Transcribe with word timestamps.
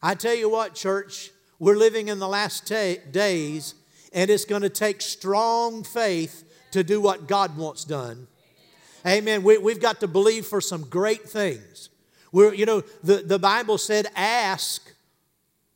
I 0.00 0.14
tell 0.14 0.34
you 0.34 0.48
what, 0.48 0.74
church, 0.74 1.30
we're 1.58 1.76
living 1.76 2.08
in 2.08 2.20
the 2.20 2.28
last 2.28 2.66
ta- 2.66 3.00
days, 3.10 3.74
and 4.12 4.30
it's 4.30 4.44
going 4.44 4.62
to 4.62 4.68
take 4.68 5.00
strong 5.00 5.82
faith 5.82 6.44
to 6.72 6.84
do 6.84 7.00
what 7.00 7.26
God 7.26 7.56
wants 7.56 7.84
done. 7.84 8.28
Amen. 9.06 9.42
We, 9.42 9.58
we've 9.58 9.80
got 9.80 9.98
to 10.00 10.08
believe 10.08 10.46
for 10.46 10.60
some 10.60 10.82
great 10.82 11.28
things. 11.28 11.88
You 12.32 12.66
know, 12.66 12.82
the, 13.02 13.16
the 13.16 13.38
Bible 13.38 13.78
said, 13.78 14.06
ask 14.16 14.92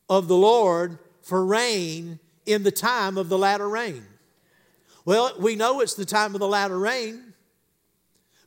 of 0.09 0.29
the 0.29 0.37
Lord 0.37 0.99
for 1.23 1.45
rain 1.45 2.19
in 2.47 2.62
the 2.62 2.71
time 2.71 3.19
of 3.19 3.29
the 3.29 3.37
latter 3.37 3.69
rain. 3.69 4.05
Well, 5.05 5.33
we 5.39 5.55
know 5.55 5.81
it's 5.81 5.95
the 5.95 6.05
time 6.05 6.34
of 6.34 6.41
the 6.41 6.49
latter 6.49 6.79
rain 6.79 7.34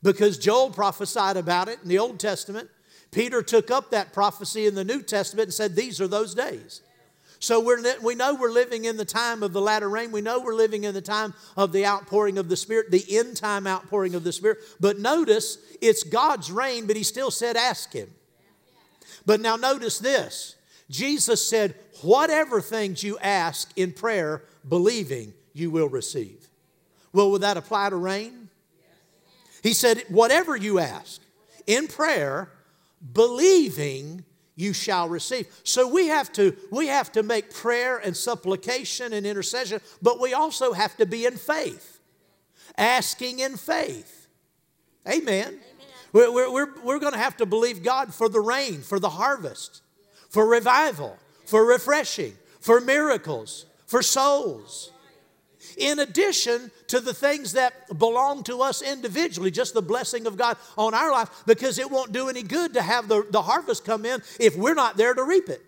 because 0.02 0.38
Joel 0.38 0.72
prophesied 0.72 1.38
about 1.38 1.70
it 1.70 1.80
in 1.84 1.90
the 1.90 2.00
Old 2.00 2.20
Testament. 2.20 2.70
Peter 3.12 3.42
took 3.42 3.72
up 3.72 3.92
that 3.92 4.14
prophecy 4.14 4.66
in 4.66 4.76
the 4.76 4.84
New 4.84 5.02
Testament 5.02 5.48
and 5.48 5.54
said, 5.54 5.76
These 5.76 6.02
are 6.02 6.08
those 6.08 6.34
days. 6.34 6.82
So 7.40 7.62
we're, 7.62 7.82
we 8.02 8.16
know 8.16 8.36
we're 8.36 8.52
living 8.52 8.86
in 8.86 8.98
the 8.98 9.06
time 9.06 9.44
of 9.44 9.54
the 9.54 9.62
latter 9.62 9.90
rain. 9.90 10.12
We 10.12 10.22
know 10.22 10.40
we're 10.40 10.54
living 10.54 10.84
in 10.84 10.94
the 10.94 11.02
time 11.02 11.34
of 11.56 11.72
the 11.72 11.86
outpouring 11.86 12.38
of 12.38 12.50
the 12.50 12.58
Spirit, 12.58 12.92
the 12.92 13.06
end 13.18 13.38
time 13.38 13.66
outpouring 13.66 14.14
of 14.14 14.26
the 14.26 14.34
Spirit. 14.34 14.60
But 14.80 15.00
notice 15.00 15.58
it's 15.82 16.04
God's 16.04 16.52
rain, 16.52 16.86
but 16.86 16.98
He 16.98 17.04
still 17.04 17.32
said, 17.32 17.56
ask 17.56 17.94
Him. 17.94 18.10
But 19.26 19.40
now 19.40 19.56
notice 19.56 20.00
this 20.00 20.56
Jesus 20.90 21.48
said, 21.48 21.76
whatever 22.02 22.62
things 22.62 23.04
you 23.04 23.18
ask 23.20 23.72
in 23.76 23.94
prayer, 23.94 24.44
believing, 24.68 25.34
you 25.54 25.72
will 25.72 25.90
receive. 25.90 26.48
Well, 27.14 27.32
would 27.32 27.42
that 27.42 27.58
apply 27.58 27.90
to 27.90 27.96
rain? 27.96 28.50
He 29.64 29.74
said, 29.74 30.04
whatever 30.10 30.56
you 30.56 30.80
ask 30.80 31.22
in 31.68 31.88
prayer, 31.88 32.52
believing, 33.14 34.24
you 34.60 34.74
shall 34.74 35.08
receive. 35.08 35.48
So 35.64 35.88
we 35.88 36.08
have 36.08 36.34
to 36.34 36.56
we 36.70 36.88
have 36.88 37.14
to 37.14 37.24
make 37.24 37.54
prayer 37.54 37.98
and 37.98 38.16
supplication 38.16 39.14
and 39.14 39.26
intercession, 39.26 39.80
but 40.02 40.20
we 40.20 40.34
also 40.34 40.74
have 40.74 40.98
to 40.98 41.06
be 41.06 41.26
in 41.26 41.38
faith. 41.38 42.00
Asking 42.78 43.40
in 43.40 43.56
faith. 43.56 44.28
Amen. 45.08 45.48
Amen. 45.48 45.60
We're, 46.12 46.32
we're, 46.32 46.52
we're, 46.52 46.82
we're 46.84 47.00
going 47.00 47.14
to 47.14 47.20
have 47.20 47.38
to 47.38 47.46
believe 47.46 47.84
God 47.84 48.14
for 48.14 48.30
the 48.30 48.40
rain, 48.40 48.82
for 48.82 49.00
the 49.00 49.10
harvest, 49.10 49.82
for 50.30 50.46
revival, 50.46 51.18
for 51.46 51.66
refreshing, 51.66 52.34
for 52.60 52.80
miracles, 52.80 53.66
for 53.86 54.02
souls 54.02 54.92
in 55.78 56.00
addition 56.00 56.72
to 56.88 57.00
the 57.00 57.14
things 57.14 57.54
that 57.54 57.98
belong 57.98 58.44
to 58.44 58.62
us 58.62 58.82
individually, 58.82 59.52
just 59.52 59.74
the 59.74 59.82
blessing 59.82 60.28
of 60.28 60.38
God 60.38 60.58
on 60.78 60.94
our 60.94 61.12
life, 61.12 61.30
because 61.46 61.80
it 61.80 61.90
won't 61.90 62.12
do 62.12 62.30
any 62.30 62.44
good 62.44 62.74
to 62.74 62.82
have 62.82 63.08
the, 63.08 63.26
the 63.32 63.42
harvest 63.42 63.86
come 63.86 64.06
in 64.06 64.22
if 64.40 64.56
we're 64.56 64.74
not 64.74 64.98
there 64.98 65.14
to 65.14 65.24
reap 65.24 65.50
it. 65.50 65.62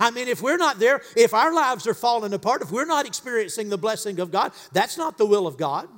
I 0.00 0.10
mean, 0.10 0.26
if 0.26 0.42
we're 0.42 0.56
not 0.56 0.80
there, 0.80 1.02
if 1.16 1.32
our 1.32 1.54
lives 1.54 1.86
are 1.86 1.94
falling 1.94 2.32
apart, 2.32 2.62
if 2.62 2.72
we're 2.72 2.84
not 2.84 3.06
experiencing 3.06 3.68
the 3.68 3.78
blessing 3.78 4.18
of 4.18 4.32
God, 4.32 4.52
that's 4.72 4.98
not 4.98 5.16
the 5.16 5.26
will 5.26 5.46
of 5.46 5.56
God. 5.56 5.88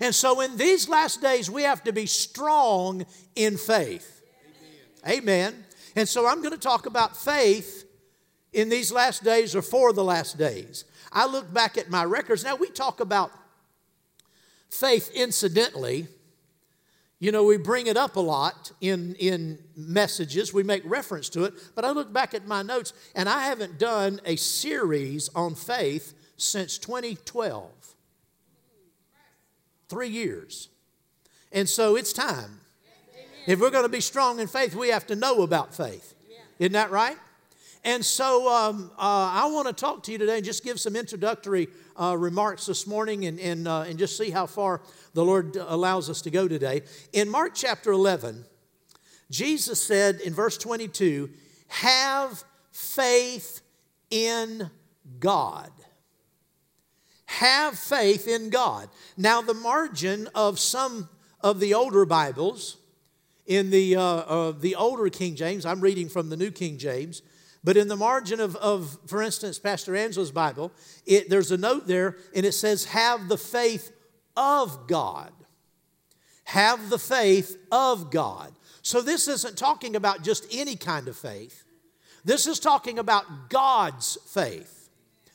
And 0.00 0.14
so 0.14 0.40
in 0.40 0.56
these 0.56 0.88
last 0.88 1.20
days, 1.20 1.50
we 1.50 1.62
have 1.62 1.84
to 1.84 1.92
be 1.92 2.06
strong 2.06 3.04
in 3.34 3.58
faith. 3.58 4.22
Amen. 5.06 5.18
Amen. 5.18 5.64
And 5.96 6.08
so 6.08 6.26
I'm 6.26 6.40
going 6.40 6.52
to 6.52 6.58
talk 6.58 6.86
about 6.86 7.16
faith 7.16 7.84
in 8.52 8.68
these 8.68 8.90
last 8.90 9.22
days 9.22 9.54
or 9.54 9.62
for 9.62 9.92
the 9.92 10.04
last 10.04 10.38
days. 10.38 10.84
I 11.16 11.24
look 11.24 11.50
back 11.50 11.78
at 11.78 11.88
my 11.88 12.04
records. 12.04 12.44
Now, 12.44 12.56
we 12.56 12.68
talk 12.68 13.00
about 13.00 13.32
faith 14.68 15.10
incidentally. 15.14 16.08
You 17.18 17.32
know, 17.32 17.44
we 17.44 17.56
bring 17.56 17.86
it 17.86 17.96
up 17.96 18.16
a 18.16 18.20
lot 18.20 18.72
in, 18.82 19.14
in 19.14 19.58
messages, 19.74 20.52
we 20.52 20.62
make 20.62 20.82
reference 20.84 21.30
to 21.30 21.44
it, 21.44 21.54
but 21.74 21.86
I 21.86 21.90
look 21.92 22.12
back 22.12 22.34
at 22.34 22.46
my 22.46 22.60
notes 22.60 22.92
and 23.14 23.30
I 23.30 23.44
haven't 23.44 23.78
done 23.78 24.20
a 24.26 24.36
series 24.36 25.30
on 25.34 25.54
faith 25.54 26.12
since 26.36 26.76
2012. 26.76 27.70
Three 29.88 30.08
years. 30.08 30.68
And 31.50 31.66
so 31.66 31.96
it's 31.96 32.12
time. 32.12 32.60
If 33.46 33.58
we're 33.58 33.70
going 33.70 33.84
to 33.84 33.88
be 33.88 34.02
strong 34.02 34.38
in 34.38 34.48
faith, 34.48 34.74
we 34.74 34.88
have 34.88 35.06
to 35.06 35.16
know 35.16 35.40
about 35.40 35.74
faith. 35.74 36.12
Isn't 36.58 36.72
that 36.72 36.90
right? 36.90 37.16
And 37.84 38.04
so 38.04 38.52
um, 38.52 38.90
uh, 38.98 39.00
I 39.00 39.46
want 39.46 39.68
to 39.68 39.72
talk 39.72 40.02
to 40.04 40.12
you 40.12 40.18
today 40.18 40.36
and 40.36 40.44
just 40.44 40.64
give 40.64 40.80
some 40.80 40.96
introductory 40.96 41.68
uh, 42.00 42.16
remarks 42.18 42.66
this 42.66 42.86
morning 42.86 43.26
and, 43.26 43.38
and, 43.38 43.68
uh, 43.68 43.82
and 43.82 43.98
just 43.98 44.16
see 44.16 44.30
how 44.30 44.46
far 44.46 44.82
the 45.14 45.24
Lord 45.24 45.56
allows 45.56 46.10
us 46.10 46.22
to 46.22 46.30
go 46.30 46.48
today. 46.48 46.82
In 47.12 47.28
Mark 47.28 47.52
chapter 47.54 47.92
11, 47.92 48.44
Jesus 49.30 49.82
said 49.82 50.20
in 50.20 50.34
verse 50.34 50.58
22, 50.58 51.30
Have 51.68 52.44
faith 52.70 53.60
in 54.10 54.70
God. 55.18 55.70
Have 57.26 57.78
faith 57.78 58.28
in 58.28 58.50
God. 58.50 58.88
Now, 59.16 59.42
the 59.42 59.54
margin 59.54 60.28
of 60.34 60.58
some 60.58 61.08
of 61.40 61.60
the 61.60 61.74
older 61.74 62.04
Bibles, 62.04 62.78
in 63.46 63.70
the, 63.70 63.96
uh, 63.96 64.02
uh, 64.02 64.52
the 64.52 64.74
older 64.74 65.08
King 65.08 65.36
James, 65.36 65.64
I'm 65.64 65.80
reading 65.80 66.08
from 66.08 66.30
the 66.30 66.36
New 66.36 66.50
King 66.50 66.78
James, 66.78 67.22
but 67.66 67.76
in 67.76 67.88
the 67.88 67.96
margin 67.96 68.38
of, 68.38 68.54
of 68.54 68.96
for 69.08 69.20
instance, 69.20 69.58
Pastor 69.58 69.96
Angela's 69.96 70.30
Bible, 70.30 70.70
it, 71.04 71.28
there's 71.28 71.50
a 71.50 71.56
note 71.56 71.88
there 71.88 72.16
and 72.32 72.46
it 72.46 72.52
says, 72.52 72.84
Have 72.84 73.26
the 73.26 73.36
faith 73.36 73.90
of 74.36 74.86
God. 74.86 75.32
Have 76.44 76.90
the 76.90 76.98
faith 76.98 77.58
of 77.72 78.12
God. 78.12 78.52
So 78.82 79.02
this 79.02 79.26
isn't 79.26 79.58
talking 79.58 79.96
about 79.96 80.22
just 80.22 80.46
any 80.52 80.76
kind 80.76 81.08
of 81.08 81.16
faith. 81.16 81.64
This 82.24 82.46
is 82.46 82.60
talking 82.60 83.00
about 83.00 83.50
God's 83.50 84.16
faith. 84.28 84.88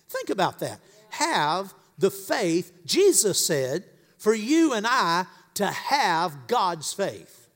Think 0.08 0.30
about 0.30 0.59
that. 0.59 0.80
Have 1.09 1.74
the 1.97 2.12
faith, 2.12 2.72
Jesus 2.86 3.46
said, 3.46 3.84
for 4.18 4.34
you 4.34 4.72
and 4.72 4.88
I 4.88 5.25
to 5.56 5.68
have 5.68 6.47
God's 6.47 6.94
faith. 6.94 7.50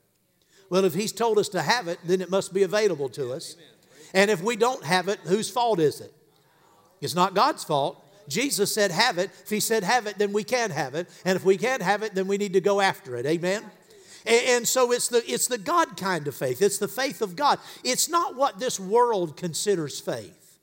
Well, 0.70 0.84
if 0.84 0.94
He's 0.94 1.14
told 1.14 1.40
us 1.40 1.48
to 1.50 1.62
have 1.62 1.88
it, 1.88 2.00
then 2.04 2.20
it 2.20 2.30
must 2.30 2.54
be 2.54 2.64
available 2.64 3.08
to 3.08 3.32
us. 3.32 3.56
Amen. 3.56 3.75
And 4.16 4.32
if 4.32 4.42
we 4.42 4.56
don't 4.56 4.84
have 4.84 5.10
it, 5.10 5.20
whose 5.26 5.50
fault 5.50 5.80
is 5.80 6.00
it? 6.02 6.12
It's 7.02 7.14
not 7.14 7.36
God's 7.36 7.64
fault. 7.64 8.02
Jesus 8.28 8.74
said, 8.74 8.90
have 8.90 9.18
it. 9.20 9.30
If 9.44 9.50
He 9.50 9.60
said, 9.60 9.84
have 9.84 10.08
it, 10.08 10.18
then 10.18 10.32
we 10.34 10.44
can 10.44 10.72
have 10.72 10.96
it. 10.96 11.08
And 11.26 11.36
if 11.36 11.44
we 11.44 11.58
can't 11.58 11.82
have 11.82 12.02
it, 12.02 12.16
then 12.16 12.26
we 12.26 12.38
need 12.38 12.54
to 12.54 12.62
go 12.62 12.82
after 12.82 13.18
it. 13.18 13.26
Amen? 13.26 13.62
And 14.26 14.68
so 14.68 14.92
it's 14.92 15.10
the, 15.10 15.22
it's 15.32 15.48
the 15.48 15.60
God 15.60 15.98
kind 15.98 16.28
of 16.28 16.34
faith. 16.34 16.62
It's 16.62 16.80
the 16.80 16.88
faith 16.88 17.22
of 17.22 17.36
God. 17.36 17.60
It's 17.84 18.10
not 18.10 18.36
what 18.36 18.58
this 18.58 18.80
world 18.80 19.38
considers 19.38 20.00
faith. 20.00 20.60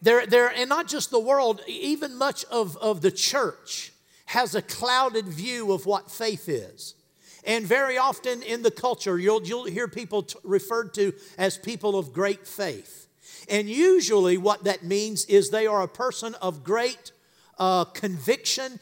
There, 0.00 0.26
there, 0.26 0.48
and 0.48 0.68
not 0.68 0.88
just 0.88 1.10
the 1.10 1.20
world, 1.20 1.60
even 1.66 2.16
much 2.16 2.44
of, 2.46 2.76
of 2.78 3.02
the 3.02 3.10
church 3.10 3.92
has 4.26 4.54
a 4.54 4.62
clouded 4.62 5.26
view 5.26 5.72
of 5.72 5.86
what 5.86 6.10
faith 6.10 6.48
is. 6.48 6.94
And 7.44 7.66
very 7.66 7.98
often 7.98 8.42
in 8.42 8.62
the 8.62 8.70
culture, 8.70 9.18
you'll, 9.18 9.42
you'll 9.42 9.64
hear 9.64 9.88
people 9.88 10.22
t- 10.22 10.38
referred 10.44 10.94
to 10.94 11.12
as 11.36 11.58
people 11.58 11.98
of 11.98 12.12
great 12.12 12.46
faith. 12.46 13.08
And 13.48 13.68
usually, 13.68 14.38
what 14.38 14.64
that 14.64 14.84
means 14.84 15.24
is 15.24 15.50
they 15.50 15.66
are 15.66 15.82
a 15.82 15.88
person 15.88 16.34
of 16.36 16.62
great 16.62 17.10
uh, 17.58 17.84
conviction, 17.86 18.78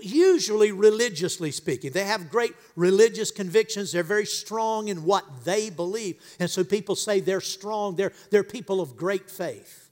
usually 0.00 0.72
religiously 0.72 1.52
speaking. 1.52 1.92
They 1.92 2.04
have 2.04 2.30
great 2.30 2.54
religious 2.74 3.30
convictions. 3.30 3.92
They're 3.92 4.02
very 4.02 4.26
strong 4.26 4.88
in 4.88 5.04
what 5.04 5.44
they 5.44 5.70
believe. 5.70 6.20
And 6.40 6.50
so 6.50 6.64
people 6.64 6.96
say 6.96 7.20
they're 7.20 7.40
strong, 7.40 7.94
they're, 7.94 8.12
they're 8.30 8.44
people 8.44 8.80
of 8.80 8.96
great 8.96 9.30
faith. 9.30 9.90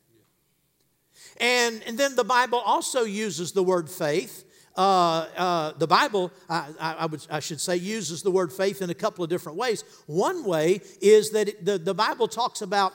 And, 1.40 1.82
and 1.86 1.96
then 1.96 2.16
the 2.16 2.24
Bible 2.24 2.58
also 2.58 3.04
uses 3.04 3.52
the 3.52 3.62
word 3.62 3.88
faith 3.88 4.44
uh, 4.78 5.26
uh, 5.36 5.72
the 5.72 5.88
Bible, 5.88 6.30
I, 6.48 6.68
I, 6.78 7.06
would, 7.06 7.26
I 7.28 7.40
should 7.40 7.60
say, 7.60 7.74
uses 7.74 8.22
the 8.22 8.30
word 8.30 8.52
faith 8.52 8.80
in 8.80 8.90
a 8.90 8.94
couple 8.94 9.24
of 9.24 9.28
different 9.28 9.58
ways. 9.58 9.82
One 10.06 10.44
way 10.44 10.82
is 11.00 11.30
that 11.32 11.48
it, 11.48 11.64
the, 11.64 11.78
the 11.78 11.94
Bible 11.94 12.28
talks 12.28 12.62
about 12.62 12.94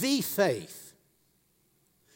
the 0.00 0.22
faith. 0.22 0.94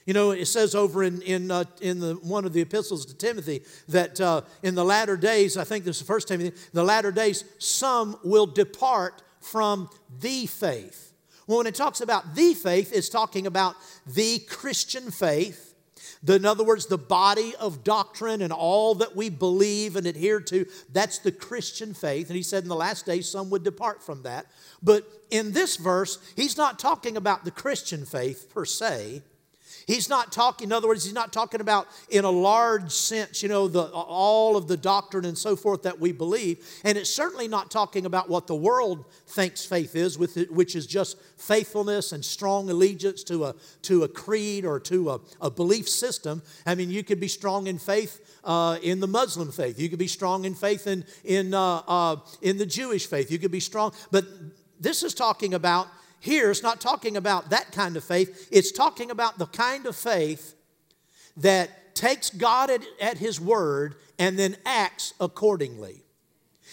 You 0.07 0.15
know, 0.15 0.31
it 0.31 0.47
says 0.47 0.75
over 0.75 1.03
in, 1.03 1.21
in, 1.21 1.51
uh, 1.51 1.65
in 1.83 2.01
the, 2.01 2.15
one 2.15 2.47
of 2.47 2.55
the 2.55 2.63
epistles 2.63 3.05
to 3.05 3.15
Timothy 3.15 3.61
that 3.89 4.19
uh, 4.19 4.41
in 4.63 4.75
the 4.75 4.85
latter 4.85 5.19
days, 5.19 5.59
I 5.59 5.65
think 5.65 5.85
this 5.85 5.97
is 5.97 6.03
the 6.03 6.07
First 6.07 6.29
Timothy, 6.29 6.57
the 6.73 6.83
latter 6.83 7.13
days, 7.13 7.45
some 7.59 8.19
will 8.25 8.47
depart 8.47 9.23
from 9.41 9.91
the 10.21 10.47
faith. 10.47 11.13
Well, 11.47 11.59
when 11.59 11.67
it 11.67 11.75
talks 11.75 12.01
about 12.01 12.35
the 12.35 12.55
faith, 12.55 12.93
it's 12.95 13.11
talking 13.11 13.47
about 13.47 13.75
the 14.07 14.39
Christian 14.39 15.11
faith 15.11 15.72
the, 16.23 16.37
in 16.37 16.45
other 16.45 16.63
words, 16.63 16.87
the 16.87 16.99
body 16.99 17.55
of 17.57 17.83
doctrine 17.83 18.43
and 18.43 18.53
all 18.53 18.95
that 18.97 19.17
we 19.17 19.29
believe 19.29 19.97
and 19.97 20.07
adhere 20.07 20.41
to, 20.41 20.67
that's 20.93 21.19
the 21.19 21.33
Christian 21.33 21.95
faith. 21.95 22.29
And 22.29 22.37
he 22.37 22.43
said 22.43 22.63
in 22.63 22.69
the 22.69 22.77
last 22.77 23.07
days 23.07 23.29
some 23.29 23.51
would 23.51 23.65
depart 23.65 24.03
from 24.03 24.23
that. 24.23 24.47
But 24.83 25.05
in 25.31 25.53
this 25.53 25.77
verse, 25.77 26.19
he's 26.37 26.57
not 26.57 26.79
talking 26.79 27.17
about 27.17 27.45
the 27.45 27.51
Christian 27.51 28.05
faith 28.05 28.51
per 28.53 28.65
se. 28.65 29.23
He's 29.87 30.09
not 30.09 30.33
talking, 30.33 30.69
in 30.69 30.73
other 30.73 30.89
words, 30.89 31.05
he's 31.05 31.13
not 31.13 31.33
talking 31.33 31.61
about 31.61 31.89
in 32.09 32.25
a 32.25 32.31
large 32.31 32.93
sense, 32.93 33.43
you 33.43 33.49
know, 33.49 33.69
the, 33.69 33.85
all 33.85 34.57
of 34.57 34.69
the 34.69 34.77
doctrine 34.77 35.25
and 35.25 35.37
so 35.37 35.57
forth 35.57 35.83
that 35.83 35.99
we 35.99 36.13
believe. 36.13 36.65
And 36.85 36.97
it's 36.99 37.11
certainly 37.11 37.49
not 37.49 37.71
talking 37.71 38.07
about 38.07 38.29
what 38.29 38.47
the 38.47 38.55
world 38.55 39.05
thinks 39.27 39.65
faith 39.65 39.97
is, 39.97 40.19
which 40.19 40.77
is 40.77 40.87
just 40.87 41.19
faithfulness 41.37 42.13
and 42.13 42.25
strong 42.25 42.71
allegiance 42.71 43.25
to 43.25 43.45
a, 43.45 43.55
to 43.83 44.05
a 44.05 44.09
creed 44.09 44.65
or 44.65 44.79
to 44.81 45.11
a, 45.11 45.21
a 45.41 45.51
belief 45.51 45.89
system. 45.89 46.43
I 46.67 46.75
mean, 46.75 46.91
you 46.91 47.03
could 47.03 47.21
be 47.21 47.29
strong 47.29 47.67
in 47.67 47.79
faith 47.79 48.39
uh, 48.45 48.79
in 48.83 49.01
the 49.01 49.07
Muslim 49.07 49.53
faith, 49.53 49.79
you 49.79 49.89
could 49.89 49.99
be 49.99 50.09
strong 50.09 50.45
in 50.45 50.55
faith 50.55 50.87
in, 50.87 51.05
in, 51.25 51.55
uh, 51.55 51.83
uh, 51.87 52.17
in 52.41 52.59
the 52.59 52.67
Jewish 52.67 53.07
faith, 53.07 53.31
you 53.31 53.39
could 53.39 53.53
be 53.53 53.61
strong. 53.61 53.93
But 54.11 54.25
this 54.81 55.03
is 55.03 55.15
talking 55.15 55.55
about 55.55 55.89
here 56.23 56.53
it's 56.53 56.63
not 56.63 56.81
talking 56.81 57.17
about 57.17 57.51
that 57.51 57.73
kind 57.73 57.97
of 57.97 58.05
faith, 58.05 58.49
it's 58.53 58.71
talking 58.71 59.11
about 59.11 59.39
the 59.39 59.47
kind 59.47 59.87
of 59.87 59.97
faith 59.97 60.55
that 61.37 61.97
takes 61.97 62.31
God 62.31 62.71
at, 62.71 62.83
at 63.01 63.19
His 63.19 63.41
word 63.41 63.97
and 64.21 64.39
then 64.39 64.57
acts 64.65 65.15
accordingly. 65.19 66.05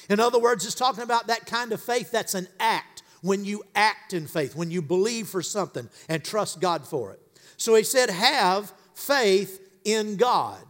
In 0.07 0.19
other 0.19 0.37
words, 0.37 0.67
it's 0.67 0.75
talking 0.75 1.03
about 1.03 1.27
that 1.27 1.47
kind 1.47 1.71
of 1.71 1.81
faith 1.81 2.11
that's 2.11 2.35
an 2.35 2.47
act 2.59 3.01
when 3.23 3.43
you 3.43 3.63
act 3.75 4.13
in 4.13 4.27
faith, 4.27 4.55
when 4.55 4.69
you 4.69 4.83
believe 4.83 5.27
for 5.27 5.41
something 5.41 5.89
and 6.07 6.23
trust 6.23 6.61
God 6.61 6.85
for 6.85 7.11
it. 7.11 7.19
So 7.57 7.73
he 7.73 7.83
said, 7.83 8.11
have 8.11 8.71
faith 8.93 9.59
in 9.83 10.15
God. 10.15 10.61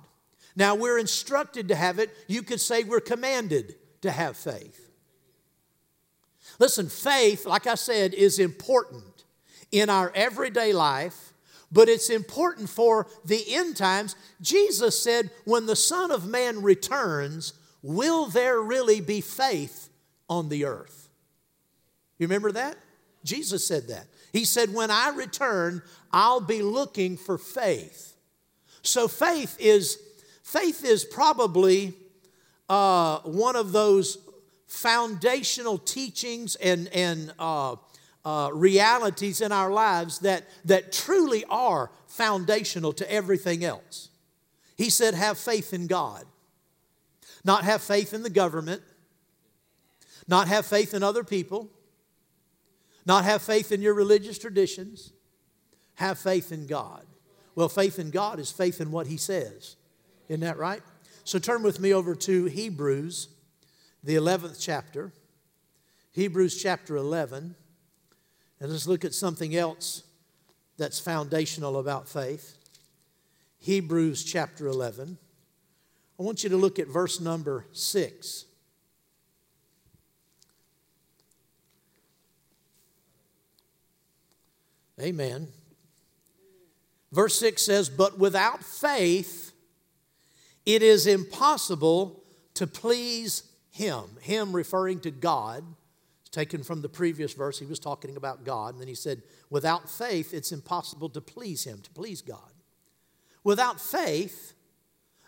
Now 0.56 0.76
we're 0.76 1.00
instructed 1.00 1.68
to 1.68 1.76
have 1.76 2.00
it. 2.00 2.16
You 2.28 2.44
could 2.44 2.62
say 2.62 2.86
we're 2.86 3.02
commanded 3.02 3.76
to 4.04 4.12
have 4.12 4.38
faith. 4.38 4.89
Listen, 6.60 6.90
faith, 6.90 7.46
like 7.46 7.66
I 7.66 7.76
said, 7.76 8.14
is 8.14 8.38
important 8.38 9.24
in 9.72 9.90
our 9.90 10.12
everyday 10.14 10.74
life, 10.74 11.34
but 11.72 11.88
it's 11.88 12.10
important 12.10 12.70
for 12.70 13.08
the 13.24 13.44
end 13.56 13.78
times. 13.78 14.16
Jesus 14.42 15.02
said, 15.02 15.32
When 15.46 15.66
the 15.66 15.76
Son 15.76 16.12
of 16.12 16.28
Man 16.28 16.62
returns, 16.62 17.54
will 17.82 18.26
there 18.26 18.60
really 18.62 19.00
be 19.00 19.22
faith 19.22 19.90
on 20.30 20.50
the 20.50 20.66
earth? 20.66 21.10
You 22.18 22.28
remember 22.28 22.52
that? 22.52 22.78
Jesus 23.24 23.66
said 23.66 23.88
that. 23.88 24.08
He 24.34 24.46
said, 24.46 24.74
When 24.74 24.92
I 24.92 25.10
return, 25.10 25.82
I'll 26.12 26.42
be 26.42 26.62
looking 26.62 27.16
for 27.16 27.38
faith. 27.38 28.16
So 28.82 29.08
faith 29.08 29.56
is 29.60 30.00
faith 30.44 30.84
is 30.84 31.06
probably 31.06 31.94
uh, 32.68 33.20
one 33.20 33.56
of 33.56 33.72
those 33.72 34.18
foundational 34.70 35.80
teachings 35.80 36.56
and, 36.56 36.88
and 36.90 37.34
uh, 37.40 37.76
uh, 38.24 38.52
realities 38.54 39.42
in 39.42 39.52
our 39.52 39.72
lives 39.72 40.20
that, 40.20 40.44
that 40.64 40.92
truly 40.92 41.44
are 41.50 41.90
foundational 42.08 42.94
to 42.94 43.12
everything 43.12 43.66
else. 43.66 44.10
He 44.78 44.92
said, 44.92 45.16
Have 45.16 45.38
faith 45.38 45.74
in 45.74 45.88
God, 45.88 46.24
not 47.44 47.64
have 47.64 47.82
faith 47.82 48.14
in 48.14 48.22
the 48.22 48.30
government, 48.30 48.84
not 50.28 50.48
have 50.48 50.66
faith 50.68 50.94
in 50.94 51.02
other 51.02 51.24
people, 51.24 51.70
not 53.06 53.26
have 53.26 53.42
faith 53.42 53.72
in 53.72 53.82
your 53.82 53.96
religious 53.96 54.38
traditions, 54.38 55.12
have 55.96 56.20
faith 56.20 56.52
in 56.52 56.68
God. 56.68 57.06
Well, 57.56 57.70
faith 57.70 57.98
in 57.98 58.12
God 58.12 58.40
is 58.40 58.52
faith 58.52 58.80
in 58.80 58.92
what 58.92 59.08
He 59.08 59.18
says. 59.18 59.78
Isn't 60.28 60.42
that 60.42 60.60
right? 60.60 60.84
So 61.24 61.40
turn 61.40 61.64
with 61.64 61.80
me 61.80 61.92
over 61.92 62.14
to 62.14 62.46
Hebrews 62.46 63.30
the 64.04 64.16
11th 64.16 64.58
chapter, 64.60 65.12
Hebrews 66.12 66.62
chapter 66.62 66.96
11, 66.96 67.56
and 68.60 68.72
let's 68.72 68.88
look 68.88 69.06
at 69.06 69.14
something 69.14 69.56
else 69.56 70.04
that's 70.78 71.00
foundational 71.00 71.78
about 71.78 72.08
faith. 72.08 72.58
Hebrews 73.60 74.24
chapter 74.24 74.68
11. 74.68 75.18
I 76.18 76.24
want 76.24 76.44
you 76.44 76.50
to 76.50 76.58
look 76.58 76.80
at 76.80 76.88
verse 76.88 77.20
number 77.20 77.66
6. 77.74 78.46
Amen. 85.02 85.48
Verse 87.12 87.40
6 87.40 87.62
says, 87.62 87.90
But 87.90 88.20
without 88.20 88.64
faith, 88.64 89.54
it 90.66 90.84
is 90.84 91.08
impossible 91.08 92.24
to 92.56 92.68
please 92.68 93.44
him. 93.80 94.04
Him 94.22 94.54
referring 94.54 95.00
to 95.00 95.12
God. 95.12 95.64
It's 96.22 96.30
taken 96.30 96.64
from 96.64 96.82
the 96.82 96.90
previous 96.90 97.34
verse. 97.34 97.58
He 97.58 97.66
was 97.66 97.80
talking 97.80 98.18
about 98.18 98.44
God. 98.44 98.74
And 98.74 98.82
then 98.82 98.90
he 98.90 98.94
said, 98.94 99.24
without 99.50 99.90
faith, 99.90 100.34
it's 100.34 100.52
impossible 100.52 101.10
to 101.10 101.22
please 101.22 101.64
him, 101.64 101.80
to 101.82 101.90
please 101.92 102.22
God. 102.22 102.52
Without 103.46 103.80
faith, 103.80 104.54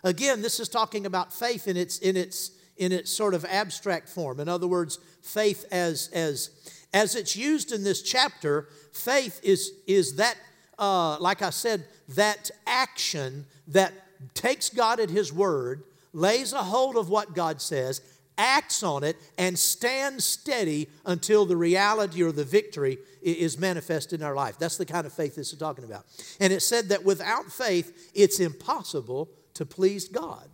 again, 0.04 0.42
this 0.42 0.60
is 0.60 0.68
talking 0.68 1.06
about 1.06 1.32
faith 1.32 1.66
in 1.66 1.78
its, 1.78 1.98
in 1.98 2.14
its, 2.14 2.50
in 2.76 2.92
its 2.92 3.10
sort 3.10 3.32
of 3.32 3.46
abstract 3.46 4.06
form. 4.06 4.38
In 4.38 4.50
other 4.50 4.68
words, 4.68 4.98
faith 5.22 5.64
as, 5.72 6.10
as, 6.12 6.50
as 6.92 7.16
it's 7.16 7.34
used 7.34 7.72
in 7.72 7.82
this 7.84 8.02
chapter, 8.02 8.68
faith 8.92 9.40
is, 9.42 9.72
is 9.86 10.16
that, 10.16 10.36
uh, 10.78 11.18
like 11.20 11.40
I 11.40 11.50
said, 11.50 11.84
that 12.10 12.50
action 12.66 13.46
that 13.68 13.94
takes 14.34 14.68
God 14.68 15.00
at 15.00 15.08
His 15.08 15.32
word, 15.32 15.84
lays 16.12 16.52
a 16.52 16.62
hold 16.62 16.96
of 16.96 17.08
what 17.08 17.34
God 17.34 17.62
says, 17.62 18.02
acts 18.42 18.82
on 18.82 19.04
it, 19.04 19.16
and 19.38 19.56
stands 19.56 20.24
steady 20.24 20.88
until 21.06 21.46
the 21.46 21.56
reality 21.56 22.22
or 22.22 22.32
the 22.32 22.44
victory 22.44 22.98
is 23.22 23.56
manifest 23.56 24.12
in 24.12 24.22
our 24.22 24.34
life. 24.34 24.58
That's 24.58 24.76
the 24.76 24.84
kind 24.84 25.06
of 25.06 25.12
faith 25.12 25.36
this 25.36 25.52
is 25.52 25.58
talking 25.58 25.84
about. 25.84 26.04
And 26.40 26.52
it 26.52 26.60
said 26.60 26.88
that 26.88 27.04
without 27.04 27.52
faith, 27.52 28.10
it's 28.14 28.40
impossible 28.40 29.28
to 29.54 29.64
please 29.64 30.08
God. 30.08 30.48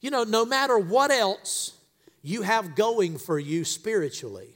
You 0.00 0.10
know, 0.10 0.22
no 0.22 0.44
matter 0.44 0.78
what 0.78 1.10
else 1.10 1.76
you 2.22 2.42
have 2.42 2.76
going 2.76 3.18
for 3.18 3.38
you 3.38 3.64
spiritually, 3.64 4.50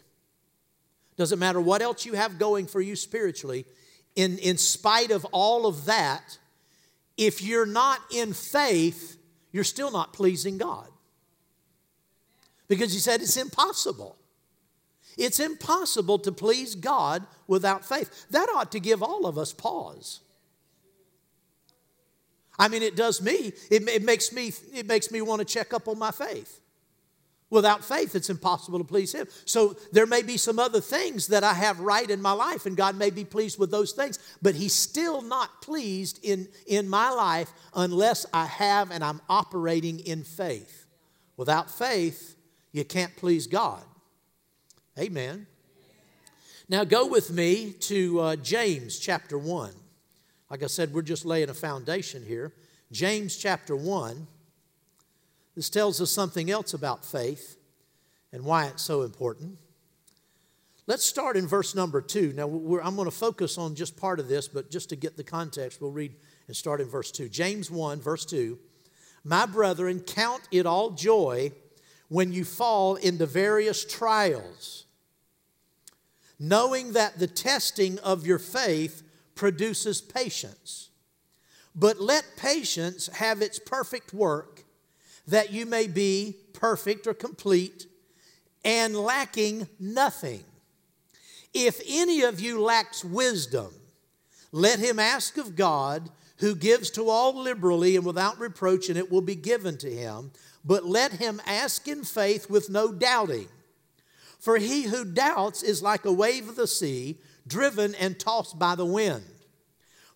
doesn't 1.17 1.41
matter 1.41 1.61
what 1.61 1.83
else 1.83 2.07
you 2.07 2.13
have 2.13 2.39
going 2.39 2.67
for 2.67 2.81
you 2.81 2.95
spiritually, 2.95 3.67
in, 4.15 4.39
in 4.39 4.57
spite 4.57 5.11
of 5.11 5.25
all 5.33 5.67
of 5.67 5.87
that, 5.87 6.39
if 7.17 7.43
you're 7.43 7.67
not 7.67 8.01
in 8.15 8.33
faith, 8.33 9.17
you're 9.53 9.65
still 9.65 9.91
not 9.91 10.13
pleasing 10.13 10.59
God. 10.59 10.89
Because 12.69 12.93
he 12.93 12.99
said 12.99 13.21
it's 13.21 13.37
impossible. 13.37 14.17
It's 15.19 15.41
impossible 15.41 16.19
to 16.21 16.33
please 16.33 16.75
God 16.75 17.27
without 17.47 17.85
faith. 17.85 18.27
That 18.31 18.49
ought 18.55 18.71
to 18.73 18.81
give 18.81 19.03
all 19.03 19.27
of 19.27 19.37
us 19.37 19.53
pause. 19.53 20.21
I 22.59 22.69
mean, 22.69 22.83
it 22.83 22.95
does 22.95 23.23
me. 23.23 23.53
It, 23.71 23.89
it, 23.89 24.05
makes 24.05 24.33
me. 24.33 24.53
it 24.73 24.87
makes 24.87 25.11
me 25.11 25.21
want 25.21 25.41
to 25.41 25.45
check 25.45 25.73
up 25.73 25.89
on 25.89 25.99
my 25.99 26.11
faith. 26.11 26.61
Without 27.51 27.85
faith, 27.85 28.15
it's 28.15 28.31
impossible 28.31 28.79
to 28.79 28.85
please 28.85 29.13
Him. 29.13 29.27
So 29.45 29.77
there 29.91 30.07
may 30.07 30.23
be 30.23 30.37
some 30.37 30.61
other 30.61 30.81
things 30.81 31.27
that 31.27 31.43
I 31.43 31.53
have 31.53 31.81
right 31.81 32.09
in 32.09 32.23
my 32.23 32.31
life, 32.31 32.65
and 32.65 32.77
God 32.77 32.97
may 32.97 33.11
be 33.11 33.25
pleased 33.25 33.59
with 33.59 33.73
those 33.73 33.91
things, 33.91 34.21
but 34.41 34.55
He's 34.55 34.73
still 34.73 35.21
not 35.21 35.61
pleased 35.61 36.21
in, 36.23 36.49
in 36.67 36.89
my 36.89 37.11
life 37.11 37.51
unless 37.75 38.25
I 38.33 38.47
have 38.47 38.93
and 38.93 39.03
I'm 39.03 39.21
operating 39.29 39.99
in 39.99 40.23
faith. 40.23 40.87
Without 41.37 41.71
faith, 41.71 42.37
you 42.71 42.85
can't 42.85 43.17
please 43.17 43.49
God. 43.49 43.83
Amen. 44.97 45.47
Now 46.69 46.85
go 46.85 47.05
with 47.05 47.33
me 47.33 47.73
to 47.81 48.21
uh, 48.21 48.37
James 48.37 49.01
chapter 49.01 49.37
1. 49.37 49.73
Like 50.51 50.63
I 50.63 50.67
said, 50.67 50.93
we're 50.93 51.03
just 51.03 51.25
laying 51.25 51.49
a 51.49 51.55
foundation 51.55 52.25
here. 52.25 52.53
James 52.93 53.37
chapter 53.37 53.75
1. 53.75 54.27
This 55.55 55.71
tells 55.71 56.01
us 56.01 56.11
something 56.11 56.51
else 56.51 56.75
about 56.75 57.05
faith 57.05 57.57
and 58.33 58.45
why 58.45 58.67
it's 58.67 58.83
so 58.83 59.03
important. 59.03 59.59
Let's 60.87 61.05
start 61.05 61.37
in 61.37 61.47
verse 61.47 61.75
number 61.75 62.01
two. 62.01 62.33
Now, 62.33 62.45
I'm 62.45 62.97
going 62.97 63.05
to 63.05 63.11
focus 63.11 63.59
on 63.59 63.75
just 63.75 63.97
part 63.97 64.19
of 64.19 64.29
this, 64.29 64.49
but 64.49 64.71
just 64.71 64.89
to 64.89 64.97
get 64.97 65.17
the 65.17 65.25
context, 65.25 65.81
we'll 65.81 65.93
read 65.93 66.15
and 66.51 66.57
start 66.57 66.81
in 66.81 66.89
verse 66.89 67.13
2. 67.13 67.29
James 67.29 67.71
1, 67.71 68.01
verse 68.01 68.25
2. 68.25 68.59
My 69.23 69.47
brethren, 69.47 70.01
count 70.01 70.43
it 70.51 70.67
all 70.67 70.91
joy 70.91 71.53
when 72.09 72.33
you 72.33 72.45
fall 72.45 72.97
into 72.97 73.25
various 73.25 73.85
trials, 73.85 74.87
knowing 76.41 76.95
that 76.95 77.21
the 77.21 77.29
testing 77.29 78.01
of 78.01 78.27
your 78.27 78.41
faith 78.41 79.05
produces 79.37 80.01
patience. 80.01 80.89
But 81.73 82.01
let 82.01 82.25
patience 82.37 83.07
have 83.07 83.41
its 83.43 83.61
perfect 83.61 84.13
work, 84.13 84.60
that 85.31 85.53
you 85.53 85.67
may 85.67 85.87
be 85.87 86.37
perfect 86.53 87.07
or 87.07 87.15
complete 87.15 87.87
and 88.65 88.95
lacking 88.95 89.69
nothing. 89.79 90.45
If 91.55 91.81
any 91.89 92.23
of 92.23 92.41
you 92.41 92.61
lacks 92.61 93.05
wisdom, 93.05 93.73
let 94.53 94.79
him 94.79 94.99
ask 94.99 95.37
of 95.39 95.57
God, 95.57 96.11
who 96.39 96.55
gives 96.55 96.91
to 96.91 97.09
all 97.09 97.35
liberally 97.35 97.97
and 97.97 98.05
without 98.05 98.39
reproach, 98.41 98.89
and 98.89 98.97
it 98.97 99.11
will 99.11 99.21
be 99.21 99.35
given 99.35 99.77
to 99.79 99.91
him. 99.91 100.33
But 100.65 100.85
let 100.85 101.13
him 101.13 101.41
ask 101.47 101.87
in 101.87 102.03
faith 102.03 102.49
with 102.49 102.71
no 102.71 102.93
doubting. 102.93 103.49
For 104.39 104.57
he 104.57 104.85
who 104.85 105.05
doubts 105.05 105.63
is 105.63 105.83
like 105.83 106.05
a 106.05 106.13
wave 106.13 106.49
of 106.49 106.57
the 106.57 106.67
sea, 106.67 107.19
driven 107.47 107.95
and 107.95 108.19
tossed 108.19 108.59
by 108.59 108.75
the 108.75 108.87
wind. 108.87 109.25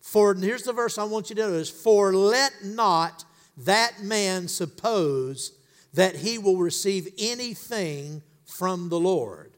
For 0.01 0.33
here's 0.33 0.63
the 0.63 0.73
verse 0.73 0.97
I 0.97 1.03
want 1.03 1.29
you 1.29 1.35
to 1.35 1.41
notice 1.43 1.69
For 1.69 2.13
let 2.13 2.63
not 2.63 3.25
that 3.57 4.01
man 4.03 4.47
suppose 4.47 5.53
that 5.93 6.17
he 6.17 6.37
will 6.37 6.57
receive 6.57 7.07
anything 7.17 8.21
from 8.45 8.89
the 8.89 8.99
Lord. 8.99 9.53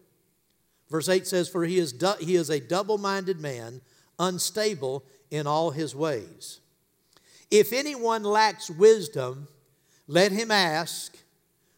Verse 0.90 1.10
8 1.10 1.28
says, 1.28 1.50
For 1.50 1.66
he 1.66 1.78
is, 1.80 1.94
he 2.20 2.36
is 2.36 2.50
a 2.50 2.60
double 2.60 2.98
minded 2.98 3.40
man, 3.40 3.82
unstable 4.20 5.04
in 5.30 5.48
all 5.48 5.72
his 5.72 5.96
ways. 5.96 6.60
If 7.50 7.74
anyone 7.74 8.24
lacks 8.24 8.70
wisdom, 8.70 9.48
let 10.08 10.32
him 10.32 10.52
ask, 10.52 11.18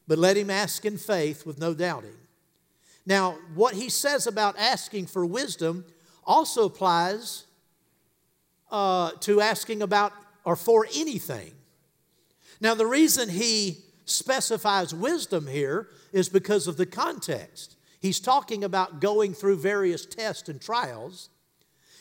but 0.07 0.17
let 0.17 0.37
him 0.37 0.49
ask 0.49 0.85
in 0.85 0.97
faith 0.97 1.45
with 1.45 1.59
no 1.59 1.73
doubting. 1.73 2.17
Now, 3.05 3.37
what 3.55 3.73
he 3.73 3.89
says 3.89 4.27
about 4.27 4.57
asking 4.57 5.07
for 5.07 5.25
wisdom 5.25 5.85
also 6.25 6.65
applies 6.65 7.45
uh, 8.69 9.11
to 9.21 9.41
asking 9.41 9.81
about 9.81 10.13
or 10.43 10.55
for 10.55 10.85
anything. 10.95 11.53
Now, 12.61 12.73
the 12.73 12.85
reason 12.85 13.29
he 13.29 13.77
specifies 14.05 14.93
wisdom 14.93 15.47
here 15.47 15.87
is 16.11 16.29
because 16.29 16.67
of 16.67 16.77
the 16.77 16.85
context. 16.85 17.75
He's 17.99 18.19
talking 18.19 18.63
about 18.63 19.01
going 19.01 19.33
through 19.33 19.57
various 19.57 20.05
tests 20.05 20.49
and 20.49 20.61
trials. 20.61 21.29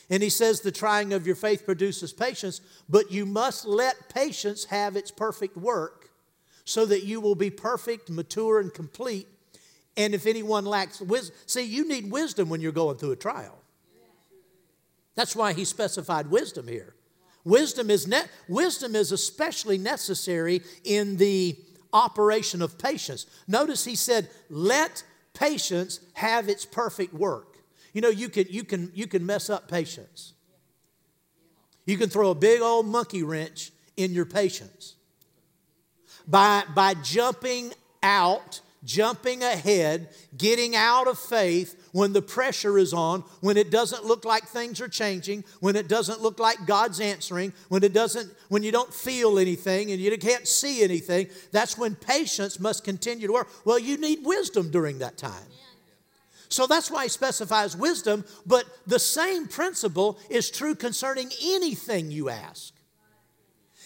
And 0.09 0.23
he 0.23 0.29
says, 0.29 0.61
The 0.61 0.71
trying 0.71 1.13
of 1.13 1.27
your 1.27 1.35
faith 1.35 1.65
produces 1.65 2.13
patience, 2.13 2.61
but 2.87 3.11
you 3.11 3.25
must 3.25 3.65
let 3.65 4.09
patience 4.09 4.65
have 4.65 4.95
its 4.95 5.11
perfect 5.11 5.55
work 5.55 6.09
so 6.65 6.85
that 6.85 7.03
you 7.03 7.19
will 7.21 7.35
be 7.35 7.49
perfect, 7.49 8.09
mature, 8.09 8.59
and 8.59 8.73
complete. 8.73 9.27
And 9.97 10.13
if 10.13 10.25
anyone 10.25 10.65
lacks 10.65 11.01
wisdom, 11.01 11.35
see, 11.45 11.63
you 11.63 11.87
need 11.87 12.11
wisdom 12.11 12.49
when 12.49 12.61
you're 12.61 12.71
going 12.71 12.97
through 12.97 13.11
a 13.11 13.17
trial. 13.17 13.59
That's 15.15 15.35
why 15.35 15.53
he 15.53 15.65
specified 15.65 16.27
wisdom 16.27 16.67
here. 16.67 16.93
Wisdom 17.49 17.89
is, 17.89 18.07
ne- 18.07 18.21
wisdom 18.47 18.95
is 18.95 19.11
especially 19.11 19.79
necessary 19.79 20.61
in 20.83 21.17
the 21.17 21.57
operation 21.91 22.61
of 22.61 22.77
patience. 22.77 23.25
Notice 23.47 23.83
he 23.83 23.95
said, 23.95 24.29
Let 24.51 25.03
patience 25.33 25.99
have 26.13 26.47
its 26.47 26.63
perfect 26.63 27.11
work. 27.11 27.57
You 27.91 28.01
know, 28.01 28.09
you 28.09 28.29
can, 28.29 28.45
you 28.51 28.63
can, 28.63 28.91
you 28.93 29.07
can 29.07 29.25
mess 29.25 29.49
up 29.49 29.67
patience. 29.67 30.33
You 31.87 31.97
can 31.97 32.07
throw 32.07 32.29
a 32.29 32.35
big 32.35 32.61
old 32.61 32.85
monkey 32.85 33.23
wrench 33.23 33.71
in 33.97 34.13
your 34.13 34.25
patience 34.25 34.95
by, 36.27 36.65
by 36.75 36.93
jumping 36.93 37.73
out, 38.03 38.61
jumping 38.83 39.41
ahead, 39.41 40.09
getting 40.37 40.75
out 40.75 41.07
of 41.07 41.17
faith 41.17 41.78
when 41.91 42.13
the 42.13 42.21
pressure 42.21 42.77
is 42.77 42.93
on, 42.93 43.21
when 43.41 43.57
it 43.57 43.71
doesn't 43.71 44.05
look 44.05 44.25
like 44.25 44.43
things 44.45 44.81
are 44.81 44.87
changing, 44.87 45.43
when 45.59 45.75
it 45.75 45.87
doesn't 45.87 46.21
look 46.21 46.39
like 46.39 46.65
God's 46.65 46.99
answering, 46.99 47.53
when 47.69 47.83
it 47.83 47.93
doesn't 47.93 48.31
when 48.49 48.63
you 48.63 48.71
don't 48.71 48.93
feel 48.93 49.39
anything 49.39 49.91
and 49.91 49.99
you 49.99 50.15
can't 50.17 50.47
see 50.47 50.83
anything, 50.83 51.27
that's 51.51 51.77
when 51.77 51.95
patience 51.95 52.59
must 52.59 52.83
continue 52.83 53.27
to 53.27 53.33
work. 53.33 53.49
Well, 53.65 53.79
you 53.79 53.97
need 53.97 54.19
wisdom 54.23 54.71
during 54.71 54.99
that 54.99 55.17
time. 55.17 55.47
So 56.49 56.65
that's 56.65 56.89
why 56.89 57.03
he 57.03 57.09
specifies 57.09 57.77
wisdom, 57.77 58.25
but 58.45 58.65
the 58.87 58.97
same 58.97 59.47
principle 59.47 60.17
is 60.31 60.49
true 60.49 60.73
concerning 60.73 61.29
anything 61.43 62.09
you 62.09 62.29
ask. 62.29 62.73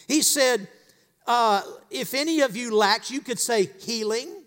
He 0.07 0.21
said, 0.21 0.69
uh, 1.27 1.61
if 1.91 2.13
any 2.13 2.39
of 2.39 2.55
you 2.55 2.75
lacks, 2.75 3.11
you 3.11 3.19
could 3.19 3.39
say 3.39 3.69
healing. 3.79 4.42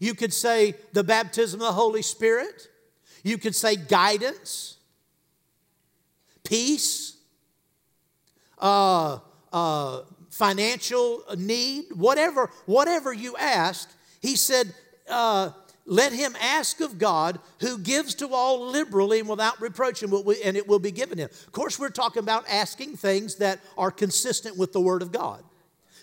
You 0.00 0.14
could 0.14 0.32
say 0.32 0.74
the 0.92 1.04
baptism 1.04 1.60
of 1.60 1.66
the 1.66 1.72
Holy 1.72 2.02
Spirit. 2.02 2.68
You 3.22 3.38
could 3.38 3.54
say 3.54 3.76
guidance, 3.76 4.78
peace, 6.42 7.18
uh, 8.58 9.18
uh, 9.52 10.00
financial 10.30 11.22
need, 11.36 11.84
whatever, 11.94 12.50
whatever 12.64 13.12
you 13.12 13.36
ask. 13.36 13.90
He 14.20 14.36
said, 14.36 14.72
uh, 15.08 15.50
let 15.84 16.12
him 16.12 16.34
ask 16.40 16.80
of 16.80 16.98
God 16.98 17.38
who 17.60 17.76
gives 17.76 18.14
to 18.16 18.28
all 18.28 18.70
liberally 18.70 19.20
and 19.20 19.28
without 19.28 19.60
reproach, 19.60 20.02
and, 20.02 20.12
and 20.12 20.56
it 20.56 20.66
will 20.66 20.78
be 20.78 20.92
given 20.92 21.18
him. 21.18 21.28
Of 21.30 21.52
course, 21.52 21.78
we're 21.78 21.90
talking 21.90 22.22
about 22.22 22.48
asking 22.48 22.96
things 22.96 23.36
that 23.36 23.60
are 23.76 23.90
consistent 23.90 24.56
with 24.56 24.72
the 24.72 24.80
Word 24.80 25.02
of 25.02 25.12
God 25.12 25.44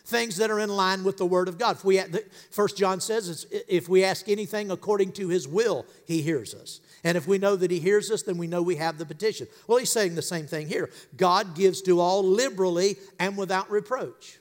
things 0.08 0.38
that 0.38 0.50
are 0.50 0.60
in 0.60 0.70
line 0.70 1.04
with 1.04 1.18
the 1.18 1.26
Word 1.26 1.50
of 1.50 1.58
God. 1.58 1.76
If 1.76 1.84
we, 1.84 2.02
First 2.50 2.78
John 2.78 3.02
says, 3.02 3.46
if 3.68 3.90
we 3.90 4.06
ask 4.06 4.30
anything 4.30 4.72
according 4.72 5.12
to 5.14 5.28
His 5.28 5.48
will, 5.48 5.86
He 6.06 6.22
hears 6.22 6.56
us. 6.56 6.80
And 7.04 7.18
if 7.18 7.28
we 7.28 7.38
know 7.38 7.58
that 7.58 7.70
He 7.70 7.80
hears 7.80 8.10
us, 8.10 8.22
then 8.22 8.38
we 8.38 8.48
know 8.48 8.62
we 8.62 8.78
have 8.78 8.98
the 8.98 9.06
petition. 9.06 9.48
Well, 9.68 9.80
He's 9.80 9.92
saying 9.92 10.16
the 10.16 10.22
same 10.22 10.48
thing 10.48 10.70
here. 10.70 10.90
God 11.18 11.56
gives 11.56 11.82
to 11.84 12.00
all 12.00 12.24
liberally 12.24 12.96
and 13.20 13.38
without 13.38 13.70
reproach. 13.70 14.40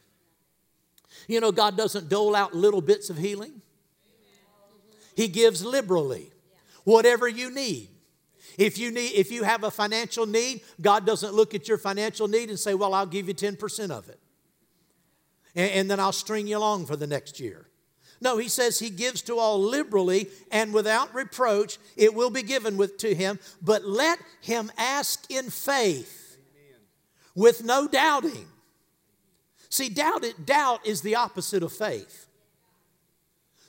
You 1.27 1.41
know, 1.41 1.51
God 1.51 1.77
doesn't 1.77 2.09
dole 2.09 2.37
out 2.37 2.55
little 2.55 2.81
bits 2.81 3.11
of 3.11 3.19
healing. 3.19 3.61
He 5.17 5.27
gives 5.27 5.65
liberally 5.65 6.31
whatever 6.85 7.27
you 7.27 7.51
need. 7.51 7.89
If 8.57 8.79
you 8.79 8.93
need 8.93 9.13
if 9.15 9.33
you 9.33 9.43
have 9.43 9.65
a 9.65 9.71
financial 9.71 10.27
need, 10.27 10.61
God 10.81 11.05
doesn't 11.05 11.35
look 11.35 11.55
at 11.55 11.67
your 11.67 11.79
financial 11.79 12.29
need 12.29 12.51
and 12.51 12.59
say, 12.59 12.75
"Well, 12.75 12.95
I'll 12.95 13.05
give 13.05 13.27
you 13.29 13.35
10% 13.35 13.91
of 13.91 14.09
it." 14.09 14.21
And, 15.57 15.71
and 15.73 15.91
then 15.91 15.99
I'll 15.99 16.13
string 16.13 16.47
you 16.47 16.59
along 16.59 16.87
for 16.87 16.95
the 16.95 17.07
next 17.07 17.41
year. 17.41 17.67
No, 18.21 18.39
he 18.39 18.49
says 18.49 18.79
he 18.79 18.91
gives 18.91 19.23
to 19.23 19.39
all 19.39 19.61
liberally 19.61 20.29
and 20.51 20.73
without 20.73 21.15
reproach, 21.15 21.79
it 21.97 22.15
will 22.15 22.31
be 22.31 22.43
given 22.43 22.77
with, 22.77 22.97
to 22.99 23.15
him, 23.15 23.39
but 23.61 23.85
let 23.85 24.19
him 24.41 24.71
ask 24.79 25.31
in 25.31 25.51
faith 25.51 26.39
Amen. 26.39 26.81
with 27.35 27.65
no 27.65 27.87
doubting. 27.87 28.47
See, 29.69 29.89
doubt, 29.91 30.25
doubt 30.45 30.87
is 30.87 31.03
the 31.03 31.17
opposite 31.17 31.63
of 31.63 31.73
faith. 31.73 32.27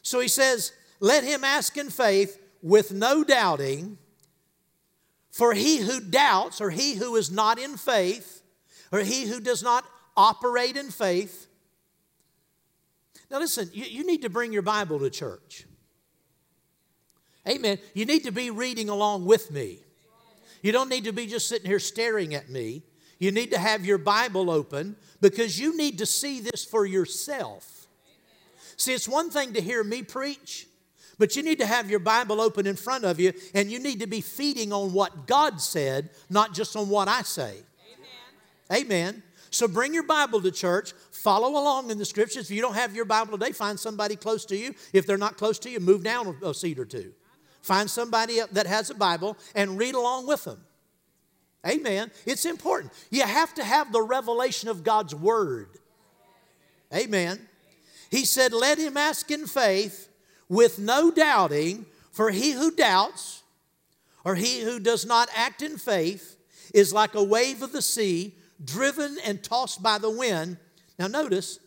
So 0.01 0.21
he 0.21 0.29
says, 0.29 0.71
let 0.99 1.23
him 1.23 1.43
ask 1.43 1.75
in 1.75 1.89
faith 1.89 2.39
with 2.61 2.93
no 2.93 3.23
doubting. 3.23 3.97
For 5.31 5.53
he 5.53 5.79
who 5.79 5.99
doubts, 5.99 6.61
or 6.61 6.69
he 6.69 6.95
who 6.95 7.15
is 7.17 7.29
not 7.29 7.59
in 7.59 7.77
faith, 7.77 8.41
or 8.91 8.99
he 8.99 9.25
who 9.25 9.39
does 9.39 9.61
not 9.61 9.83
operate 10.15 10.77
in 10.77 10.89
faith, 10.89 11.46
now 13.29 13.39
listen, 13.39 13.69
you, 13.73 13.85
you 13.85 14.05
need 14.05 14.21
to 14.21 14.29
bring 14.29 14.53
your 14.53 14.61
Bible 14.61 14.99
to 14.99 15.09
church. 15.09 15.65
Amen. 17.47 17.77
You 17.93 18.05
need 18.05 18.23
to 18.25 18.31
be 18.31 18.49
reading 18.49 18.89
along 18.89 19.25
with 19.25 19.51
me. 19.51 19.79
You 20.61 20.71
don't 20.71 20.89
need 20.89 21.05
to 21.05 21.13
be 21.13 21.27
just 21.27 21.47
sitting 21.47 21.67
here 21.67 21.79
staring 21.79 22.33
at 22.33 22.49
me. 22.49 22.83
You 23.19 23.31
need 23.31 23.51
to 23.51 23.57
have 23.57 23.85
your 23.85 23.97
Bible 23.97 24.49
open 24.49 24.95
because 25.21 25.59
you 25.59 25.75
need 25.75 25.99
to 25.99 26.05
see 26.05 26.39
this 26.39 26.65
for 26.65 26.85
yourself. 26.85 27.87
See, 28.75 28.93
it's 28.93 29.07
one 29.07 29.31
thing 29.31 29.53
to 29.53 29.61
hear 29.61 29.83
me 29.83 30.03
preach, 30.03 30.67
but 31.17 31.35
you 31.35 31.41
need 31.41 31.57
to 31.59 31.65
have 31.65 31.89
your 31.89 31.99
Bible 31.99 32.39
open 32.39 32.67
in 32.67 32.75
front 32.75 33.05
of 33.05 33.19
you 33.19 33.33
and 33.55 33.71
you 33.71 33.79
need 33.79 34.01
to 34.01 34.07
be 34.07 34.21
feeding 34.21 34.71
on 34.71 34.93
what 34.93 35.25
God 35.25 35.59
said, 35.61 36.11
not 36.29 36.53
just 36.53 36.75
on 36.75 36.89
what 36.89 37.07
I 37.07 37.23
say. 37.23 37.55
Amen. 38.71 38.85
Amen. 38.85 39.23
So 39.49 39.67
bring 39.67 39.93
your 39.93 40.03
Bible 40.03 40.41
to 40.41 40.51
church, 40.51 40.93
follow 41.11 41.49
along 41.49 41.91
in 41.91 41.97
the 41.97 42.05
scriptures. 42.05 42.49
If 42.49 42.55
you 42.55 42.61
don't 42.61 42.75
have 42.75 42.95
your 42.95 43.05
Bible 43.05 43.37
today, 43.37 43.51
find 43.51 43.79
somebody 43.79 44.15
close 44.15 44.45
to 44.45 44.57
you. 44.57 44.73
If 44.93 45.05
they're 45.05 45.17
not 45.17 45.37
close 45.37 45.59
to 45.59 45.69
you, 45.69 45.79
move 45.79 46.03
down 46.03 46.37
a 46.43 46.53
seat 46.53 46.79
or 46.79 46.85
two. 46.85 47.13
Find 47.61 47.89
somebody 47.89 48.39
that 48.51 48.67
has 48.67 48.89
a 48.89 48.95
Bible 48.95 49.37
and 49.55 49.77
read 49.77 49.95
along 49.95 50.27
with 50.27 50.43
them. 50.45 50.63
Amen. 51.65 52.11
It's 52.25 52.45
important. 52.45 52.93
You 53.09 53.23
have 53.23 53.53
to 53.55 53.63
have 53.63 53.91
the 53.91 54.01
revelation 54.01 54.69
of 54.69 54.83
God's 54.83 55.13
Word. 55.13 55.69
Amen. 56.93 57.39
He 58.09 58.23
said, 58.23 58.53
Let 58.53 58.77
him 58.77 58.95
ask 58.95 59.29
in 59.31 59.47
faith 59.47 60.09
with 60.47 60.79
no 60.79 61.11
doubting, 61.11 61.85
for 62.11 62.31
he 62.31 62.51
who 62.51 62.71
doubts 62.71 63.43
or 64.23 64.35
he 64.35 64.61
who 64.61 64.79
does 64.79 65.05
not 65.05 65.29
act 65.35 65.61
in 65.61 65.77
faith 65.77 66.37
is 66.73 66.93
like 66.93 67.15
a 67.15 67.23
wave 67.23 67.61
of 67.61 67.71
the 67.71 67.81
sea 67.81 68.35
driven 68.63 69.17
and 69.25 69.43
tossed 69.43 69.81
by 69.81 69.97
the 69.97 70.09
wind. 70.09 70.57
Now, 70.97 71.07
notice, 71.07 71.59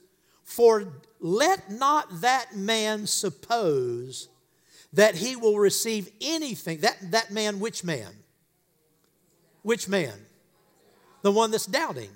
for 0.44 0.92
let 1.20 1.70
not 1.70 2.20
that 2.22 2.56
man 2.56 3.06
suppose 3.06 4.28
that 4.92 5.14
he 5.14 5.36
will 5.36 5.58
receive 5.58 6.10
anything. 6.20 6.80
That, 6.80 6.96
that 7.12 7.30
man, 7.30 7.60
which 7.60 7.84
man? 7.84 8.10
Which 9.62 9.88
man? 9.88 10.14
The 11.22 11.30
one 11.30 11.50
that's 11.50 11.66
doubting. 11.66 12.10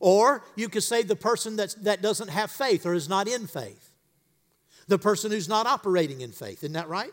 Or 0.00 0.44
you 0.56 0.68
could 0.68 0.82
say 0.82 1.02
the 1.02 1.16
person 1.16 1.56
that's, 1.56 1.74
that 1.74 2.02
doesn't 2.02 2.28
have 2.28 2.50
faith 2.50 2.84
or 2.84 2.92
is 2.92 3.08
not 3.08 3.28
in 3.28 3.46
faith. 3.46 3.90
The 4.88 4.98
person 4.98 5.30
who's 5.30 5.48
not 5.48 5.66
operating 5.66 6.20
in 6.20 6.32
faith. 6.32 6.64
Isn't 6.64 6.72
that 6.72 6.88
right? 6.88 7.12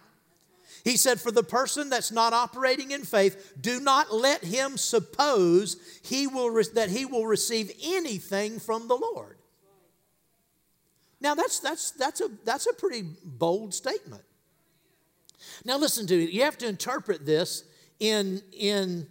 He 0.83 0.97
said, 0.97 1.19
For 1.19 1.31
the 1.31 1.43
person 1.43 1.89
that's 1.89 2.11
not 2.11 2.33
operating 2.33 2.91
in 2.91 3.03
faith, 3.03 3.53
do 3.59 3.79
not 3.79 4.13
let 4.13 4.43
him 4.43 4.77
suppose 4.77 5.77
he 6.03 6.27
will 6.27 6.49
re- 6.49 6.65
that 6.73 6.89
he 6.89 7.05
will 7.05 7.25
receive 7.25 7.71
anything 7.83 8.59
from 8.59 8.87
the 8.87 8.95
Lord. 8.95 9.37
Now, 11.21 11.35
that's, 11.35 11.59
that's, 11.59 11.91
that's, 11.91 12.21
a, 12.21 12.29
that's 12.45 12.65
a 12.67 12.73
pretty 12.73 13.03
bold 13.23 13.73
statement. 13.73 14.23
Now, 15.65 15.77
listen 15.77 16.07
to 16.07 16.23
it. 16.23 16.29
You 16.29 16.43
have 16.43 16.57
to 16.59 16.67
interpret 16.67 17.25
this 17.25 17.65
in, 17.99 18.41
in, 18.53 19.07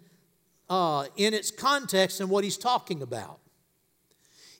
uh, 0.70 1.06
in 1.16 1.34
its 1.34 1.50
context 1.50 2.20
and 2.20 2.30
what 2.30 2.44
he's 2.44 2.56
talking 2.56 3.02
about. 3.02 3.40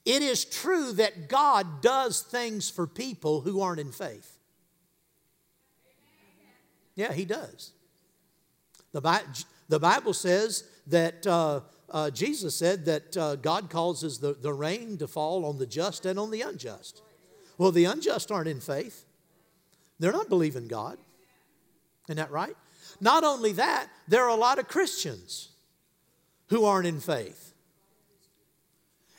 It 0.04 0.22
is 0.22 0.44
true 0.44 0.92
that 0.94 1.28
God 1.28 1.82
does 1.82 2.22
things 2.22 2.70
for 2.70 2.86
people 2.86 3.42
who 3.42 3.60
aren't 3.60 3.80
in 3.80 3.92
faith. 3.92 4.37
Yeah, 6.98 7.12
he 7.12 7.24
does. 7.24 7.70
The, 8.90 9.00
Bi- 9.00 9.22
the 9.68 9.78
Bible 9.78 10.12
says 10.12 10.64
that 10.88 11.24
uh, 11.28 11.60
uh, 11.88 12.10
Jesus 12.10 12.56
said 12.56 12.86
that 12.86 13.16
uh, 13.16 13.36
God 13.36 13.70
causes 13.70 14.18
the, 14.18 14.32
the 14.34 14.52
rain 14.52 14.98
to 14.98 15.06
fall 15.06 15.46
on 15.46 15.58
the 15.58 15.66
just 15.66 16.06
and 16.06 16.18
on 16.18 16.32
the 16.32 16.40
unjust. 16.42 17.02
Well, 17.56 17.70
the 17.70 17.84
unjust 17.84 18.32
aren't 18.32 18.48
in 18.48 18.58
faith, 18.58 19.04
they're 20.00 20.10
not 20.10 20.28
believing 20.28 20.66
God. 20.66 20.98
Isn't 22.08 22.16
that 22.16 22.32
right? 22.32 22.56
Not 23.00 23.22
only 23.22 23.52
that, 23.52 23.86
there 24.08 24.24
are 24.24 24.30
a 24.30 24.34
lot 24.34 24.58
of 24.58 24.66
Christians 24.66 25.50
who 26.48 26.64
aren't 26.64 26.86
in 26.88 26.98
faith. 26.98 27.52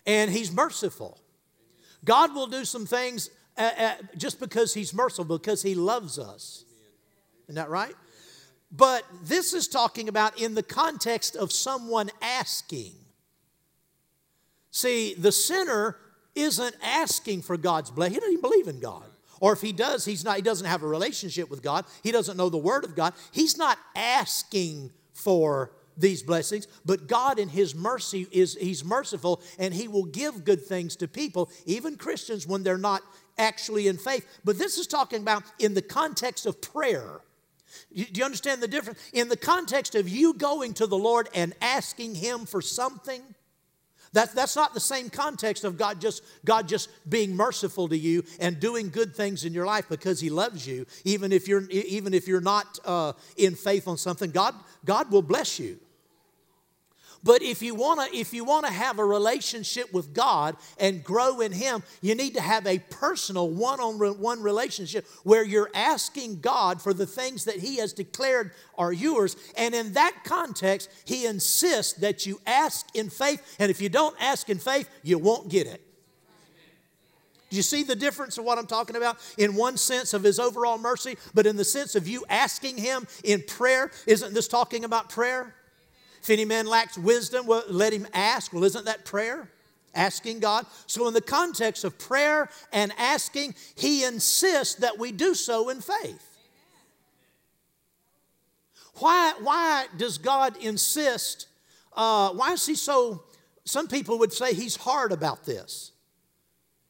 And 0.05 0.29
He's 0.29 0.51
merciful. 0.51 1.17
God 2.03 2.35
will 2.35 2.47
do 2.47 2.65
some 2.65 2.85
things 2.85 3.29
uh, 3.57 3.71
uh, 3.77 3.93
just 4.17 4.37
because 4.37 4.73
He's 4.73 4.93
merciful, 4.93 5.37
because 5.37 5.61
He 5.61 5.75
loves 5.75 6.19
us. 6.19 6.65
Isn't 7.49 7.55
that 7.55 7.69
right? 7.69 7.95
But 8.71 9.03
this 9.23 9.55
is 9.55 9.67
talking 9.67 10.07
about 10.07 10.39
in 10.39 10.53
the 10.53 10.61
context 10.61 11.35
of 11.35 11.51
someone 11.51 12.11
asking. 12.21 12.93
See, 14.69 15.15
the 15.15 15.31
sinner 15.31 15.97
isn't 16.35 16.75
asking 16.83 17.41
for 17.41 17.57
God's 17.57 17.89
blessing. 17.89 18.13
He 18.13 18.19
doesn't 18.19 18.33
even 18.33 18.41
believe 18.41 18.67
in 18.67 18.79
God. 18.79 19.05
Or 19.39 19.51
if 19.53 19.61
he 19.61 19.71
does, 19.71 20.05
he's 20.05 20.23
not, 20.23 20.35
he 20.35 20.43
doesn't 20.43 20.67
have 20.67 20.83
a 20.83 20.87
relationship 20.87 21.49
with 21.49 21.63
God. 21.63 21.85
He 22.03 22.11
doesn't 22.11 22.37
know 22.37 22.49
the 22.49 22.57
word 22.57 22.85
of 22.85 22.95
God. 22.95 23.13
He's 23.31 23.57
not 23.57 23.79
asking 23.95 24.91
for 25.11 25.71
these 25.97 26.21
blessings, 26.21 26.67
but 26.85 27.07
God 27.07 27.39
in 27.39 27.49
his 27.49 27.73
mercy 27.73 28.27
is 28.31 28.55
he's 28.59 28.85
merciful 28.85 29.41
and 29.57 29.73
he 29.73 29.87
will 29.87 30.05
give 30.05 30.45
good 30.45 30.63
things 30.63 30.95
to 30.97 31.07
people, 31.07 31.49
even 31.65 31.97
Christians 31.97 32.47
when 32.47 32.63
they're 32.63 32.77
not 32.77 33.01
actually 33.37 33.87
in 33.87 33.97
faith. 33.97 34.25
But 34.45 34.57
this 34.57 34.77
is 34.77 34.87
talking 34.87 35.21
about 35.21 35.43
in 35.57 35.73
the 35.73 35.81
context 35.81 36.45
of 36.45 36.61
prayer. 36.61 37.21
Do 37.93 38.05
you 38.13 38.23
understand 38.23 38.61
the 38.61 38.67
difference? 38.67 38.99
In 39.13 39.29
the 39.29 39.37
context 39.37 39.95
of 39.95 40.07
you 40.07 40.33
going 40.33 40.73
to 40.75 40.87
the 40.87 40.97
Lord 40.97 41.29
and 41.33 41.53
asking 41.61 42.15
Him 42.15 42.45
for 42.45 42.61
something, 42.61 43.21
that, 44.13 44.33
that's 44.33 44.55
not 44.55 44.73
the 44.73 44.79
same 44.79 45.09
context 45.09 45.63
of 45.63 45.77
God 45.77 46.01
just, 46.01 46.23
God 46.43 46.67
just 46.67 46.89
being 47.07 47.35
merciful 47.35 47.87
to 47.89 47.97
you 47.97 48.23
and 48.39 48.59
doing 48.59 48.89
good 48.89 49.15
things 49.15 49.45
in 49.45 49.53
your 49.53 49.65
life 49.65 49.87
because 49.87 50.19
He 50.19 50.29
loves 50.29 50.67
you. 50.67 50.85
Even 51.03 51.31
if 51.31 51.47
you're, 51.47 51.69
even 51.69 52.13
if 52.13 52.27
you're 52.27 52.41
not 52.41 52.79
uh, 52.85 53.13
in 53.37 53.55
faith 53.55 53.87
on 53.87 53.97
something, 53.97 54.31
God, 54.31 54.55
God 54.85 55.11
will 55.11 55.21
bless 55.21 55.59
you. 55.59 55.79
But 57.23 57.41
if 57.41 57.61
you 57.61 57.75
want 57.75 57.99
to 57.99 58.17
if 58.17 58.33
you 58.33 58.45
want 58.45 58.65
to 58.65 58.71
have 58.71 58.97
a 58.97 59.05
relationship 59.05 59.93
with 59.93 60.13
God 60.13 60.55
and 60.77 61.03
grow 61.03 61.41
in 61.41 61.51
him, 61.51 61.83
you 62.01 62.15
need 62.15 62.33
to 62.35 62.41
have 62.41 62.65
a 62.65 62.79
personal 62.79 63.49
one-on-one 63.49 64.41
relationship 64.41 65.05
where 65.23 65.43
you're 65.43 65.69
asking 65.73 66.39
God 66.39 66.81
for 66.81 66.93
the 66.93 67.05
things 67.05 67.45
that 67.45 67.57
he 67.57 67.77
has 67.77 67.91
declared 67.91 68.51
are 68.77 68.93
yours. 68.93 69.35
And 69.57 69.75
in 69.75 69.93
that 69.93 70.23
context, 70.23 70.89
he 71.03 71.25
insists 71.25 71.93
that 71.99 72.25
you 72.25 72.39
ask 72.47 72.87
in 72.95 73.09
faith, 73.09 73.57
and 73.59 73.69
if 73.69 73.81
you 73.81 73.89
don't 73.89 74.15
ask 74.21 74.49
in 74.49 74.57
faith, 74.57 74.89
you 75.03 75.17
won't 75.17 75.49
get 75.49 75.67
it. 75.67 75.81
Do 77.49 77.57
you 77.57 77.63
see 77.63 77.83
the 77.83 77.95
difference 77.95 78.37
of 78.37 78.45
what 78.45 78.57
I'm 78.59 78.67
talking 78.67 78.95
about? 78.95 79.17
In 79.37 79.55
one 79.55 79.75
sense 79.75 80.13
of 80.13 80.23
his 80.23 80.39
overall 80.39 80.77
mercy, 80.77 81.17
but 81.33 81.47
in 81.47 81.57
the 81.57 81.65
sense 81.65 81.95
of 81.95 82.07
you 82.07 82.23
asking 82.29 82.77
him 82.77 83.07
in 83.23 83.41
prayer, 83.41 83.91
isn't 84.05 84.33
this 84.33 84.47
talking 84.47 84.85
about 84.85 85.09
prayer? 85.09 85.55
If 86.21 86.29
any 86.29 86.45
man 86.45 86.67
lacks 86.67 86.97
wisdom, 86.97 87.47
well, 87.47 87.63
let 87.69 87.93
him 87.93 88.07
ask. 88.13 88.53
Well, 88.53 88.63
isn't 88.63 88.85
that 88.85 89.05
prayer? 89.05 89.49
Asking 89.95 90.39
God. 90.39 90.65
So, 90.85 91.07
in 91.07 91.13
the 91.13 91.21
context 91.21 91.83
of 91.83 91.97
prayer 91.97 92.49
and 92.71 92.93
asking, 92.97 93.55
he 93.75 94.03
insists 94.03 94.75
that 94.75 94.99
we 94.99 95.11
do 95.11 95.33
so 95.33 95.69
in 95.69 95.81
faith. 95.81 96.25
Why, 98.95 99.33
why 99.41 99.85
does 99.97 100.17
God 100.17 100.57
insist? 100.57 101.47
Uh, 101.93 102.29
why 102.31 102.53
is 102.53 102.65
he 102.65 102.75
so? 102.75 103.23
Some 103.65 103.87
people 103.87 104.19
would 104.19 104.33
say 104.33 104.53
he's 104.53 104.75
hard 104.75 105.11
about 105.11 105.45
this. 105.45 105.91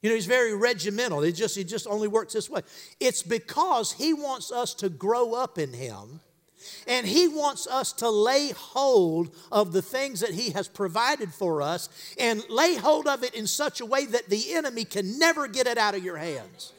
You 0.01 0.09
know, 0.09 0.15
he's 0.15 0.25
very 0.25 0.55
regimental. 0.55 1.21
He 1.21 1.31
just, 1.31 1.55
he 1.55 1.63
just 1.63 1.85
only 1.87 2.07
works 2.07 2.33
this 2.33 2.49
way. 2.49 2.61
It's 2.99 3.21
because 3.21 3.91
he 3.91 4.13
wants 4.13 4.51
us 4.51 4.73
to 4.75 4.89
grow 4.89 5.33
up 5.33 5.57
in 5.57 5.73
him 5.73 6.21
and 6.87 7.05
He 7.05 7.27
wants 7.27 7.67
us 7.67 7.93
to 7.93 8.09
lay 8.09 8.51
hold 8.51 9.35
of 9.51 9.71
the 9.71 9.81
things 9.81 10.19
that 10.21 10.31
He 10.31 10.51
has 10.51 10.67
provided 10.67 11.33
for 11.33 11.61
us 11.61 11.89
and 12.17 12.43
lay 12.49 12.75
hold 12.75 13.07
of 13.07 13.23
it 13.23 13.33
in 13.33 13.47
such 13.47 13.81
a 13.81 13.85
way 13.85 14.05
that 14.05 14.29
the 14.29 14.53
enemy 14.53 14.85
can 14.85 15.19
never 15.19 15.47
get 15.47 15.67
it 15.67 15.77
out 15.77 15.95
of 15.95 16.03
your 16.03 16.17
hands. 16.17 16.73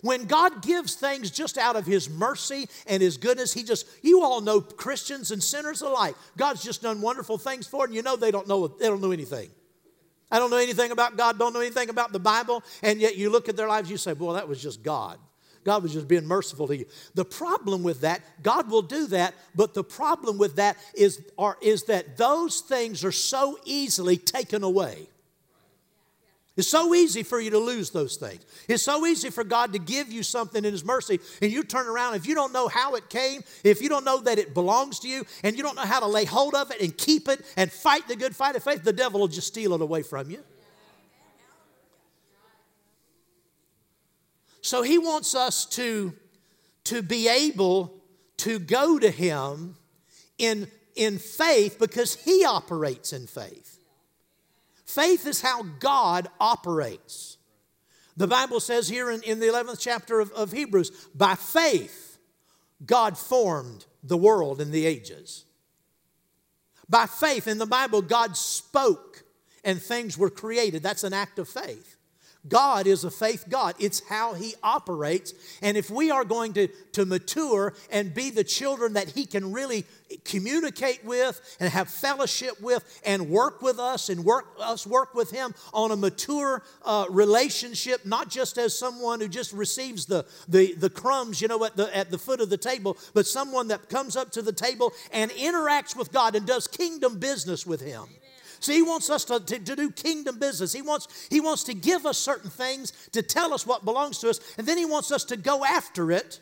When 0.00 0.26
God 0.26 0.60
gives 0.60 0.96
things 0.96 1.30
just 1.30 1.56
out 1.56 1.76
of 1.76 1.86
His 1.86 2.10
mercy 2.10 2.68
and 2.86 3.02
His 3.02 3.16
goodness, 3.16 3.54
He 3.54 3.62
just, 3.62 3.86
you 4.02 4.22
all 4.22 4.42
know 4.42 4.60
Christians 4.60 5.30
and 5.30 5.42
sinners 5.42 5.80
alike. 5.80 6.14
God's 6.36 6.62
just 6.62 6.82
done 6.82 7.00
wonderful 7.00 7.38
things 7.38 7.66
for, 7.66 7.86
and 7.86 7.94
you 7.94 8.02
know 8.02 8.14
they 8.14 8.30
don't 8.30 8.46
know, 8.46 8.68
they 8.68 8.86
don't 8.86 9.00
know 9.00 9.12
anything. 9.12 9.48
I 10.30 10.38
don't 10.38 10.50
know 10.50 10.58
anything 10.58 10.90
about 10.90 11.16
God, 11.16 11.38
don't 11.38 11.54
know 11.54 11.60
anything 11.60 11.88
about 11.88 12.12
the 12.12 12.18
Bible, 12.18 12.62
and 12.82 13.00
yet 13.00 13.16
you 13.16 13.30
look 13.30 13.48
at 13.48 13.56
their 13.56 13.68
lives, 13.68 13.90
you 13.90 13.96
say, 13.96 14.12
boy, 14.12 14.34
that 14.34 14.46
was 14.46 14.60
just 14.62 14.82
God. 14.82 15.18
God 15.64 15.82
was 15.82 15.92
just 15.92 16.06
being 16.06 16.26
merciful 16.26 16.68
to 16.68 16.76
you. 16.76 16.86
The 17.14 17.24
problem 17.24 17.82
with 17.82 18.02
that, 18.02 18.20
God 18.42 18.70
will 18.70 18.82
do 18.82 19.06
that, 19.08 19.34
but 19.54 19.74
the 19.74 19.84
problem 19.84 20.38
with 20.38 20.56
that 20.56 20.76
is, 20.94 21.22
are, 21.38 21.56
is 21.60 21.84
that 21.84 22.16
those 22.16 22.60
things 22.60 23.04
are 23.04 23.12
so 23.12 23.58
easily 23.64 24.16
taken 24.16 24.62
away. 24.62 25.08
It's 26.56 26.68
so 26.68 26.94
easy 26.94 27.24
for 27.24 27.40
you 27.40 27.50
to 27.50 27.58
lose 27.58 27.90
those 27.90 28.16
things. 28.16 28.44
It's 28.68 28.84
so 28.84 29.04
easy 29.06 29.30
for 29.30 29.42
God 29.42 29.72
to 29.72 29.78
give 29.80 30.12
you 30.12 30.22
something 30.22 30.64
in 30.64 30.70
His 30.70 30.84
mercy, 30.84 31.18
and 31.42 31.50
you 31.50 31.64
turn 31.64 31.88
around. 31.88 32.14
If 32.14 32.26
you 32.26 32.36
don't 32.36 32.52
know 32.52 32.68
how 32.68 32.94
it 32.94 33.08
came, 33.08 33.42
if 33.64 33.82
you 33.82 33.88
don't 33.88 34.04
know 34.04 34.20
that 34.20 34.38
it 34.38 34.54
belongs 34.54 35.00
to 35.00 35.08
you, 35.08 35.24
and 35.42 35.56
you 35.56 35.64
don't 35.64 35.74
know 35.74 35.82
how 35.82 35.98
to 35.98 36.06
lay 36.06 36.24
hold 36.24 36.54
of 36.54 36.70
it 36.70 36.80
and 36.80 36.96
keep 36.96 37.28
it 37.28 37.44
and 37.56 37.72
fight 37.72 38.06
the 38.06 38.14
good 38.14 38.36
fight 38.36 38.54
of 38.54 38.62
faith, 38.62 38.84
the 38.84 38.92
devil 38.92 39.18
will 39.18 39.28
just 39.28 39.48
steal 39.48 39.74
it 39.74 39.80
away 39.80 40.02
from 40.02 40.30
you. 40.30 40.44
So 44.64 44.80
he 44.80 44.96
wants 44.96 45.34
us 45.34 45.66
to, 45.66 46.14
to 46.84 47.02
be 47.02 47.28
able 47.28 48.00
to 48.38 48.58
go 48.58 48.98
to 48.98 49.10
him 49.10 49.76
in, 50.38 50.68
in 50.96 51.18
faith 51.18 51.78
because 51.78 52.14
he 52.14 52.46
operates 52.46 53.12
in 53.12 53.26
faith. 53.26 53.78
Faith 54.86 55.26
is 55.26 55.42
how 55.42 55.64
God 55.80 56.28
operates. 56.40 57.36
The 58.16 58.26
Bible 58.26 58.58
says 58.58 58.88
here 58.88 59.10
in, 59.10 59.22
in 59.24 59.38
the 59.38 59.48
11th 59.48 59.78
chapter 59.78 60.18
of, 60.18 60.32
of 60.32 60.52
Hebrews 60.52 61.08
by 61.14 61.34
faith, 61.34 62.16
God 62.86 63.18
formed 63.18 63.84
the 64.02 64.16
world 64.16 64.62
and 64.62 64.72
the 64.72 64.86
ages. 64.86 65.44
By 66.88 67.04
faith, 67.04 67.46
in 67.46 67.58
the 67.58 67.66
Bible, 67.66 68.00
God 68.00 68.34
spoke 68.34 69.24
and 69.62 69.80
things 69.80 70.16
were 70.16 70.30
created. 70.30 70.82
That's 70.82 71.04
an 71.04 71.12
act 71.12 71.38
of 71.38 71.50
faith. 71.50 71.98
God 72.48 72.86
is 72.86 73.04
a 73.04 73.10
faith 73.10 73.46
God. 73.48 73.74
It's 73.78 74.06
how 74.08 74.34
He 74.34 74.54
operates. 74.62 75.34
And 75.62 75.76
if 75.76 75.90
we 75.90 76.10
are 76.10 76.24
going 76.24 76.52
to, 76.54 76.68
to 76.92 77.06
mature 77.06 77.74
and 77.90 78.12
be 78.12 78.30
the 78.30 78.44
children 78.44 78.94
that 78.94 79.10
He 79.10 79.24
can 79.24 79.52
really 79.52 79.84
communicate 80.24 81.04
with 81.04 81.56
and 81.58 81.72
have 81.72 81.88
fellowship 81.88 82.60
with 82.60 83.00
and 83.04 83.30
work 83.30 83.62
with 83.62 83.78
us 83.78 84.08
and 84.08 84.24
work 84.24 84.46
us 84.60 84.86
work 84.86 85.14
with 85.14 85.30
Him 85.30 85.54
on 85.72 85.90
a 85.90 85.96
mature 85.96 86.62
uh, 86.84 87.06
relationship, 87.08 88.04
not 88.04 88.28
just 88.28 88.58
as 88.58 88.76
someone 88.78 89.20
who 89.20 89.28
just 89.28 89.52
receives 89.52 90.06
the, 90.06 90.26
the, 90.48 90.74
the 90.74 90.90
crumbs, 90.90 91.40
you 91.40 91.48
know, 91.48 91.64
at 91.64 91.76
the, 91.76 91.94
at 91.96 92.10
the 92.10 92.18
foot 92.18 92.40
of 92.40 92.50
the 92.50 92.58
table, 92.58 92.96
but 93.14 93.26
someone 93.26 93.68
that 93.68 93.88
comes 93.88 94.16
up 94.16 94.30
to 94.32 94.42
the 94.42 94.52
table 94.52 94.92
and 95.12 95.30
interacts 95.32 95.96
with 95.96 96.12
God 96.12 96.34
and 96.34 96.46
does 96.46 96.66
kingdom 96.66 97.18
business 97.18 97.66
with 97.66 97.80
Him 97.80 98.04
So 98.64 98.72
he 98.72 98.80
wants 98.80 99.10
us 99.10 99.26
to, 99.26 99.40
to, 99.40 99.58
to, 99.58 99.76
do 99.76 99.90
kingdom 99.90 100.38
business. 100.38 100.72
He 100.72 100.80
wants, 100.80 101.28
he 101.28 101.38
wants 101.38 101.64
to 101.64 101.74
give 101.74 102.06
us 102.06 102.16
certain 102.16 102.48
things 102.48 102.92
to 103.12 103.20
tell 103.20 103.52
us 103.52 103.66
what 103.66 103.84
belongs 103.84 104.20
to 104.20 104.30
us, 104.30 104.40
and 104.56 104.66
then 104.66 104.78
he 104.78 104.86
wants 104.86 105.12
us 105.12 105.22
to 105.24 105.36
go 105.36 105.66
after 105.66 106.10
it 106.10 106.40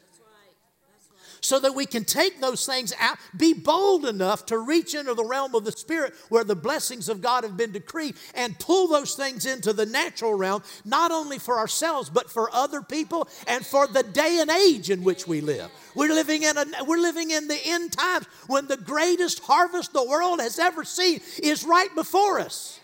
so 1.42 1.58
that 1.58 1.74
we 1.74 1.84
can 1.84 2.04
take 2.04 2.40
those 2.40 2.64
things 2.64 2.94
out, 3.00 3.18
be 3.36 3.52
bold 3.52 4.06
enough 4.06 4.46
to 4.46 4.58
reach 4.58 4.94
into 4.94 5.12
the 5.12 5.24
realm 5.24 5.54
of 5.54 5.64
the 5.64 5.72
Spirit 5.72 6.14
where 6.28 6.44
the 6.44 6.54
blessings 6.54 7.08
of 7.08 7.20
God 7.20 7.44
have 7.44 7.56
been 7.56 7.72
decreed 7.72 8.14
and 8.34 8.58
pull 8.58 8.86
those 8.86 9.14
things 9.14 9.44
into 9.44 9.72
the 9.72 9.84
natural 9.84 10.34
realm, 10.34 10.62
not 10.84 11.10
only 11.10 11.38
for 11.38 11.58
ourselves, 11.58 12.08
but 12.08 12.30
for 12.30 12.48
other 12.54 12.80
people 12.80 13.28
and 13.48 13.66
for 13.66 13.88
the 13.88 14.04
day 14.04 14.38
and 14.40 14.50
age 14.50 14.88
in 14.88 15.02
which 15.02 15.26
we 15.26 15.40
live. 15.40 15.70
We're 15.96 16.14
living 16.14 16.44
in, 16.44 16.56
a, 16.56 16.64
we're 16.86 16.98
living 16.98 17.32
in 17.32 17.48
the 17.48 17.58
end 17.66 17.92
times 17.92 18.26
when 18.46 18.68
the 18.68 18.76
greatest 18.76 19.40
harvest 19.40 19.92
the 19.92 20.04
world 20.04 20.40
has 20.40 20.60
ever 20.60 20.84
seen 20.84 21.20
is 21.42 21.64
right 21.64 21.92
before 21.94 22.38
us. 22.38 22.78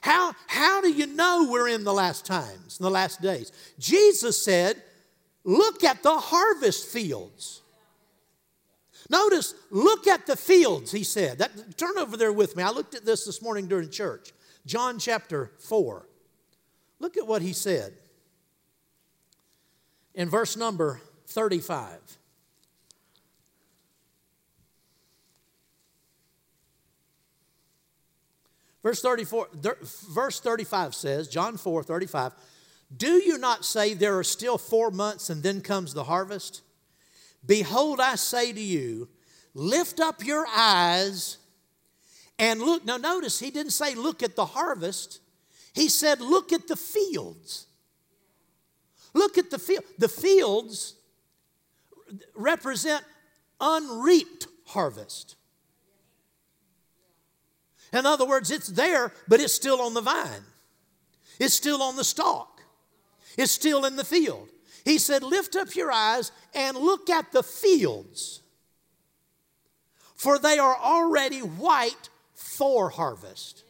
How, 0.00 0.32
how 0.46 0.80
do 0.80 0.90
you 0.90 1.06
know 1.06 1.48
we're 1.50 1.68
in 1.68 1.84
the 1.84 1.92
last 1.92 2.24
times, 2.24 2.78
in 2.80 2.84
the 2.84 2.90
last 2.90 3.20
days? 3.20 3.52
Jesus 3.78 4.42
said, 4.42 4.82
Look 5.44 5.84
at 5.84 6.02
the 6.02 6.16
harvest 6.16 6.86
fields. 6.88 7.62
Notice, 9.08 9.54
look 9.70 10.06
at 10.06 10.26
the 10.26 10.36
fields, 10.36 10.92
he 10.92 11.02
said. 11.02 11.38
That, 11.38 11.76
turn 11.76 11.98
over 11.98 12.16
there 12.16 12.32
with 12.32 12.56
me. 12.56 12.62
I 12.62 12.70
looked 12.70 12.94
at 12.94 13.04
this 13.04 13.24
this 13.24 13.42
morning 13.42 13.66
during 13.66 13.90
church. 13.90 14.32
John 14.66 14.98
chapter 14.98 15.50
4. 15.58 16.06
Look 17.00 17.16
at 17.16 17.26
what 17.26 17.42
he 17.42 17.52
said 17.52 17.94
in 20.14 20.28
verse 20.28 20.56
number 20.56 21.00
35. 21.26 22.18
Verse 28.82 29.02
34, 29.02 29.48
verse 30.10 30.40
35 30.40 30.94
says, 30.94 31.28
John 31.28 31.58
4, 31.58 31.82
35, 31.82 32.32
do 32.94 33.22
you 33.22 33.38
not 33.38 33.64
say 33.64 33.94
there 33.94 34.18
are 34.18 34.24
still 34.24 34.58
four 34.58 34.90
months 34.90 35.30
and 35.30 35.42
then 35.42 35.60
comes 35.60 35.94
the 35.94 36.04
harvest? 36.04 36.62
Behold, 37.46 38.00
I 38.00 38.16
say 38.16 38.52
to 38.52 38.60
you, 38.60 39.08
lift 39.54 40.00
up 40.00 40.24
your 40.24 40.46
eyes 40.48 41.38
and 42.38 42.60
look. 42.60 42.84
Now, 42.84 42.96
notice 42.96 43.38
he 43.38 43.50
didn't 43.50 43.72
say 43.72 43.94
look 43.94 44.22
at 44.22 44.34
the 44.34 44.44
harvest, 44.44 45.20
he 45.72 45.88
said 45.88 46.20
look 46.20 46.52
at 46.52 46.66
the 46.66 46.76
fields. 46.76 47.66
Look 49.14 49.38
at 49.38 49.50
the 49.50 49.58
field. 49.58 49.84
The 49.98 50.08
fields 50.08 50.94
represent 52.34 53.04
unreaped 53.60 54.46
harvest. 54.66 55.36
In 57.92 58.06
other 58.06 58.24
words, 58.24 58.50
it's 58.52 58.68
there, 58.68 59.12
but 59.26 59.40
it's 59.40 59.52
still 59.52 59.80
on 59.80 59.94
the 59.94 60.00
vine, 60.00 60.44
it's 61.38 61.54
still 61.54 61.82
on 61.82 61.96
the 61.96 62.04
stalk 62.04 62.49
is 63.36 63.50
still 63.50 63.84
in 63.84 63.96
the 63.96 64.04
field. 64.04 64.48
He 64.84 64.98
said, 64.98 65.22
Lift 65.22 65.56
up 65.56 65.74
your 65.74 65.92
eyes 65.92 66.32
and 66.54 66.76
look 66.76 67.10
at 67.10 67.32
the 67.32 67.42
fields, 67.42 68.42
for 70.14 70.38
they 70.38 70.58
are 70.58 70.76
already 70.76 71.40
white 71.40 72.08
for 72.34 72.90
harvest. 72.90 73.64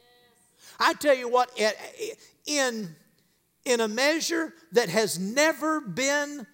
I 0.79 0.95
tell 0.95 1.15
you 1.15 1.29
what, 1.29 1.51
in, 2.47 2.89
in 3.65 3.81
a 3.81 3.89
measure 3.89 4.55
that 4.73 4.89
has 4.89 5.19
never 5.19 5.81
been 5.81 6.47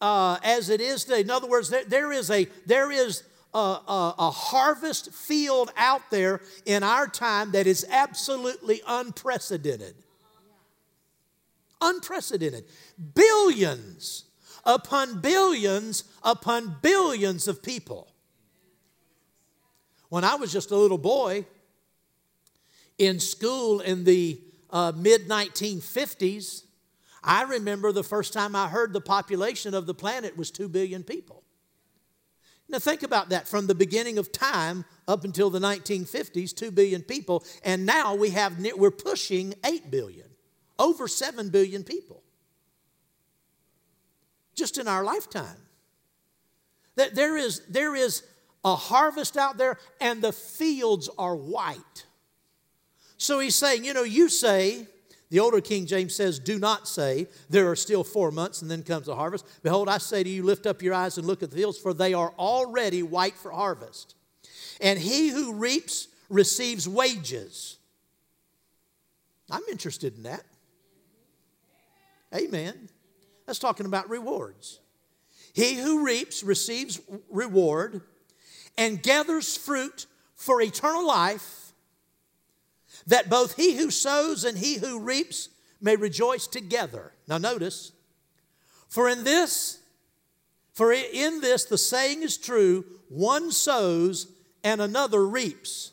uh, 0.00 0.38
as 0.42 0.70
it 0.70 0.80
is 0.80 1.04
today, 1.04 1.20
in 1.20 1.30
other 1.30 1.48
words, 1.48 1.70
there, 1.70 1.84
there 1.84 2.12
is, 2.12 2.30
a, 2.30 2.46
there 2.66 2.90
is 2.90 3.24
a, 3.52 3.58
a, 3.58 4.14
a 4.18 4.30
harvest 4.30 5.12
field 5.12 5.72
out 5.76 6.02
there 6.10 6.40
in 6.64 6.82
our 6.82 7.08
time 7.08 7.50
that 7.52 7.66
is 7.66 7.84
absolutely 7.90 8.80
unprecedented. 8.86 9.94
Unprecedented. 11.80 12.64
Billions 13.14 14.24
upon 14.64 15.20
billions 15.20 16.04
upon 16.22 16.76
billions 16.82 17.48
of 17.48 17.62
people. 17.62 18.12
When 20.08 20.24
I 20.24 20.36
was 20.36 20.52
just 20.52 20.70
a 20.70 20.76
little 20.76 20.98
boy 20.98 21.46
in 22.98 23.20
school 23.20 23.80
in 23.80 24.04
the 24.04 24.40
uh, 24.70 24.92
mid 24.94 25.28
1950s, 25.28 26.64
I 27.22 27.42
remember 27.42 27.92
the 27.92 28.04
first 28.04 28.32
time 28.32 28.54
I 28.54 28.68
heard 28.68 28.92
the 28.92 29.00
population 29.00 29.74
of 29.74 29.86
the 29.86 29.94
planet 29.94 30.36
was 30.36 30.50
2 30.50 30.68
billion 30.68 31.02
people. 31.02 31.42
Now, 32.70 32.78
think 32.78 33.02
about 33.02 33.30
that 33.30 33.48
from 33.48 33.66
the 33.66 33.74
beginning 33.74 34.18
of 34.18 34.30
time 34.30 34.84
up 35.06 35.24
until 35.24 35.48
the 35.48 35.58
1950s, 35.58 36.54
2 36.54 36.70
billion 36.70 37.02
people, 37.02 37.44
and 37.64 37.86
now 37.86 38.14
we 38.14 38.30
have, 38.30 38.58
we're 38.76 38.90
pushing 38.90 39.54
8 39.64 39.90
billion. 39.90 40.27
Over 40.78 41.08
7 41.08 41.50
billion 41.50 41.84
people. 41.84 42.22
Just 44.54 44.78
in 44.78 44.88
our 44.88 45.04
lifetime. 45.04 45.56
That 46.96 47.14
There 47.14 47.36
is, 47.36 47.62
there 47.68 47.94
is 47.94 48.22
a 48.64 48.74
harvest 48.74 49.36
out 49.36 49.56
there, 49.56 49.78
and 50.00 50.20
the 50.20 50.32
fields 50.32 51.08
are 51.18 51.36
white. 51.36 52.06
So 53.16 53.40
he's 53.40 53.56
saying, 53.56 53.84
you 53.84 53.94
know, 53.94 54.02
you 54.02 54.28
say, 54.28 54.86
the 55.30 55.40
older 55.40 55.60
King 55.60 55.86
James 55.86 56.14
says, 56.14 56.38
Do 56.38 56.58
not 56.58 56.88
say, 56.88 57.26
There 57.50 57.70
are 57.70 57.76
still 57.76 58.04
four 58.04 58.30
months 58.30 58.62
and 58.62 58.70
then 58.70 58.82
comes 58.82 59.06
the 59.06 59.16
harvest. 59.16 59.44
Behold, 59.62 59.88
I 59.88 59.98
say 59.98 60.22
to 60.22 60.28
you, 60.28 60.42
Lift 60.42 60.66
up 60.66 60.82
your 60.82 60.94
eyes 60.94 61.18
and 61.18 61.26
look 61.26 61.42
at 61.42 61.50
the 61.50 61.56
fields, 61.56 61.78
for 61.78 61.92
they 61.92 62.14
are 62.14 62.32
already 62.38 63.02
white 63.02 63.34
for 63.34 63.50
harvest. 63.50 64.14
And 64.80 64.98
he 64.98 65.28
who 65.28 65.54
reaps 65.54 66.08
receives 66.30 66.88
wages. 66.88 67.78
I'm 69.50 69.62
interested 69.70 70.16
in 70.16 70.22
that. 70.24 70.44
Amen. 72.34 72.90
That's 73.46 73.58
talking 73.58 73.86
about 73.86 74.10
rewards. 74.10 74.80
He 75.54 75.76
who 75.76 76.04
reaps 76.04 76.42
receives 76.42 77.00
reward 77.30 78.02
and 78.76 79.02
gathers 79.02 79.56
fruit 79.56 80.06
for 80.36 80.60
eternal 80.60 81.06
life, 81.06 81.72
that 83.06 83.28
both 83.28 83.56
he 83.56 83.76
who 83.76 83.90
sows 83.90 84.44
and 84.44 84.58
he 84.58 84.76
who 84.76 85.00
reaps 85.00 85.48
may 85.80 85.96
rejoice 85.96 86.46
together. 86.46 87.12
Now, 87.26 87.38
notice, 87.38 87.92
for 88.88 89.08
in 89.08 89.24
this, 89.24 89.78
for 90.72 90.92
in 90.92 91.40
this 91.40 91.64
the 91.64 91.78
saying 91.78 92.22
is 92.22 92.36
true 92.36 92.84
one 93.08 93.50
sows 93.50 94.30
and 94.62 94.80
another 94.80 95.26
reaps. 95.26 95.92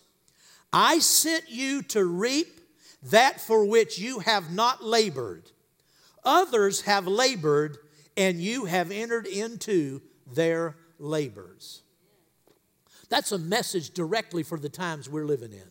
I 0.73 0.99
sent 0.99 1.49
you 1.49 1.81
to 1.83 2.03
reap 2.05 2.59
that 3.03 3.39
for 3.39 3.65
which 3.65 3.97
you 3.97 4.19
have 4.19 4.51
not 4.51 4.83
labored. 4.83 5.51
Others 6.25 6.81
have 6.81 7.07
labored, 7.07 7.77
and 8.17 8.41
you 8.41 8.65
have 8.65 8.91
entered 8.91 9.27
into 9.27 10.01
their 10.33 10.75
labors. 10.99 11.83
That's 13.09 13.31
a 13.31 13.37
message 13.37 13.91
directly 13.91 14.43
for 14.43 14.57
the 14.57 14.69
times 14.69 15.07
we're 15.07 15.25
living 15.25 15.53
in. 15.53 15.69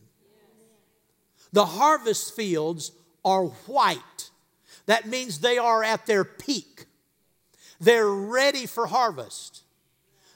The 1.52 1.66
harvest 1.66 2.34
fields 2.34 2.92
are 3.24 3.44
white. 3.44 4.30
That 4.86 5.08
means 5.08 5.40
they 5.40 5.58
are 5.58 5.82
at 5.82 6.06
their 6.06 6.24
peak. 6.24 6.86
They're 7.80 8.08
ready 8.08 8.66
for 8.66 8.86
harvest. 8.86 9.62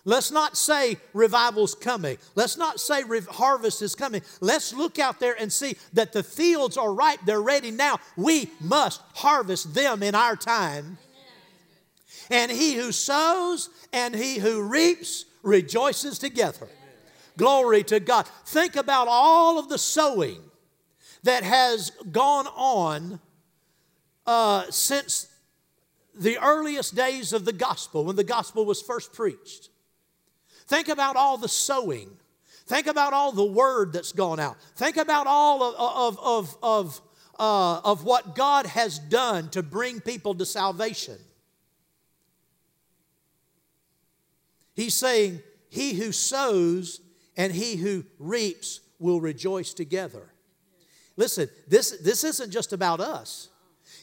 Let's 0.08 0.30
not 0.30 0.56
say 0.56 0.96
revival's 1.12 1.74
coming. 1.74 2.16
Let's 2.34 2.56
not 2.56 2.80
say 2.80 3.02
harvest 3.28 3.82
is 3.82 3.94
coming. 3.94 4.22
Let's 4.40 4.72
look 4.72 4.98
out 4.98 5.20
there 5.20 5.36
and 5.38 5.52
see 5.52 5.76
that 5.92 6.14
the 6.14 6.22
fields 6.22 6.78
are 6.78 6.94
ripe. 6.94 7.18
They're 7.26 7.42
ready 7.42 7.70
now. 7.70 7.98
We 8.16 8.50
must 8.58 9.02
harvest 9.16 9.74
them 9.74 10.02
in 10.02 10.14
our 10.14 10.34
time. 10.34 10.96
And 12.30 12.50
he 12.50 12.72
who 12.76 12.90
sows 12.90 13.68
and 13.92 14.14
he 14.14 14.38
who 14.38 14.62
reaps 14.62 15.26
rejoices 15.42 16.18
together. 16.18 16.68
Glory 17.36 17.82
to 17.84 18.00
God. 18.00 18.26
Think 18.46 18.76
about 18.76 19.08
all 19.10 19.58
of 19.58 19.68
the 19.68 19.76
sowing 19.76 20.40
that 21.22 21.42
has 21.42 21.90
gone 22.10 22.46
on 22.56 23.20
uh, 24.26 24.70
since 24.70 25.26
the 26.14 26.38
earliest 26.38 26.94
days 26.94 27.34
of 27.34 27.44
the 27.44 27.52
gospel, 27.52 28.06
when 28.06 28.16
the 28.16 28.24
gospel 28.24 28.64
was 28.64 28.80
first 28.80 29.12
preached. 29.12 29.68
Think 30.68 30.88
about 30.88 31.16
all 31.16 31.38
the 31.38 31.48
sowing. 31.48 32.10
Think 32.66 32.86
about 32.86 33.14
all 33.14 33.32
the 33.32 33.44
word 33.44 33.94
that's 33.94 34.12
gone 34.12 34.38
out. 34.38 34.58
Think 34.76 34.98
about 34.98 35.26
all 35.26 35.62
of, 35.62 35.74
of, 35.78 36.18
of, 36.22 36.56
of, 36.62 37.00
uh, 37.38 37.80
of 37.80 38.04
what 38.04 38.34
God 38.34 38.66
has 38.66 38.98
done 38.98 39.48
to 39.50 39.62
bring 39.62 40.00
people 40.00 40.34
to 40.34 40.44
salvation. 40.44 41.16
He's 44.74 44.94
saying, 44.94 45.40
He 45.70 45.94
who 45.94 46.12
sows 46.12 47.00
and 47.36 47.52
he 47.52 47.76
who 47.76 48.04
reaps 48.18 48.80
will 48.98 49.20
rejoice 49.20 49.72
together. 49.72 50.34
Listen, 51.16 51.48
this, 51.66 51.92
this 52.02 52.22
isn't 52.24 52.50
just 52.50 52.74
about 52.74 53.00
us, 53.00 53.48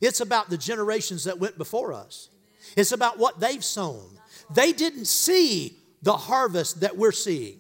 it's 0.02 0.22
about 0.22 0.50
the 0.50 0.58
generations 0.58 1.26
that 1.26 1.38
went 1.38 1.58
before 1.60 1.94
us. 1.94 2.30
It's 2.76 2.92
about 2.92 3.20
what 3.20 3.40
they've 3.40 3.64
sown. 3.64 4.20
They 4.54 4.74
didn't 4.74 5.06
see 5.06 5.78
the 6.06 6.16
harvest 6.16 6.82
that 6.82 6.96
we're 6.96 7.12
seeing. 7.12 7.58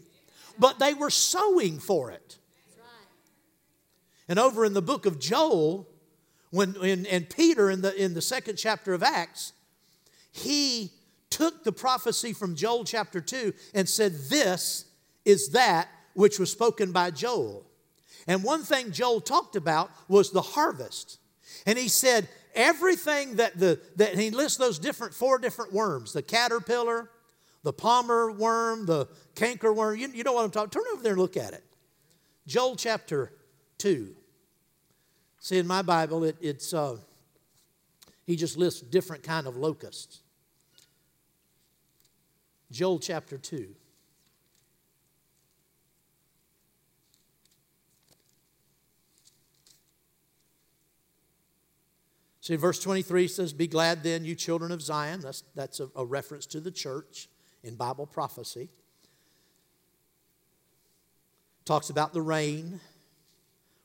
but 0.57 0.79
they 0.79 0.93
were 0.93 1.09
sowing 1.09 1.79
for 1.79 2.11
it. 2.11 2.37
And 4.29 4.39
over 4.39 4.63
in 4.63 4.73
the 4.73 4.81
book 4.81 5.05
of 5.05 5.19
Joel, 5.19 5.89
when 6.49 6.75
in, 6.77 7.05
and 7.07 7.29
Peter 7.29 7.69
in 7.69 7.81
the 7.81 7.93
in 8.01 8.13
the 8.13 8.21
second 8.21 8.55
chapter 8.55 8.93
of 8.93 9.03
Acts, 9.03 9.51
he 10.31 10.91
took 11.29 11.63
the 11.63 11.71
prophecy 11.73 12.31
from 12.31 12.55
Joel 12.55 12.85
chapter 12.85 13.19
2 13.19 13.53
and 13.73 13.89
said, 13.89 14.13
This 14.29 14.85
is 15.25 15.49
that 15.49 15.89
which 16.13 16.39
was 16.39 16.49
spoken 16.49 16.93
by 16.93 17.11
Joel. 17.11 17.65
And 18.27 18.43
one 18.43 18.63
thing 18.63 18.91
Joel 18.91 19.19
talked 19.19 19.57
about 19.57 19.91
was 20.07 20.31
the 20.31 20.41
harvest. 20.41 21.19
And 21.65 21.77
he 21.77 21.89
said, 21.89 22.29
everything 22.55 23.35
that 23.35 23.59
the 23.59 23.79
that 23.97 24.17
he 24.17 24.31
lists 24.31 24.57
those 24.57 24.79
different 24.79 25.13
four 25.13 25.37
different 25.37 25.73
worms, 25.73 26.13
the 26.13 26.21
caterpillar, 26.21 27.09
the 27.65 27.73
palmer 27.73 28.31
worm, 28.31 28.85
the 28.85 29.07
canker 29.33 29.73
worm. 29.73 29.97
You, 29.97 30.07
you 30.09 30.23
know 30.23 30.33
what 30.33 30.45
I'm 30.45 30.51
talking. 30.51 30.69
Turn 30.69 30.83
over 30.93 31.01
there 31.01 31.13
and 31.13 31.21
look 31.21 31.35
at 31.35 31.51
it. 31.53 31.63
Joel 32.45 32.75
chapter 32.75 33.33
2. 33.79 34.15
See, 35.39 35.57
in 35.57 35.65
my 35.65 35.81
Bible, 35.81 36.23
it, 36.23 36.37
it's 36.39 36.75
uh, 36.75 36.97
he 38.23 38.35
just 38.35 38.55
lists 38.55 38.81
different 38.81 39.23
kind 39.23 39.47
of 39.47 39.57
locusts. 39.57 40.21
Joel 42.69 42.99
chapter 42.99 43.39
2. 43.39 43.69
See, 52.41 52.55
verse 52.57 52.79
23 52.79 53.27
says, 53.27 53.53
Be 53.53 53.65
glad 53.65 54.03
then, 54.03 54.23
you 54.23 54.35
children 54.35 54.71
of 54.71 54.83
Zion. 54.83 55.21
That's, 55.21 55.43
that's 55.55 55.79
a, 55.79 55.89
a 55.95 56.05
reference 56.05 56.45
to 56.47 56.59
the 56.59 56.69
church 56.69 57.27
in 57.65 57.75
Bible 57.75 58.05
prophecy. 58.05 58.69
Talks 61.65 61.89
about 61.89 62.13
the 62.13 62.21
rain, 62.21 62.79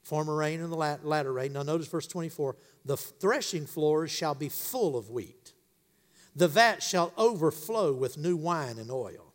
former 0.03 0.37
rain 0.37 0.61
and 0.61 0.71
the 0.71 0.77
latter 0.77 1.33
rain. 1.33 1.55
Now, 1.55 1.63
notice 1.63 1.89
verse 1.89 2.07
24 2.07 2.57
The 2.85 2.97
threshing 2.97 3.67
floors 3.67 4.11
shall 4.11 4.35
be 4.35 4.51
full 4.51 4.97
of 4.97 5.11
wheat, 5.11 5.53
the 6.37 6.49
vat 6.49 6.83
shall 6.83 7.13
overflow 7.17 7.93
with 7.93 8.19
new 8.19 8.37
wine 8.37 8.79
and 8.79 8.91
oil. 8.91 9.33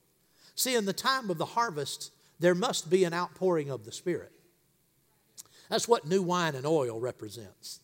See, 0.54 0.76
in 0.76 0.86
the 0.86 0.94
time 0.94 1.30
of 1.30 1.38
the 1.38 1.46
harvest, 1.46 2.12
there 2.40 2.56
must 2.56 2.90
be 2.90 3.04
an 3.04 3.14
outpouring 3.14 3.70
of 3.70 3.84
the 3.84 3.92
Spirit. 3.92 4.32
That's 5.70 5.88
what 5.88 6.08
new 6.08 6.22
wine 6.22 6.56
and 6.56 6.66
oil 6.66 7.00
represents. 7.00 7.82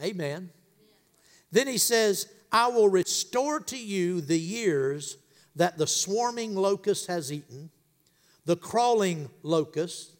Amen. 0.00 0.50
Then 1.50 1.66
he 1.66 1.78
says, 1.78 2.28
I 2.52 2.68
will 2.68 2.88
restore 2.88 3.60
to 3.60 3.76
you 3.76 4.20
the 4.20 4.38
years 4.38 5.16
that 5.58 5.78
the 5.78 5.86
swarming 5.86 6.54
locust 6.56 7.06
has 7.06 7.32
eaten, 7.32 7.70
the 8.44 8.56
crawling 8.56 9.28
locust, 9.42 10.16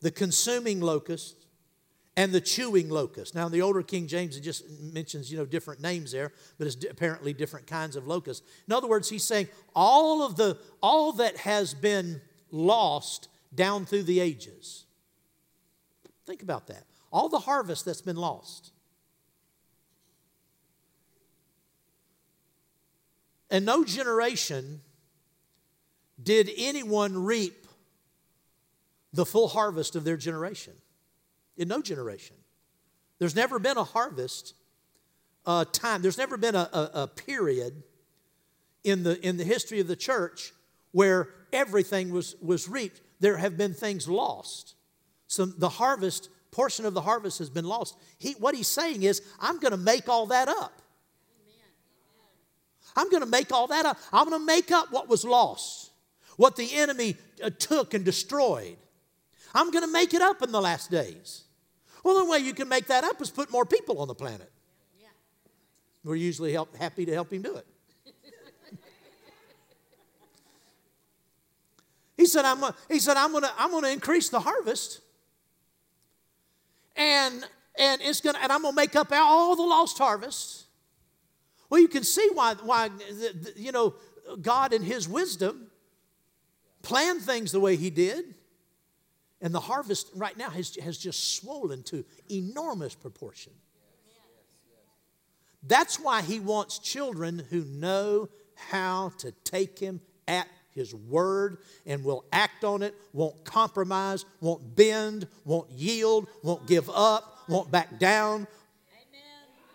the 0.00 0.10
consuming 0.10 0.80
locust, 0.80 1.46
and 2.16 2.32
the 2.32 2.40
chewing 2.40 2.88
locust. 2.88 3.34
Now, 3.34 3.48
the 3.48 3.62
older 3.62 3.82
King 3.82 4.06
James, 4.06 4.38
just 4.38 4.64
mentions, 4.80 5.32
you 5.32 5.38
know, 5.38 5.46
different 5.46 5.80
names 5.80 6.12
there, 6.12 6.30
but 6.58 6.66
it's 6.68 6.84
apparently 6.88 7.32
different 7.32 7.66
kinds 7.66 7.96
of 7.96 8.06
locusts. 8.06 8.46
In 8.68 8.72
other 8.72 8.86
words, 8.86 9.08
he's 9.08 9.24
saying 9.24 9.48
all 9.74 10.22
of 10.22 10.36
the, 10.36 10.58
all 10.80 11.12
that 11.14 11.38
has 11.38 11.74
been 11.74 12.20
lost 12.52 13.28
down 13.52 13.84
through 13.84 14.04
the 14.04 14.20
ages. 14.20 14.84
Think 16.26 16.42
about 16.42 16.68
that 16.68 16.84
all 17.14 17.28
the 17.28 17.38
harvest 17.38 17.84
that's 17.84 18.02
been 18.02 18.16
lost. 18.16 18.72
And 23.54 23.64
no 23.64 23.84
generation 23.84 24.80
did 26.20 26.50
anyone 26.56 27.22
reap 27.22 27.68
the 29.12 29.24
full 29.24 29.46
harvest 29.46 29.94
of 29.94 30.02
their 30.02 30.16
generation. 30.16 30.72
In 31.56 31.68
no 31.68 31.80
generation. 31.80 32.34
There's 33.20 33.36
never 33.36 33.60
been 33.60 33.76
a 33.76 33.84
harvest 33.84 34.54
uh, 35.46 35.66
time, 35.66 36.02
there's 36.02 36.18
never 36.18 36.36
been 36.36 36.56
a, 36.56 36.68
a, 36.72 36.90
a 37.02 37.06
period 37.06 37.84
in 38.82 39.04
the, 39.04 39.24
in 39.24 39.36
the 39.36 39.44
history 39.44 39.78
of 39.78 39.86
the 39.86 39.94
church 39.94 40.52
where 40.90 41.28
everything 41.52 42.10
was, 42.10 42.34
was 42.42 42.68
reaped. 42.68 43.02
There 43.20 43.36
have 43.36 43.56
been 43.56 43.72
things 43.72 44.08
lost. 44.08 44.74
So 45.28 45.46
the 45.46 45.68
harvest 45.68 46.28
portion 46.50 46.86
of 46.86 46.94
the 46.94 47.02
harvest 47.02 47.38
has 47.38 47.50
been 47.50 47.66
lost. 47.66 47.96
He, 48.18 48.32
what 48.32 48.56
he's 48.56 48.66
saying 48.66 49.04
is, 49.04 49.22
I'm 49.38 49.60
going 49.60 49.70
to 49.70 49.76
make 49.76 50.08
all 50.08 50.26
that 50.26 50.48
up. 50.48 50.80
I'm 52.96 53.10
going 53.10 53.22
to 53.22 53.28
make 53.28 53.52
all 53.52 53.66
that 53.68 53.86
up. 53.86 53.98
I'm 54.12 54.28
going 54.28 54.40
to 54.40 54.46
make 54.46 54.70
up 54.70 54.92
what 54.92 55.08
was 55.08 55.24
lost, 55.24 55.90
what 56.36 56.56
the 56.56 56.68
enemy 56.74 57.16
uh, 57.42 57.50
took 57.50 57.94
and 57.94 58.04
destroyed. 58.04 58.76
I'm 59.54 59.70
going 59.70 59.84
to 59.84 59.92
make 59.92 60.14
it 60.14 60.22
up 60.22 60.42
in 60.42 60.52
the 60.52 60.60
last 60.60 60.90
days. 60.90 61.44
Well, 62.02 62.24
the 62.24 62.30
way 62.30 62.38
you 62.38 62.52
can 62.52 62.68
make 62.68 62.86
that 62.88 63.04
up 63.04 63.20
is 63.22 63.30
put 63.30 63.50
more 63.50 63.64
people 63.64 64.00
on 64.00 64.08
the 64.08 64.14
planet. 64.14 64.50
We're 66.02 66.16
usually 66.16 66.52
help, 66.52 66.76
happy 66.76 67.06
to 67.06 67.12
help 67.14 67.32
him 67.32 67.40
do 67.40 67.56
it. 67.56 67.66
he 72.18 72.26
said, 72.26 72.44
I'm, 72.44 72.62
he 72.90 72.98
said, 72.98 73.16
I'm 73.16 73.30
going 73.30 73.44
to 73.44 73.50
I'm 73.56 73.70
going 73.70 73.84
to 73.84 73.90
increase 73.90 74.28
the 74.28 74.40
harvest 74.40 75.00
and 76.96 77.44
and 77.78 78.00
it's 78.02 78.20
gonna 78.20 78.38
and 78.40 78.52
I'm 78.52 78.62
gonna 78.62 78.74
make 78.74 78.94
up 78.96 79.10
all 79.12 79.56
the 79.56 79.62
lost 79.62 79.98
harvests. 79.98 80.63
Well, 81.70 81.80
you 81.80 81.88
can 81.88 82.04
see 82.04 82.28
why 82.34 82.54
why 82.62 82.90
you 83.56 83.72
know 83.72 83.94
God 84.40 84.72
in 84.72 84.82
His 84.82 85.08
wisdom 85.08 85.68
planned 86.82 87.22
things 87.22 87.52
the 87.52 87.60
way 87.60 87.76
He 87.76 87.90
did, 87.90 88.34
and 89.40 89.54
the 89.54 89.60
harvest 89.60 90.10
right 90.14 90.36
now 90.36 90.50
has, 90.50 90.76
has 90.76 90.98
just 90.98 91.36
swollen 91.36 91.82
to 91.84 92.04
enormous 92.30 92.94
proportion. 92.94 93.52
That's 95.62 95.98
why 95.98 96.22
He 96.22 96.40
wants 96.40 96.78
children 96.78 97.42
who 97.50 97.64
know 97.64 98.28
how 98.54 99.12
to 99.18 99.32
take 99.44 99.78
Him 99.78 100.00
at 100.28 100.48
his 100.74 100.94
word 100.94 101.58
and 101.86 102.04
will 102.04 102.24
act 102.32 102.64
on 102.64 102.82
it, 102.82 102.94
won't 103.12 103.44
compromise, 103.44 104.24
won't 104.40 104.74
bend, 104.74 105.28
won't 105.44 105.70
yield, 105.70 106.26
won't 106.42 106.66
give 106.66 106.90
up, 106.90 107.38
won't 107.48 107.70
back 107.70 107.98
down. 107.98 108.46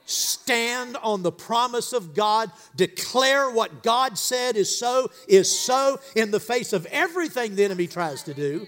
Stand 0.09 0.97
on 1.03 1.21
the 1.21 1.31
promise 1.31 1.93
of 1.93 2.15
God, 2.15 2.51
declare 2.75 3.51
what 3.51 3.83
God 3.83 4.17
said 4.17 4.55
is 4.55 4.75
so, 4.75 5.11
is 5.27 5.59
so 5.59 5.99
in 6.15 6.31
the 6.31 6.39
face 6.39 6.73
of 6.73 6.87
everything 6.87 7.55
the 7.55 7.63
enemy 7.63 7.85
tries 7.85 8.23
to 8.23 8.33
do. 8.33 8.65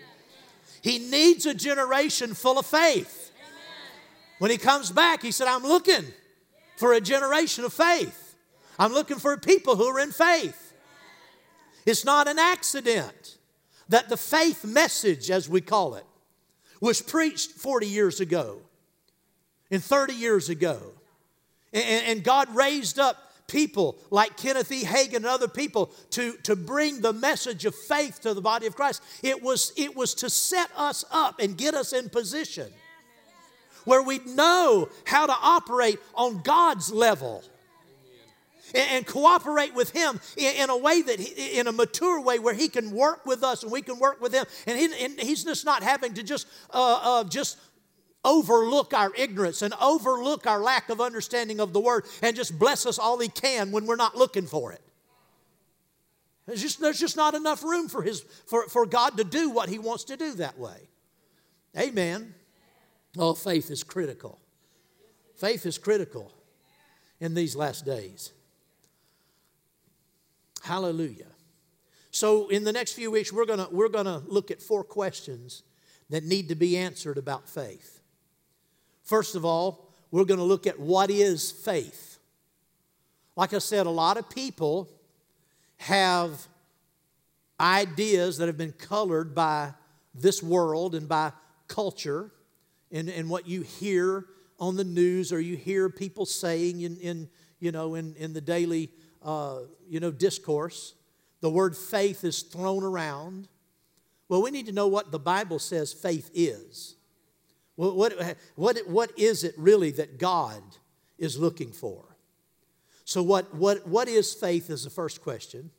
He 0.83 0.99
needs 0.99 1.47
a 1.47 1.55
generation 1.55 2.35
full 2.35 2.59
of 2.59 2.67
faith. 2.67 3.31
When 4.37 4.51
he 4.51 4.57
comes 4.57 4.91
back, 4.91 5.23
he 5.23 5.31
said, 5.31 5.47
I'm 5.47 5.63
looking 5.63 6.05
for 6.77 6.93
a 6.93 7.01
generation 7.01 7.63
of 7.63 7.73
faith. 7.73 8.35
I'm 8.77 8.93
looking 8.93 9.17
for 9.17 9.35
people 9.35 9.75
who 9.75 9.87
are 9.87 9.99
in 9.99 10.11
faith. 10.11 10.73
It's 11.87 12.05
not 12.05 12.27
an 12.27 12.37
accident 12.37 13.37
that 13.89 14.09
the 14.09 14.17
faith 14.17 14.63
message, 14.63 15.31
as 15.31 15.49
we 15.49 15.59
call 15.59 15.95
it, 15.95 16.05
was 16.79 17.01
preached 17.01 17.49
40 17.53 17.87
years 17.87 18.19
ago 18.19 18.59
and 19.71 19.83
30 19.83 20.13
years 20.13 20.47
ago. 20.47 20.93
And, 21.73 22.23
God 22.23 22.53
raised 22.53 22.99
up 22.99 23.31
people 23.47 23.97
like 24.09 24.37
Kenneth 24.37 24.71
E. 24.71 24.83
Hagin 24.83 25.17
and 25.17 25.25
other 25.25 25.47
people 25.47 25.91
to, 26.11 26.33
to 26.43 26.55
bring 26.55 27.01
the 27.01 27.13
message 27.13 27.65
of 27.65 27.75
faith 27.75 28.21
to 28.21 28.33
the 28.33 28.41
body 28.41 28.67
of 28.67 28.75
Christ. 28.75 29.01
It 29.23 29.41
was, 29.41 29.73
it 29.77 29.95
was 29.95 30.13
to 30.15 30.29
set 30.29 30.69
us 30.75 31.05
up 31.11 31.39
and 31.39 31.57
get 31.57 31.73
us 31.73 31.93
in 31.93 32.09
position 32.09 32.71
where 33.85 34.01
we 34.01 34.19
know 34.19 34.89
how 35.05 35.25
to 35.25 35.35
operate 35.41 35.99
on 36.13 36.41
God's 36.41 36.91
level 36.91 37.43
and, 38.73 39.05
cooperate 39.05 39.73
with 39.73 39.91
Him 39.91 40.19
in, 40.37 40.69
a 40.69 40.77
way 40.77 41.01
that, 41.01 41.19
he, 41.19 41.59
in 41.59 41.67
a 41.67 41.71
mature 41.71 42.21
way 42.21 42.39
where 42.39 42.53
He 42.53 42.69
can 42.69 42.91
work 42.91 43.25
with 43.25 43.43
us 43.43 43.63
and 43.63 43.71
we 43.71 43.81
can 43.81 43.99
work 43.99 44.21
with 44.21 44.33
Him. 44.33 44.45
And, 44.65 44.77
he, 44.77 45.05
and 45.05 45.19
He's 45.19 45.43
just 45.43 45.65
not 45.65 45.83
having 45.83 46.13
to 46.13 46.23
just, 46.23 46.47
uh, 46.73 46.99
uh, 47.03 47.23
just 47.25 47.57
overlook 48.23 48.93
our 48.93 49.11
ignorance 49.17 49.61
and 49.61 49.73
overlook 49.81 50.45
our 50.45 50.59
lack 50.59 50.89
of 50.89 51.01
understanding 51.01 51.59
of 51.59 51.73
the 51.73 51.79
Word 51.79 52.05
and 52.21 52.35
just 52.35 52.57
bless 52.57 52.85
us 52.85 52.99
all 52.99 53.19
He 53.19 53.29
can 53.29 53.71
when 53.71 53.85
we're 53.85 53.95
not 53.95 54.15
looking 54.15 54.45
for 54.45 54.71
it. 54.71 54.81
There's 56.45 56.61
just, 56.61 56.79
there's 56.79 56.99
just 56.99 57.15
not 57.15 57.33
enough 57.33 57.63
room 57.63 57.87
for, 57.87 58.01
his, 58.01 58.21
for, 58.21 58.67
for 58.67 58.85
God 58.85 59.17
to 59.17 59.23
do 59.23 59.49
what 59.49 59.69
He 59.69 59.79
wants 59.79 60.03
to 60.05 60.17
do 60.17 60.33
that 60.35 60.57
way. 60.57 60.89
Amen. 61.77 62.33
Oh, 63.17 63.33
faith 63.33 63.71
is 63.71 63.83
critical. 63.83 64.39
Faith 65.35 65.65
is 65.65 65.77
critical 65.77 66.31
in 67.19 67.33
these 67.33 67.55
last 67.55 67.85
days. 67.85 68.31
Hallelujah. 70.63 71.27
So, 72.11 72.49
in 72.49 72.65
the 72.65 72.73
next 72.73 72.93
few 72.93 73.09
weeks, 73.09 73.31
we're 73.31 73.45
going 73.45 73.59
to 73.59 73.67
we're 73.71 73.89
going 73.89 74.05
to 74.05 74.21
look 74.27 74.51
at 74.51 74.61
four 74.61 74.83
questions 74.83 75.63
that 76.09 76.23
need 76.23 76.49
to 76.49 76.55
be 76.55 76.77
answered 76.77 77.17
about 77.17 77.47
faith. 77.47 78.00
First 79.03 79.35
of 79.35 79.45
all, 79.45 79.87
we're 80.11 80.25
going 80.25 80.39
to 80.39 80.45
look 80.45 80.67
at 80.67 80.79
what 80.79 81.09
is 81.09 81.51
faith. 81.51 82.19
Like 83.35 83.53
I 83.53 83.59
said, 83.59 83.85
a 83.85 83.91
lot 83.91 84.17
of 84.17 84.29
people 84.29 84.89
have 85.77 86.47
ideas 87.59 88.37
that 88.37 88.47
have 88.47 88.57
been 88.57 88.73
colored 88.73 89.33
by 89.33 89.73
this 90.13 90.43
world 90.43 90.95
and 90.95 91.07
by 91.07 91.31
culture 91.67 92.31
and, 92.91 93.09
and 93.09 93.29
what 93.29 93.47
you 93.47 93.61
hear 93.61 94.25
on 94.59 94.75
the 94.75 94.83
news 94.83 95.31
or 95.31 95.39
you 95.39 95.55
hear 95.55 95.89
people 95.89 96.25
saying 96.25 96.81
in, 96.81 96.97
in 96.97 97.29
you 97.59 97.71
know, 97.71 97.95
in, 97.95 98.15
in 98.15 98.33
the 98.33 98.41
daily, 98.41 98.89
uh, 99.23 99.59
you 99.87 99.99
know, 99.99 100.11
discourse. 100.11 100.93
The 101.39 101.49
word 101.49 101.77
faith 101.77 102.23
is 102.23 102.41
thrown 102.41 102.83
around. 102.83 103.47
Well, 104.27 104.41
we 104.41 104.51
need 104.51 104.65
to 104.65 104.71
know 104.71 104.87
what 104.87 105.11
the 105.11 105.19
Bible 105.19 105.59
says 105.59 105.93
faith 105.93 106.29
is. 106.33 106.95
What, 107.75 107.95
what, 107.95 108.37
what, 108.55 108.77
what 108.87 109.19
is 109.19 109.43
it 109.43 109.55
really 109.57 109.91
that 109.91 110.19
God 110.19 110.61
is 111.17 111.37
looking 111.37 111.71
for? 111.71 112.03
So, 113.05 113.23
what, 113.23 113.53
what, 113.55 113.87
what 113.87 114.07
is 114.07 114.33
faith 114.33 114.69
is 114.69 114.83
the 114.83 114.89
first 114.89 115.21
question. 115.21 115.71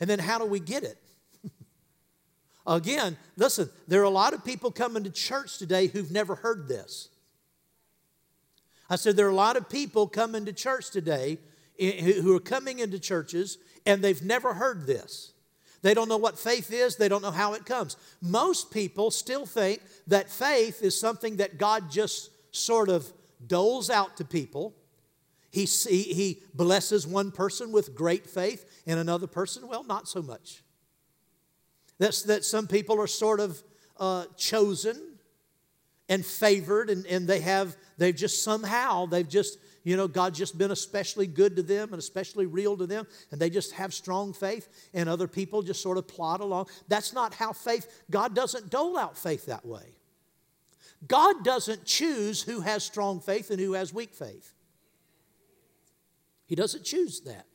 And 0.00 0.08
then, 0.08 0.18
how 0.18 0.38
do 0.38 0.46
we 0.46 0.60
get 0.60 0.82
it? 0.82 0.98
Again, 2.66 3.16
listen, 3.36 3.70
there 3.86 4.00
are 4.00 4.04
a 4.04 4.10
lot 4.10 4.32
of 4.32 4.44
people 4.44 4.70
coming 4.70 5.04
to 5.04 5.10
church 5.10 5.58
today 5.58 5.86
who've 5.86 6.10
never 6.10 6.36
heard 6.36 6.68
this. 6.68 7.08
I 8.88 8.96
said, 8.96 9.16
there 9.16 9.26
are 9.26 9.30
a 9.30 9.34
lot 9.34 9.56
of 9.56 9.68
people 9.68 10.06
coming 10.06 10.44
to 10.44 10.52
church 10.52 10.90
today 10.90 11.38
who 11.78 12.34
are 12.34 12.40
coming 12.40 12.78
into 12.78 12.98
churches 12.98 13.58
and 13.84 14.02
they've 14.02 14.22
never 14.22 14.54
heard 14.54 14.86
this. 14.86 15.32
They 15.86 15.94
don't 15.94 16.08
know 16.08 16.16
what 16.16 16.36
faith 16.36 16.72
is, 16.72 16.96
they 16.96 17.08
don't 17.08 17.22
know 17.22 17.30
how 17.30 17.52
it 17.52 17.64
comes. 17.64 17.96
Most 18.20 18.72
people 18.72 19.12
still 19.12 19.46
think 19.46 19.80
that 20.08 20.28
faith 20.28 20.82
is 20.82 20.98
something 20.98 21.36
that 21.36 21.58
God 21.58 21.92
just 21.92 22.30
sort 22.50 22.88
of 22.88 23.12
doles 23.46 23.88
out 23.88 24.16
to 24.16 24.24
people. 24.24 24.74
He, 25.52 25.64
he, 25.64 26.42
blesses 26.52 27.06
one 27.06 27.30
person 27.30 27.70
with 27.70 27.94
great 27.94 28.26
faith 28.26 28.82
and 28.84 28.98
another 28.98 29.28
person, 29.28 29.68
well, 29.68 29.84
not 29.84 30.08
so 30.08 30.22
much. 30.22 30.64
That's, 32.00 32.22
that 32.22 32.44
some 32.44 32.66
people 32.66 33.00
are 33.00 33.06
sort 33.06 33.38
of 33.38 33.62
uh, 33.96 34.24
chosen 34.36 35.00
and 36.08 36.26
favored, 36.26 36.90
and, 36.90 37.06
and 37.06 37.28
they 37.28 37.38
have, 37.42 37.76
they've 37.96 38.16
just 38.16 38.42
somehow, 38.42 39.06
they've 39.06 39.28
just, 39.28 39.56
you 39.86 39.96
know, 39.96 40.08
God's 40.08 40.36
just 40.36 40.58
been 40.58 40.72
especially 40.72 41.28
good 41.28 41.54
to 41.54 41.62
them 41.62 41.90
and 41.92 42.00
especially 42.00 42.44
real 42.44 42.76
to 42.76 42.88
them, 42.88 43.06
and 43.30 43.40
they 43.40 43.48
just 43.48 43.70
have 43.70 43.94
strong 43.94 44.32
faith, 44.32 44.68
and 44.92 45.08
other 45.08 45.28
people 45.28 45.62
just 45.62 45.80
sort 45.80 45.96
of 45.96 46.08
plod 46.08 46.40
along. 46.40 46.66
That's 46.88 47.12
not 47.12 47.32
how 47.32 47.52
faith, 47.52 48.02
God 48.10 48.34
doesn't 48.34 48.68
dole 48.68 48.98
out 48.98 49.16
faith 49.16 49.46
that 49.46 49.64
way. 49.64 49.94
God 51.06 51.44
doesn't 51.44 51.84
choose 51.84 52.42
who 52.42 52.62
has 52.62 52.82
strong 52.82 53.20
faith 53.20 53.52
and 53.52 53.60
who 53.60 53.74
has 53.74 53.94
weak 53.94 54.12
faith. 54.12 54.54
He 56.46 56.56
doesn't 56.56 56.82
choose 56.82 57.20
that. 57.20 57.46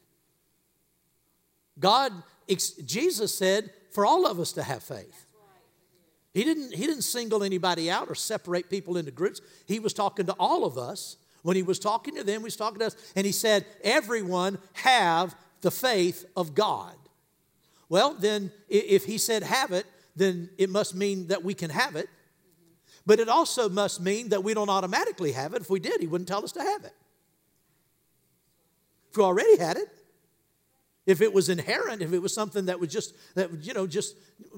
God, 1.79 2.13
Jesus 2.47 3.37
said, 3.37 3.71
for 3.91 4.05
all 4.05 4.25
of 4.25 4.39
us 4.39 4.53
to 4.53 4.63
have 4.63 4.83
faith. 4.83 5.25
He 6.33 6.45
didn't, 6.45 6.73
he 6.73 6.85
didn't 6.85 7.01
single 7.01 7.43
anybody 7.43 7.91
out 7.91 8.07
or 8.07 8.15
separate 8.15 8.69
people 8.69 8.95
into 8.95 9.11
groups. 9.11 9.41
He 9.65 9.79
was 9.79 9.91
talking 9.93 10.27
to 10.27 10.33
all 10.39 10.63
of 10.63 10.77
us. 10.77 11.17
When 11.43 11.56
he 11.56 11.63
was 11.63 11.80
talking 11.80 12.15
to 12.15 12.23
them, 12.23 12.41
he 12.41 12.43
was 12.45 12.56
talking 12.56 12.80
to 12.80 12.88
us, 12.88 12.95
and 13.15 13.25
he 13.25 13.32
said, 13.32 13.65
Everyone 13.84 14.58
have 14.73 15.36
the 15.62 15.71
faith 15.71 16.25
of 16.36 16.54
God. 16.54 16.95
Well, 17.89 18.13
then, 18.13 18.51
if 18.69 19.06
he 19.06 19.17
said 19.17 19.43
have 19.43 19.71
it, 19.71 19.86
then 20.15 20.49
it 20.58 20.69
must 20.69 20.95
mean 20.95 21.27
that 21.27 21.43
we 21.43 21.54
can 21.54 21.69
have 21.69 21.95
it. 21.95 22.10
But 23.06 23.19
it 23.19 23.30
also 23.30 23.67
must 23.67 23.99
mean 23.99 24.30
that 24.30 24.43
we 24.43 24.54
don't 24.54 24.69
automatically 24.69 25.32
have 25.32 25.54
it. 25.54 25.62
If 25.62 25.69
we 25.69 25.80
did, 25.80 25.99
he 25.99 26.08
wouldn't 26.08 26.27
tell 26.27 26.43
us 26.43 26.51
to 26.54 26.62
have 26.62 26.84
it. 26.84 26.93
If 29.10 29.17
we 29.17 29.23
already 29.23 29.58
had 29.58 29.77
it, 29.77 29.89
if 31.06 31.21
it 31.21 31.34
was 31.34 31.49
inherent, 31.49 32.01
if 32.01 32.13
it 32.13 32.19
was 32.19 32.34
something 32.34 32.67
that 32.67 32.80
was 32.80 32.91
just, 32.91 33.15
that, 33.36 33.49
you 33.62 33.73
know, 33.73 33.88
just 33.88 34.15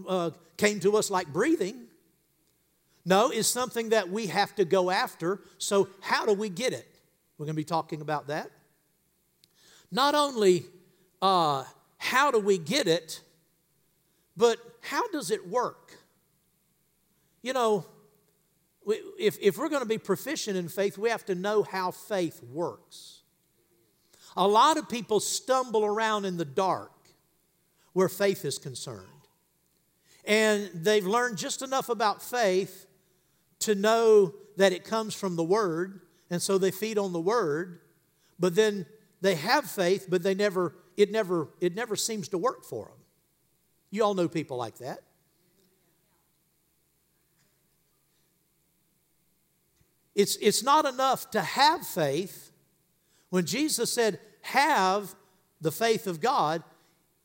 uh, 0.07 0.31
came 0.57 0.79
to 0.81 0.97
us 0.97 1.09
like 1.09 1.27
breathing. 1.31 1.87
No, 3.05 3.29
it's 3.29 3.47
something 3.47 3.89
that 3.89 4.09
we 4.09 4.27
have 4.27 4.55
to 4.55 4.65
go 4.65 4.89
after. 4.89 5.41
So, 5.57 5.89
how 5.99 6.25
do 6.25 6.33
we 6.33 6.49
get 6.49 6.73
it? 6.73 6.87
We're 7.37 7.45
going 7.45 7.55
to 7.55 7.59
be 7.59 7.65
talking 7.65 8.01
about 8.01 8.27
that. 8.27 8.49
Not 9.91 10.15
only 10.15 10.65
uh, 11.21 11.65
how 11.97 12.31
do 12.31 12.39
we 12.39 12.57
get 12.57 12.87
it, 12.87 13.21
but 14.37 14.57
how 14.81 15.07
does 15.09 15.31
it 15.31 15.47
work? 15.47 15.93
You 17.41 17.53
know, 17.53 17.85
if, 18.85 19.37
if 19.41 19.57
we're 19.57 19.69
going 19.69 19.81
to 19.81 19.87
be 19.87 19.97
proficient 19.97 20.57
in 20.57 20.69
faith, 20.69 20.97
we 20.97 21.09
have 21.09 21.25
to 21.25 21.35
know 21.35 21.63
how 21.63 21.91
faith 21.91 22.41
works. 22.41 23.21
A 24.35 24.47
lot 24.47 24.77
of 24.77 24.89
people 24.89 25.19
stumble 25.19 25.85
around 25.85 26.25
in 26.25 26.37
the 26.37 26.45
dark 26.45 26.91
where 27.91 28.09
faith 28.09 28.45
is 28.45 28.57
concerned. 28.57 29.07
And 30.25 30.69
they've 30.73 31.05
learned 31.05 31.37
just 31.37 31.61
enough 31.61 31.89
about 31.89 32.21
faith 32.21 32.87
to 33.65 33.75
know 33.75 34.33
that 34.57 34.71
it 34.71 34.83
comes 34.83 35.13
from 35.13 35.35
the 35.35 35.43
Word, 35.43 36.01
and 36.29 36.41
so 36.41 36.57
they 36.57 36.71
feed 36.71 36.97
on 36.97 37.13
the 37.13 37.19
Word, 37.19 37.79
but 38.39 38.55
then 38.55 38.85
they 39.21 39.35
have 39.35 39.65
faith, 39.69 40.07
but 40.09 40.23
they 40.23 40.35
never, 40.35 40.75
it 40.97 41.11
never, 41.11 41.49
it 41.59 41.75
never 41.75 41.95
seems 41.95 42.27
to 42.29 42.37
work 42.37 42.65
for 42.65 42.85
them. 42.85 42.97
You 43.89 44.03
all 44.03 44.13
know 44.13 44.27
people 44.27 44.57
like 44.57 44.77
that. 44.79 44.99
It's, 50.15 50.35
it's 50.37 50.61
not 50.61 50.85
enough 50.85 51.31
to 51.31 51.41
have 51.41 51.85
faith 51.85 52.51
when 53.29 53.45
Jesus 53.45 53.91
said, 53.91 54.19
have 54.41 55.15
the 55.61 55.71
faith 55.71 56.05
of 56.05 56.21
God, 56.21 56.63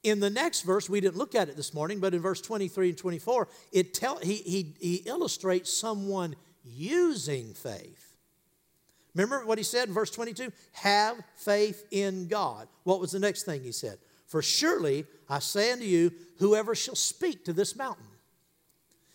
in 0.02 0.20
the 0.20 0.30
next 0.30 0.62
verse, 0.62 0.88
we 0.88 1.00
didn't 1.00 1.16
look 1.16 1.34
at 1.34 1.48
it 1.48 1.56
this 1.56 1.74
morning, 1.74 1.98
but 1.98 2.14
in 2.14 2.20
verse 2.20 2.40
23 2.40 2.90
and 2.90 2.98
24, 2.98 3.48
it 3.72 3.94
tell, 3.94 4.18
he, 4.18 4.37
he, 4.37 4.74
he 4.80 4.94
illustrates 5.06 5.72
someone 5.72 6.37
using 6.64 7.52
faith. 7.54 8.16
Remember 9.14 9.44
what 9.44 9.58
he 9.58 9.64
said 9.64 9.88
in 9.88 9.94
verse 9.94 10.11
22? 10.11 10.52
Have 10.72 11.16
faith 11.37 11.84
in 11.90 12.28
God. 12.28 12.68
What 12.84 13.00
was 13.00 13.11
the 13.11 13.18
next 13.18 13.44
thing 13.44 13.64
he 13.64 13.72
said? 13.72 13.98
For 14.26 14.42
surely 14.42 15.06
I 15.28 15.40
say 15.40 15.72
unto 15.72 15.84
you, 15.84 16.12
whoever 16.38 16.74
shall 16.74 16.94
speak 16.94 17.44
to 17.46 17.52
this 17.52 17.74
mountain 17.74 18.04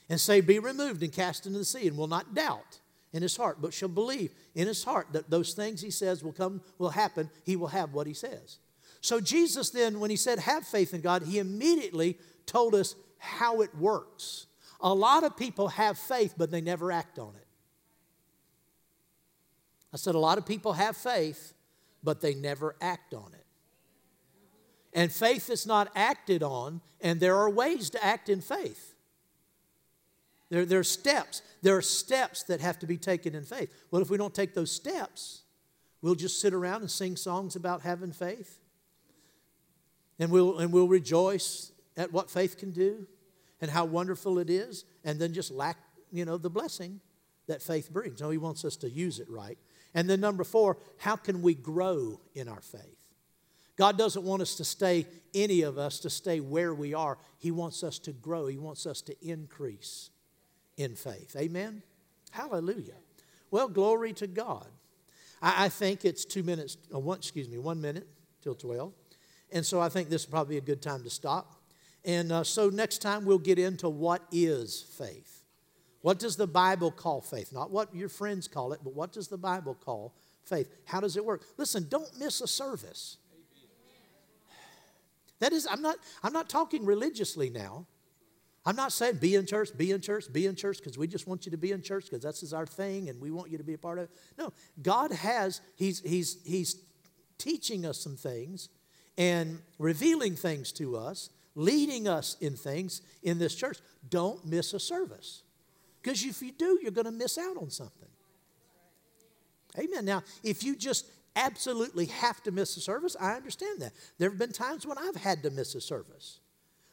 and 0.10 0.20
say, 0.20 0.42
Be 0.42 0.60
removed 0.60 1.04
and 1.04 1.14
cast 1.14 1.46
into 1.46 1.60
the 1.60 1.66
sea, 1.66 1.88
and 1.88 1.96
will 1.96 2.08
not 2.08 2.34
doubt 2.34 2.80
in 3.14 3.22
his 3.22 3.38
heart, 3.38 3.60
but 3.62 3.74
shall 3.74 3.90
believe 3.90 4.32
in 4.56 4.68
his 4.68 4.84
heart 4.84 5.08
that 5.14 5.30
those 5.30 5.54
things 5.54 5.82
he 5.82 5.92
says 5.92 6.24
will 6.24 6.34
come, 6.34 6.62
will 6.80 6.90
happen, 6.90 7.30
he 7.44 7.56
will 7.56 7.68
have 7.68 7.94
what 7.94 8.08
he 8.08 8.14
says. 8.14 8.58
So 9.04 9.20
Jesus 9.20 9.70
then, 9.70 10.00
when 10.00 10.10
he 10.10 10.16
said 10.16 10.40
have 10.40 10.66
faith 10.66 10.94
in 10.94 11.02
God, 11.02 11.24
he 11.24 11.38
immediately 11.38 12.18
told 12.46 12.74
us 12.74 12.96
how 13.18 13.60
it 13.60 13.76
works. 13.76 14.48
A 14.80 14.94
lot 14.94 15.26
of 15.26 15.36
people 15.36 15.68
have 15.68 15.98
faith, 15.98 16.36
but 16.38 16.52
they 16.52 16.62
never 16.62 16.90
act 16.90 17.20
on 17.20 17.36
it. 17.36 17.46
I 19.94 19.98
said 19.98 20.16
a 20.16 20.20
lot 20.20 20.38
of 20.38 20.46
people 20.46 20.72
have 20.72 20.96
faith, 20.96 21.54
but 22.02 22.22
they 22.22 22.34
never 22.34 22.78
act 22.80 23.14
on 23.14 23.30
it. 23.34 23.46
And 24.94 25.12
faith 25.12 25.50
is 25.50 25.68
not 25.68 25.92
acted 25.96 26.42
on, 26.42 26.80
and 27.02 27.20
there 27.20 27.36
are 27.36 27.50
ways 27.50 27.90
to 27.90 28.04
act 28.04 28.30
in 28.30 28.40
faith. 28.40 28.96
There, 30.50 30.66
there 30.66 30.80
are 30.80 30.84
steps. 30.84 31.42
There 31.62 31.76
are 31.76 31.82
steps 31.82 32.44
that 32.44 32.62
have 32.62 32.80
to 32.80 32.88
be 32.88 32.98
taken 32.98 33.36
in 33.36 33.44
faith. 33.44 33.70
Well, 33.92 34.02
if 34.02 34.10
we 34.10 34.18
don't 34.18 34.34
take 34.34 34.54
those 34.54 34.72
steps, 34.72 35.42
we'll 36.02 36.16
just 36.16 36.40
sit 36.40 36.54
around 36.54 36.82
and 36.82 36.92
sing 36.92 37.18
songs 37.18 37.58
about 37.58 37.82
having 37.82 38.14
faith. 38.14 38.60
And 40.24 40.32
we'll, 40.32 40.60
and 40.60 40.72
we'll 40.72 40.88
rejoice 40.88 41.74
at 41.98 42.14
what 42.14 42.32
faith 42.32 42.58
can 42.58 42.72
do 42.72 43.06
and 43.60 43.70
how 43.70 43.84
wonderful 43.84 44.40
it 44.40 44.50
is, 44.50 44.86
and 45.04 45.20
then 45.20 45.34
just 45.34 45.52
lack, 45.52 45.76
you 46.14 46.24
know, 46.24 46.38
the 46.38 46.50
blessing 46.50 47.02
that 47.48 47.62
faith 47.62 47.92
brings. 47.92 48.22
No, 48.22 48.30
he 48.30 48.38
wants 48.38 48.64
us 48.64 48.78
to 48.78 48.90
use 48.90 49.20
it 49.20 49.30
right. 49.30 49.58
And 49.94 50.10
then 50.10 50.22
number 50.22 50.46
four, 50.46 50.78
how 50.98 51.18
can 51.18 51.42
we 51.42 51.54
grow 51.54 52.22
in 52.34 52.48
our 52.48 52.62
faith? 52.62 53.04
God 53.76 53.98
doesn't 53.98 54.24
want 54.24 54.42
us 54.42 54.56
to 54.56 54.64
stay, 54.64 55.08
any 55.34 55.64
of 55.64 55.78
us, 55.78 56.00
to 56.00 56.10
stay 56.10 56.40
where 56.40 56.74
we 56.74 56.94
are. 56.94 57.18
He 57.38 57.52
wants 57.52 57.84
us 57.84 58.00
to 58.00 58.14
grow. 58.14 58.48
He 58.48 58.58
wants 58.58 58.86
us 58.86 59.02
to 59.02 59.28
increase 59.28 60.10
in 60.78 60.96
faith. 60.96 61.36
Amen? 61.38 61.84
Hallelujah. 62.32 62.96
Well, 63.52 63.68
glory 63.68 64.14
to 64.14 64.28
God. 64.28 64.68
I, 65.42 65.66
I 65.66 65.70
think 65.70 66.06
it's 66.06 66.24
two 66.24 66.44
minutes, 66.44 66.78
uh, 66.96 67.00
one, 67.00 67.18
excuse 67.18 67.50
me, 67.50 67.58
one 67.58 67.82
minute 67.82 68.08
till 68.42 68.56
12. 68.56 68.94
And 69.54 69.66
so 69.66 69.80
I 69.80 69.88
think 69.88 70.10
this 70.10 70.24
is 70.24 70.28
probably 70.28 70.58
a 70.58 70.62
good 70.62 70.82
time 70.82 71.04
to 71.04 71.10
stop. 71.10 71.62
And 72.04 72.32
uh, 72.32 72.44
so 72.44 72.70
next 72.70 72.98
time 72.98 73.24
we'll 73.24 73.38
get 73.38 73.60
into 73.60 73.88
what 73.88 74.24
is 74.32 74.82
faith. 74.98 75.44
What 76.02 76.20
does 76.20 76.36
the 76.36 76.48
Bible 76.48 76.92
call 76.92 77.22
faith? 77.22 77.54
Not 77.54 77.72
what 77.72 77.96
your 77.96 78.10
friends 78.10 78.50
call 78.50 78.74
it, 78.74 78.82
but 78.84 78.94
what 78.94 79.14
does 79.14 79.30
the 79.30 79.38
Bible 79.38 79.76
call 79.76 80.14
faith? 80.44 80.68
How 80.86 81.00
does 81.00 81.16
it 81.16 81.24
work? 81.24 81.44
Listen, 81.58 81.88
don't 81.88 82.20
miss 82.20 82.42
a 82.42 82.48
service. 82.48 83.18
That 85.40 85.54
is, 85.54 85.68
I'm 85.70 85.82
not, 85.82 85.98
I'm 86.24 86.34
not 86.34 86.50
talking 86.50 86.84
religiously 86.84 87.50
now. 87.50 87.86
I'm 88.66 88.76
not 88.76 88.92
saying 88.92 89.18
be 89.18 89.36
in 89.36 89.46
church, 89.46 89.70
be 89.78 89.92
in 89.92 90.02
church, 90.02 90.26
be 90.32 90.46
in 90.46 90.56
church 90.56 90.78
because 90.78 90.98
we 90.98 91.06
just 91.06 91.28
want 91.28 91.46
you 91.46 91.52
to 91.52 91.58
be 91.58 91.72
in 91.72 91.82
church 91.82 92.06
because 92.06 92.24
that's 92.24 92.44
is 92.44 92.54
our 92.54 92.66
thing 92.66 93.10
and 93.10 93.20
we 93.22 93.30
want 93.30 93.52
you 93.52 93.58
to 93.58 93.64
be 93.64 93.74
a 93.74 93.78
part 93.78 93.98
of 94.00 94.06
it. 94.06 94.12
No, 94.38 94.52
God 94.82 95.12
has, 95.12 95.62
He's, 95.76 96.00
he's, 96.00 96.38
he's 96.46 96.78
teaching 97.38 97.86
us 97.86 98.00
some 98.00 98.16
things 98.16 98.70
and 99.18 99.60
revealing 99.78 100.36
things 100.36 100.72
to 100.74 100.98
us 100.98 101.30
leading 101.56 102.08
us 102.08 102.38
in 102.42 102.56
things 102.56 103.02
in 103.22 103.40
this 103.40 103.56
church. 103.56 103.78
Don't 104.10 104.46
miss 104.46 104.74
a 104.74 104.80
service. 104.80 105.44
Because 106.02 106.24
if 106.24 106.42
you 106.42 106.52
do, 106.52 106.80
you're 106.82 106.92
going 106.92 107.06
to 107.06 107.12
miss 107.12 107.38
out 107.38 107.58
on 107.58 107.70
something. 107.70 108.10
Amen. 109.78 110.06
Now, 110.06 110.24
if 110.44 110.64
you 110.64 110.76
just 110.76 111.06
absolutely 111.36 112.06
have 112.06 112.44
to 112.44 112.52
miss 112.52 112.78
a 112.78 112.82
service, 112.82 113.16
I 113.20 113.34
understand 113.34 113.82
that. 113.82 113.94
There 114.18 114.30
have 114.30 114.38
been 114.38 114.52
times 114.52 114.86
when 114.86 114.98
I've 114.98 115.16
had 115.16 115.42
to 115.44 115.50
miss 115.50 115.74
a 115.76 115.82
service. 115.82 116.40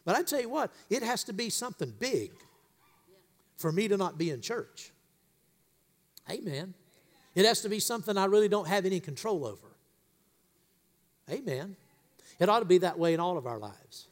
But 0.05 0.16
I 0.16 0.23
tell 0.23 0.41
you 0.41 0.49
what, 0.49 0.71
it 0.89 1.03
has 1.03 1.25
to 1.25 1.33
be 1.33 1.51
something 1.51 1.93
big 1.99 2.31
for 3.57 3.71
me 3.71 3.89
to 3.89 3.97
not 3.97 4.16
be 4.16 4.31
in 4.31 4.41
church. 4.41 4.93
Amen. 6.31 6.75
It 7.35 7.45
has 7.45 7.61
to 7.62 7.68
be 7.68 7.81
something 7.81 8.16
I 8.16 8.25
really 8.27 8.49
don't 8.49 8.68
have 8.68 8.87
any 8.87 9.01
control 9.01 9.45
over. 9.45 9.77
Amen. 11.29 11.77
It 12.41 12.49
ought 12.49 12.61
to 12.61 12.64
be 12.64 12.78
that 12.78 12.99
way 12.99 13.14
in 13.14 13.20
all 13.20 13.36
of 13.36 13.47
our 13.47 13.59
lives. 13.59 14.09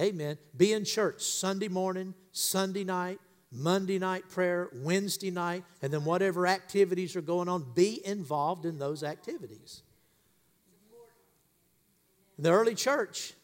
Amen. 0.00 0.38
Be 0.56 0.72
in 0.72 0.84
church 0.84 1.22
Sunday 1.22 1.68
morning, 1.68 2.14
Sunday 2.32 2.84
night, 2.84 3.20
Monday 3.52 3.98
night 3.98 4.28
prayer, 4.28 4.70
Wednesday 4.74 5.30
night, 5.30 5.64
and 5.82 5.92
then 5.92 6.04
whatever 6.04 6.46
activities 6.46 7.16
are 7.16 7.20
going 7.20 7.48
on, 7.48 7.64
be 7.74 8.00
involved 8.06 8.64
in 8.64 8.78
those 8.78 9.02
activities. 9.02 9.82
In 12.36 12.44
the 12.44 12.50
early 12.50 12.74
church, 12.74 13.34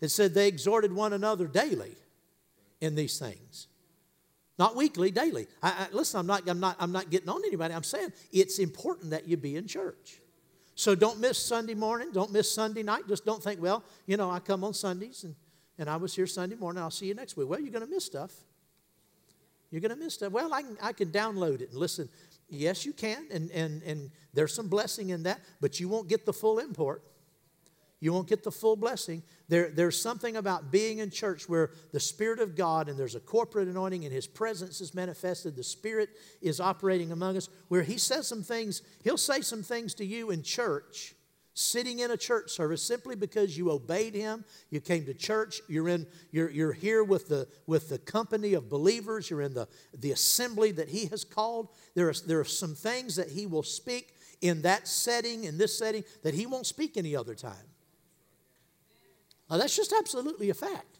it 0.00 0.08
said 0.08 0.34
they 0.34 0.48
exhorted 0.48 0.92
one 0.92 1.12
another 1.12 1.46
daily 1.46 1.96
in 2.80 2.94
these 2.94 3.18
things. 3.18 3.68
Not 4.58 4.76
weekly, 4.76 5.10
daily. 5.10 5.46
I, 5.62 5.68
I, 5.68 5.86
listen, 5.92 6.20
I'm 6.20 6.26
not, 6.26 6.48
I'm, 6.48 6.60
not, 6.60 6.76
I'm 6.78 6.92
not 6.92 7.10
getting 7.10 7.28
on 7.28 7.42
anybody. 7.46 7.74
I'm 7.74 7.82
saying 7.82 8.12
it's 8.32 8.58
important 8.58 9.10
that 9.10 9.26
you 9.26 9.36
be 9.36 9.56
in 9.56 9.66
church. 9.66 10.20
So 10.76 10.94
don't 10.94 11.18
miss 11.18 11.38
Sunday 11.38 11.74
morning. 11.74 12.10
Don't 12.12 12.30
miss 12.30 12.52
Sunday 12.52 12.82
night. 12.82 13.08
Just 13.08 13.24
don't 13.24 13.42
think, 13.42 13.60
well, 13.62 13.82
you 14.04 14.18
know, 14.18 14.30
I 14.30 14.38
come 14.40 14.62
on 14.62 14.74
Sundays 14.74 15.24
and, 15.24 15.34
and 15.78 15.88
I 15.88 15.96
was 15.96 16.14
here 16.14 16.26
Sunday 16.26 16.54
morning. 16.54 16.82
I'll 16.82 16.90
see 16.90 17.06
you 17.06 17.14
next 17.14 17.34
week. 17.34 17.48
Well, 17.48 17.58
you're 17.58 17.72
going 17.72 17.84
to 17.84 17.90
miss 17.90 18.04
stuff. 18.04 18.32
You're 19.70 19.80
going 19.80 19.96
to 19.96 19.96
miss 19.96 20.14
stuff. 20.14 20.32
Well, 20.32 20.52
I 20.52 20.60
can, 20.60 20.76
I 20.82 20.92
can 20.92 21.08
download 21.10 21.62
it 21.62 21.70
and 21.70 21.78
listen. 21.78 22.10
Yes, 22.50 22.84
you 22.84 22.92
can, 22.92 23.26
and, 23.32 23.50
and, 23.52 23.82
and 23.84 24.10
there's 24.34 24.54
some 24.54 24.68
blessing 24.68 25.08
in 25.08 25.22
that, 25.22 25.40
but 25.62 25.80
you 25.80 25.88
won't 25.88 26.08
get 26.08 26.26
the 26.26 26.32
full 26.32 26.58
import. 26.58 27.02
You 28.00 28.12
won't 28.12 28.28
get 28.28 28.42
the 28.42 28.52
full 28.52 28.76
blessing. 28.76 29.22
There, 29.48 29.70
there's 29.70 30.00
something 30.00 30.36
about 30.36 30.70
being 30.70 30.98
in 30.98 31.10
church 31.10 31.48
where 31.48 31.70
the 31.92 32.00
Spirit 32.00 32.40
of 32.40 32.54
God 32.54 32.88
and 32.88 32.98
there's 32.98 33.14
a 33.14 33.20
corporate 33.20 33.68
anointing 33.68 34.04
and 34.04 34.12
His 34.12 34.26
presence 34.26 34.82
is 34.82 34.94
manifested. 34.94 35.56
The 35.56 35.64
Spirit 35.64 36.10
is 36.42 36.60
operating 36.60 37.10
among 37.10 37.38
us, 37.38 37.48
where 37.68 37.82
He 37.82 37.96
says 37.96 38.26
some 38.26 38.42
things, 38.42 38.82
He'll 39.02 39.16
say 39.16 39.40
some 39.40 39.62
things 39.62 39.94
to 39.94 40.04
you 40.04 40.30
in 40.30 40.42
church, 40.42 41.14
sitting 41.54 42.00
in 42.00 42.10
a 42.10 42.18
church 42.18 42.50
service, 42.50 42.82
simply 42.82 43.16
because 43.16 43.56
you 43.56 43.70
obeyed 43.70 44.14
Him. 44.14 44.44
You 44.68 44.82
came 44.82 45.06
to 45.06 45.14
church. 45.14 45.62
You're, 45.66 45.88
in, 45.88 46.06
you're, 46.32 46.50
you're 46.50 46.74
here 46.74 47.02
with 47.02 47.28
the, 47.28 47.48
with 47.66 47.88
the 47.88 47.98
company 47.98 48.52
of 48.52 48.68
believers. 48.68 49.30
You're 49.30 49.40
in 49.40 49.54
the, 49.54 49.68
the 49.96 50.10
assembly 50.10 50.70
that 50.72 50.90
He 50.90 51.06
has 51.06 51.24
called. 51.24 51.70
There 51.94 52.10
are, 52.10 52.14
there 52.26 52.40
are 52.40 52.44
some 52.44 52.74
things 52.74 53.16
that 53.16 53.30
He 53.30 53.46
will 53.46 53.62
speak 53.62 54.12
in 54.42 54.60
that 54.62 54.86
setting, 54.86 55.44
in 55.44 55.56
this 55.56 55.78
setting, 55.78 56.04
that 56.24 56.34
He 56.34 56.44
won't 56.44 56.66
speak 56.66 56.98
any 56.98 57.16
other 57.16 57.34
time. 57.34 57.54
Now, 59.50 59.58
that's 59.58 59.76
just 59.76 59.92
absolutely 59.92 60.50
a 60.50 60.54
fact. 60.54 60.98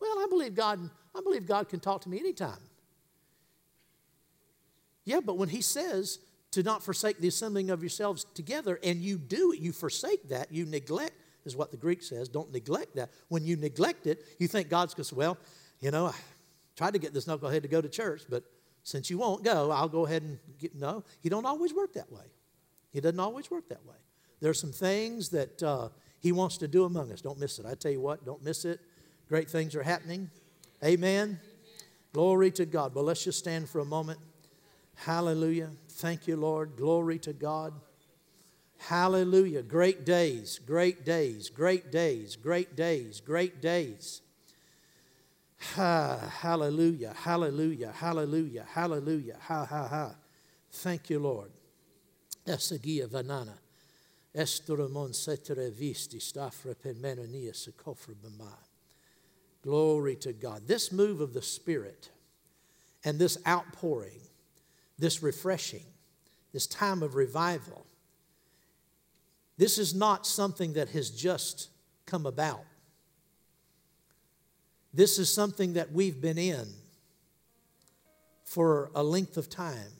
Well, 0.00 0.18
I 0.18 0.26
believe 0.28 0.54
God, 0.54 0.90
I 1.14 1.20
believe 1.22 1.46
God 1.46 1.68
can 1.68 1.80
talk 1.80 2.02
to 2.02 2.08
me 2.08 2.18
anytime. 2.18 2.58
Yeah, 5.04 5.20
but 5.24 5.38
when 5.38 5.48
he 5.48 5.60
says 5.60 6.18
to 6.52 6.62
not 6.62 6.82
forsake 6.82 7.18
the 7.18 7.28
assembling 7.28 7.70
of 7.70 7.82
yourselves 7.82 8.24
together, 8.34 8.78
and 8.82 9.00
you 9.00 9.18
do 9.18 9.52
it, 9.52 9.60
you 9.60 9.72
forsake 9.72 10.28
that, 10.28 10.52
you 10.52 10.66
neglect, 10.66 11.14
is 11.44 11.56
what 11.56 11.70
the 11.70 11.76
Greek 11.76 12.02
says. 12.02 12.28
Don't 12.28 12.52
neglect 12.52 12.96
that. 12.96 13.10
When 13.28 13.44
you 13.44 13.56
neglect 13.56 14.06
it, 14.06 14.24
you 14.38 14.48
think 14.48 14.68
God's 14.68 14.94
going 14.94 15.04
to 15.04 15.10
say, 15.10 15.16
well, 15.16 15.36
you 15.80 15.90
know, 15.90 16.06
I 16.06 16.14
tried 16.76 16.92
to 16.94 16.98
get 16.98 17.12
this 17.12 17.26
knucklehead 17.26 17.62
to 17.62 17.68
go 17.68 17.80
to 17.80 17.88
church, 17.88 18.22
but 18.28 18.44
since 18.82 19.10
you 19.10 19.18
won't 19.18 19.42
go, 19.42 19.70
I'll 19.70 19.88
go 19.88 20.06
ahead 20.06 20.22
and 20.22 20.38
get. 20.58 20.74
No, 20.74 21.04
he 21.20 21.28
don't 21.28 21.46
always 21.46 21.74
work 21.74 21.94
that 21.94 22.12
way. 22.12 22.24
He 22.92 23.00
doesn't 23.00 23.20
always 23.20 23.50
work 23.50 23.68
that 23.68 23.84
way. 23.84 23.96
There 24.40 24.50
are 24.50 24.54
some 24.54 24.72
things 24.72 25.30
that 25.30 25.62
uh, 25.62 25.88
he 26.24 26.32
wants 26.32 26.56
to 26.56 26.66
do 26.66 26.86
among 26.86 27.12
us. 27.12 27.20
Don't 27.20 27.38
miss 27.38 27.58
it. 27.58 27.66
I 27.66 27.74
tell 27.74 27.92
you 27.92 28.00
what, 28.00 28.24
don't 28.24 28.42
miss 28.42 28.64
it. 28.64 28.80
Great 29.28 29.50
things 29.50 29.74
are 29.74 29.82
happening. 29.82 30.30
Amen. 30.82 30.94
Amen. 30.94 31.40
Glory 32.14 32.50
to 32.52 32.64
God. 32.64 32.94
Well, 32.94 33.04
let's 33.04 33.22
just 33.22 33.38
stand 33.38 33.68
for 33.68 33.80
a 33.80 33.84
moment. 33.84 34.18
Hallelujah. 34.94 35.68
Thank 35.90 36.26
you, 36.26 36.36
Lord. 36.36 36.76
Glory 36.78 37.18
to 37.18 37.34
God. 37.34 37.74
Hallelujah. 38.78 39.60
Great 39.60 40.06
days, 40.06 40.58
great 40.64 41.04
days, 41.04 41.50
great 41.50 41.92
days, 41.92 42.36
great 42.36 42.74
days, 42.74 43.20
great 43.20 43.60
days. 43.60 44.22
Ha, 45.74 46.32
hallelujah, 46.40 47.12
hallelujah, 47.14 47.92
hallelujah, 47.92 48.64
hallelujah, 48.66 49.36
ha, 49.40 49.66
ha, 49.66 49.88
ha. 49.88 50.14
Thank 50.72 51.10
you, 51.10 51.18
Lord. 51.18 51.50
Esagia 52.46 53.08
vanana. 53.08 53.58
Glory 59.62 60.16
to 60.16 60.32
God. 60.32 60.66
This 60.66 60.90
move 60.90 61.20
of 61.20 61.32
the 61.32 61.42
Spirit 61.42 62.10
and 63.04 63.18
this 63.18 63.38
outpouring, 63.46 64.20
this 64.98 65.22
refreshing, 65.22 65.84
this 66.52 66.66
time 66.66 67.02
of 67.02 67.14
revival, 67.14 67.86
this 69.56 69.78
is 69.78 69.94
not 69.94 70.26
something 70.26 70.72
that 70.72 70.88
has 70.90 71.10
just 71.10 71.68
come 72.06 72.26
about. 72.26 72.64
This 74.92 75.18
is 75.18 75.32
something 75.32 75.74
that 75.74 75.92
we've 75.92 76.20
been 76.20 76.38
in 76.38 76.66
for 78.44 78.90
a 78.94 79.02
length 79.02 79.36
of 79.36 79.48
time. 79.48 79.92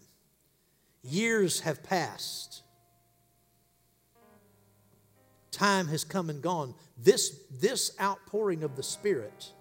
Years 1.02 1.60
have 1.60 1.82
passed 1.84 2.63
time 5.54 5.88
has 5.88 6.04
come 6.04 6.28
and 6.28 6.42
gone. 6.42 6.74
This, 6.98 7.40
this 7.60 7.92
outpouring 8.00 8.62
of 8.62 8.76
the 8.76 8.82
Spirit 8.82 9.52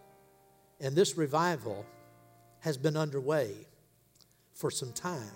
and 0.81 0.95
this 0.95 1.17
revival 1.17 1.85
has 2.59 2.77
been 2.77 2.97
underway 2.97 3.51
for 4.53 4.69
some 4.69 4.91
time. 4.91 5.31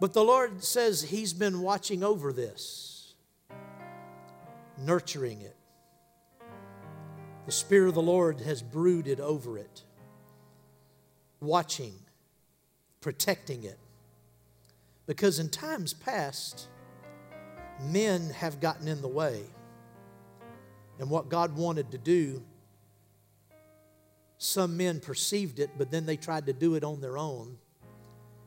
But 0.00 0.14
the 0.14 0.24
Lord 0.24 0.64
says 0.64 1.02
He's 1.02 1.34
been 1.34 1.60
watching 1.60 2.02
over 2.02 2.32
this, 2.32 3.14
nurturing 4.78 5.42
it. 5.42 5.56
The 7.44 7.52
Spirit 7.52 7.88
of 7.88 7.94
the 7.94 8.02
Lord 8.02 8.40
has 8.40 8.62
brooded 8.62 9.20
over 9.20 9.58
it, 9.58 9.82
watching, 11.40 11.94
protecting 13.00 13.64
it. 13.64 13.78
Because 15.06 15.38
in 15.38 15.48
times 15.48 15.92
past, 15.92 16.68
men 17.84 18.30
have 18.30 18.60
gotten 18.60 18.88
in 18.88 19.02
the 19.02 19.08
way. 19.08 19.42
And 20.98 21.08
what 21.08 21.28
God 21.28 21.56
wanted 21.56 21.92
to 21.92 21.98
do, 21.98 22.42
some 24.38 24.76
men 24.76 25.00
perceived 25.00 25.58
it, 25.58 25.70
but 25.78 25.90
then 25.90 26.06
they 26.06 26.16
tried 26.16 26.46
to 26.46 26.52
do 26.52 26.74
it 26.74 26.84
on 26.84 27.00
their 27.00 27.16
own 27.16 27.58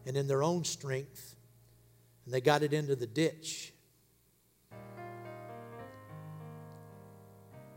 and 0.05 0.17
in 0.17 0.27
their 0.27 0.43
own 0.43 0.63
strength, 0.63 1.36
and 2.25 2.34
they 2.34 2.41
got 2.41 2.61
it 2.63 2.73
into 2.73 2.95
the 2.95 3.07
ditch. 3.07 3.73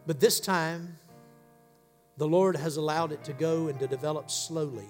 But 0.07 0.21
this 0.21 0.41
time, 0.41 0.99
the 2.17 2.27
Lord 2.27 2.57
has 2.57 2.77
allowed 2.77 3.13
it 3.13 3.25
to 3.25 3.33
go 3.33 3.69
and 3.69 3.79
to 3.81 3.87
develop 3.87 4.31
slowly, 4.31 4.89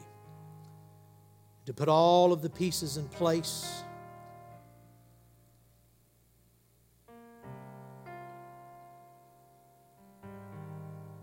to 1.65 1.73
put 1.73 1.89
all 1.89 2.33
of 2.33 2.43
the 2.43 2.51
pieces 2.51 2.97
in 2.97 3.09
place 3.09 3.83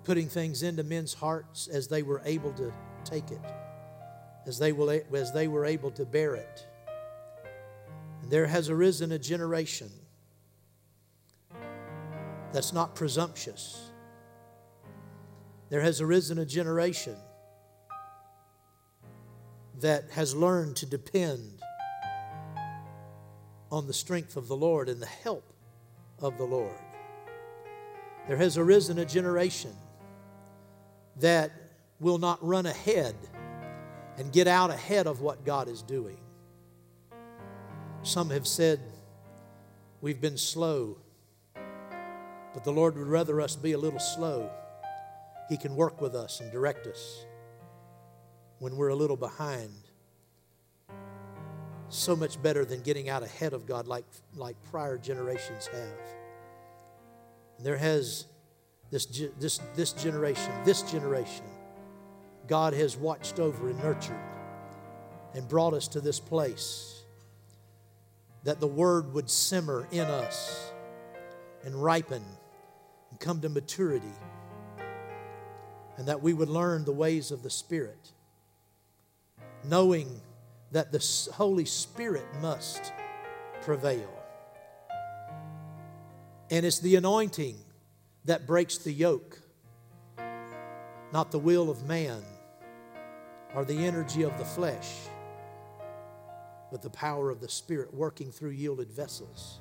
putting 0.03 0.27
things 0.27 0.63
into 0.63 0.83
men's 0.83 1.13
hearts 1.13 1.67
as 1.67 1.87
they 1.87 2.03
were 2.03 2.21
able 2.25 2.51
to 2.53 2.73
take 3.05 3.31
it, 3.31 3.41
as 4.45 4.57
they, 4.59 4.71
will, 4.71 4.89
as 4.89 5.31
they 5.31 5.47
were 5.47 5.65
able 5.65 5.91
to 5.91 6.05
bear 6.05 6.35
it. 6.35 6.67
And 8.21 8.31
there 8.31 8.47
has 8.47 8.69
arisen 8.69 9.11
a 9.11 9.19
generation 9.19 9.89
that's 12.51 12.73
not 12.73 12.95
presumptuous. 12.95 13.89
There 15.69 15.81
has 15.81 16.01
arisen 16.01 16.37
a 16.37 16.45
generation 16.45 17.15
that 19.79 20.09
has 20.11 20.35
learned 20.35 20.75
to 20.77 20.85
depend 20.85 21.59
on 23.71 23.87
the 23.87 23.93
strength 23.93 24.37
of 24.37 24.47
the 24.47 24.55
Lord 24.55 24.87
and 24.87 25.01
the 25.01 25.07
help 25.07 25.51
of 26.19 26.37
the 26.37 26.43
Lord. 26.43 26.79
There 28.27 28.37
has 28.37 28.57
arisen 28.57 28.99
a 28.99 29.05
generation 29.05 29.75
that 31.19 31.51
will 31.99 32.17
not 32.17 32.45
run 32.45 32.65
ahead 32.65 33.15
and 34.17 34.31
get 34.31 34.47
out 34.47 34.69
ahead 34.69 35.07
of 35.07 35.21
what 35.21 35.45
God 35.45 35.67
is 35.67 35.81
doing. 35.81 36.17
Some 38.03 38.29
have 38.29 38.47
said 38.47 38.79
we've 40.01 40.19
been 40.19 40.37
slow 40.37 40.97
But 42.53 42.63
the 42.63 42.71
Lord 42.71 42.97
would 42.97 43.07
rather 43.07 43.41
us 43.41 43.55
be 43.55 43.71
a 43.71 43.77
little 43.77 43.99
slow. 43.99 44.49
He 45.49 45.57
can 45.57 45.75
work 45.75 46.01
with 46.01 46.15
us 46.15 46.39
and 46.39 46.51
direct 46.51 46.85
us 46.87 47.25
when 48.59 48.75
we're 48.77 48.89
a 48.89 48.95
little 48.95 49.17
behind. 49.17 49.71
So 51.89 52.15
much 52.15 52.41
better 52.41 52.63
than 52.63 52.81
getting 52.81 53.09
out 53.09 53.23
ahead 53.23 53.53
of 53.53 53.65
God 53.65 53.87
like, 53.87 54.05
like 54.35 54.55
prior 54.71 54.97
generations 54.97 55.67
have. 55.67 55.99
There 57.59 57.77
has 57.77 58.25
this, 58.93 59.05
this, 59.39 59.59
this 59.75 59.91
generation, 59.93 60.51
this 60.63 60.83
generation, 60.83 61.45
God 62.47 62.73
has 62.73 62.95
watched 62.95 63.39
over 63.39 63.69
and 63.69 63.79
nurtured 63.79 64.19
and 65.33 65.47
brought 65.47 65.73
us 65.73 65.87
to 65.89 65.99
this 65.99 66.19
place 66.19 67.01
that 68.43 68.59
the 68.59 68.67
word 68.67 69.11
would 69.13 69.31
simmer 69.31 69.87
in 69.91 70.05
us 70.05 70.71
and 71.65 71.73
ripen 71.73 72.21
and 73.09 73.19
come 73.19 73.41
to 73.41 73.49
maturity, 73.49 74.05
and 75.97 76.07
that 76.07 76.21
we 76.21 76.33
would 76.33 76.49
learn 76.49 76.85
the 76.85 76.91
ways 76.91 77.31
of 77.31 77.41
the 77.41 77.49
Spirit, 77.49 78.11
knowing 79.63 80.07
that 80.71 80.91
the 80.91 81.31
Holy 81.33 81.65
Spirit 81.65 82.25
must 82.41 82.93
prevail. 83.61 84.09
And 86.51 86.63
it's 86.63 86.79
the 86.79 86.95
anointing 86.95 87.55
that 88.25 88.47
breaks 88.47 88.77
the 88.77 88.91
yoke, 88.91 89.39
not 91.11 91.31
the 91.31 91.39
will 91.39 91.69
of 91.69 91.83
man 91.85 92.21
or 93.53 93.65
the 93.65 93.85
energy 93.85 94.23
of 94.23 94.37
the 94.37 94.45
flesh, 94.45 94.89
but 96.71 96.81
the 96.81 96.89
power 96.89 97.29
of 97.29 97.39
the 97.39 97.49
Spirit 97.49 97.93
working 97.93 98.31
through 98.31 98.49
yielded 98.49 98.91
vessels. 98.91 99.59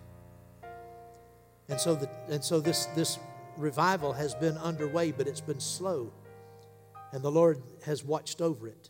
And 1.69 1.81
so, 1.81 1.95
the, 1.95 2.09
and 2.29 2.43
so 2.43 2.61
this, 2.61 2.87
this 2.95 3.19
revival 3.57 4.13
has 4.13 4.35
been 4.35 4.57
underway, 4.59 5.13
but 5.13 5.27
it's 5.27 5.41
been 5.41 5.61
slow. 5.61 6.13
And 7.13 7.23
the 7.23 7.31
Lord 7.31 7.63
has 7.85 8.03
watched 8.03 8.41
over 8.41 8.67
it 8.67 8.89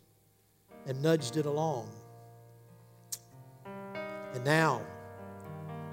and 0.86 1.02
nudged 1.02 1.36
it 1.36 1.46
along. 1.46 1.90
And 4.34 4.44
now, 4.44 4.82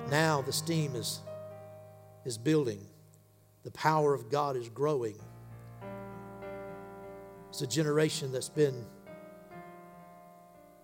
now 0.10 0.42
the 0.42 0.54
steam 0.54 0.96
is, 0.96 1.20
is 2.26 2.38
building. 2.38 2.89
The 3.70 3.78
power 3.78 4.16
of 4.16 4.32
God 4.32 4.58
is 4.58 4.68
growing. 4.68 5.14
It's 7.50 7.62
a 7.62 7.68
generation 7.68 8.32
that's 8.32 8.50
been 8.50 8.84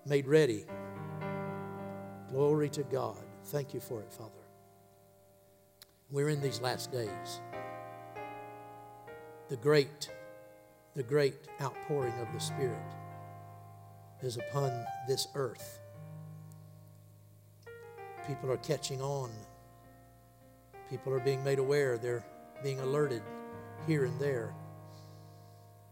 made 0.06 0.28
ready. 0.28 0.66
Glory 2.30 2.70
to 2.70 2.84
God. 2.84 3.18
Thank 3.46 3.74
you 3.74 3.80
for 3.80 4.02
it, 4.02 4.14
Father. 4.14 4.30
We're 6.12 6.30
in 6.30 6.42
these 6.42 6.62
last 6.62 6.92
days. 6.92 7.42
The 9.50 9.58
great, 9.58 10.12
the 10.94 11.02
great 11.02 11.48
outpouring 11.60 12.14
of 12.20 12.32
the 12.34 12.40
Spirit 12.40 12.94
is 14.22 14.38
upon 14.38 14.86
this 15.08 15.28
earth. 15.34 15.80
People 18.28 18.52
are 18.52 18.58
catching 18.58 19.02
on. 19.02 19.32
People 20.92 21.16
are 21.16 21.20
being 21.20 21.44
made 21.44 21.58
aware. 21.58 21.98
They're 21.98 22.24
being 22.64 22.80
alerted 22.80 23.22
here 23.88 24.06
and 24.06 24.20
there. 24.20 24.54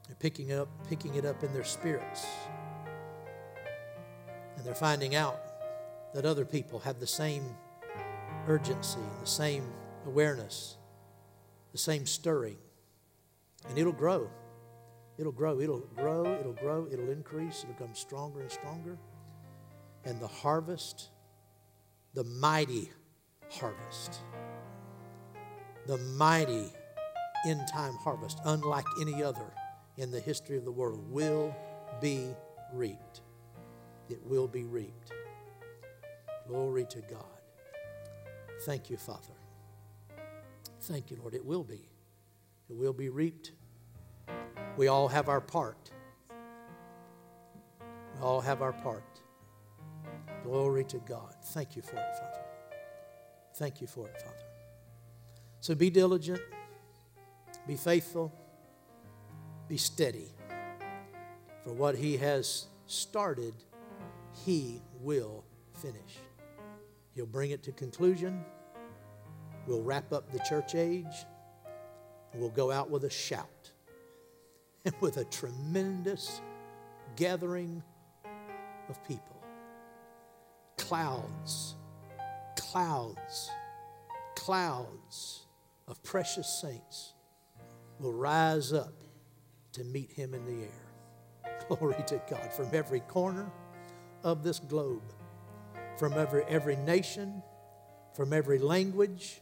They're 0.08 0.16
picking 0.18 0.52
up, 0.52 0.70
picking 0.90 1.16
it 1.16 1.26
up 1.26 1.44
in 1.44 1.54
their 1.54 1.64
spirits. 1.64 2.26
And 4.58 4.66
they're 4.66 4.76
finding 4.76 5.16
out 5.16 5.40
that 6.14 6.26
other 6.26 6.46
people 6.46 6.80
have 6.80 7.00
the 7.00 7.08
same 7.08 7.44
urgency, 8.48 9.00
the 9.22 9.28
same 9.28 9.64
awareness, 10.06 10.78
the 11.72 11.78
same 11.78 12.06
stirring. 12.06 12.58
And 13.70 13.78
it'll 13.78 13.94
grow. 13.94 14.30
It'll 15.18 15.32
grow. 15.32 15.60
It'll 15.60 15.80
grow. 15.80 16.26
It'll 16.26 16.54
grow. 16.54 16.88
It'll 16.92 17.10
increase. 17.10 17.64
It'll 17.64 17.74
become 17.74 17.96
stronger 17.96 18.42
and 18.42 18.52
stronger. 18.52 18.98
And 20.06 20.20
the 20.20 20.28
harvest, 20.28 21.10
the 22.14 22.24
mighty 22.26 22.92
harvest, 23.50 24.20
the 25.88 25.98
mighty 25.98 26.72
end 27.46 27.68
time 27.72 27.94
harvest, 28.04 28.40
unlike 28.46 28.86
any 29.02 29.24
other 29.24 29.54
in 29.98 30.12
the 30.12 30.20
history 30.20 30.58
of 30.58 30.66
the 30.66 30.72
world, 30.72 31.12
will 31.12 31.56
be 32.02 32.30
reaped. 32.74 33.22
It 34.10 34.20
will 34.26 34.48
be 34.48 34.64
reaped. 34.64 35.12
Glory 36.48 36.86
to 36.86 37.02
God. 37.02 37.26
Thank 38.66 38.90
you, 38.90 38.98
Father. 38.98 39.34
Thank 40.82 41.12
you, 41.12 41.18
Lord. 41.18 41.34
It 41.34 41.46
will 41.46 41.64
be. 41.64 41.90
It 42.70 42.76
will 42.76 42.94
be 42.94 43.10
reaped. 43.10 43.52
We 44.78 44.88
all 44.88 45.08
have 45.08 45.30
our 45.30 45.42
part. 45.42 45.92
We 47.80 48.22
all 48.22 48.42
have 48.42 48.62
our 48.62 48.74
part. 48.74 49.22
Glory 50.44 50.84
to 50.86 50.98
God. 51.00 51.36
Thank 51.46 51.76
you 51.76 51.82
for 51.82 51.96
it, 51.96 52.16
Father. 52.20 52.46
Thank 53.56 53.82
you 53.82 53.88
for 53.88 54.08
it, 54.08 54.22
Father. 54.22 54.53
So 55.64 55.74
be 55.74 55.90
diligent, 55.90 56.42
be 57.66 57.78
faithful, 57.78 58.34
be 59.70 59.78
steady. 59.78 60.28
For 61.64 61.72
what 61.72 61.96
He 61.96 62.18
has 62.18 62.66
started, 62.86 63.54
He 64.46 64.82
will 65.00 65.46
finish. 65.76 66.18
He'll 67.16 67.26
bring 67.26 67.52
it 67.52 67.64
to 67.64 67.72
conclusion. 67.72 68.44
We'll 69.66 69.82
wrap 69.82 70.12
up 70.12 70.34
the 70.34 70.40
church 70.40 70.76
age. 70.76 71.26
And 72.34 72.42
we'll 72.42 72.50
go 72.50 72.70
out 72.70 72.90
with 72.90 73.06
a 73.06 73.10
shout 73.10 73.72
and 74.84 74.94
with 75.00 75.16
a 75.16 75.24
tremendous 75.24 76.42
gathering 77.16 77.82
of 78.90 79.02
people. 79.08 79.42
Clouds, 80.76 81.76
clouds, 82.58 83.50
clouds 84.36 85.43
of 85.88 86.02
precious 86.04 86.48
saints 86.48 87.14
will 88.00 88.14
rise 88.14 88.74
up 88.74 89.04
to 89.74 89.84
meet 89.84 90.12
him 90.12 90.34
in 90.34 90.46
the 90.46 90.64
air. 90.64 91.58
Glory 91.68 92.04
to 92.08 92.22
God 92.30 92.54
from 92.54 92.68
every 92.74 93.02
corner 93.02 93.52
of 94.24 94.44
this 94.44 94.60
globe 94.60 95.14
from 95.98 96.14
every, 96.14 96.44
every 96.46 96.76
nation, 96.76 97.42
from 98.14 98.34
every 98.34 98.60
language, 98.60 99.42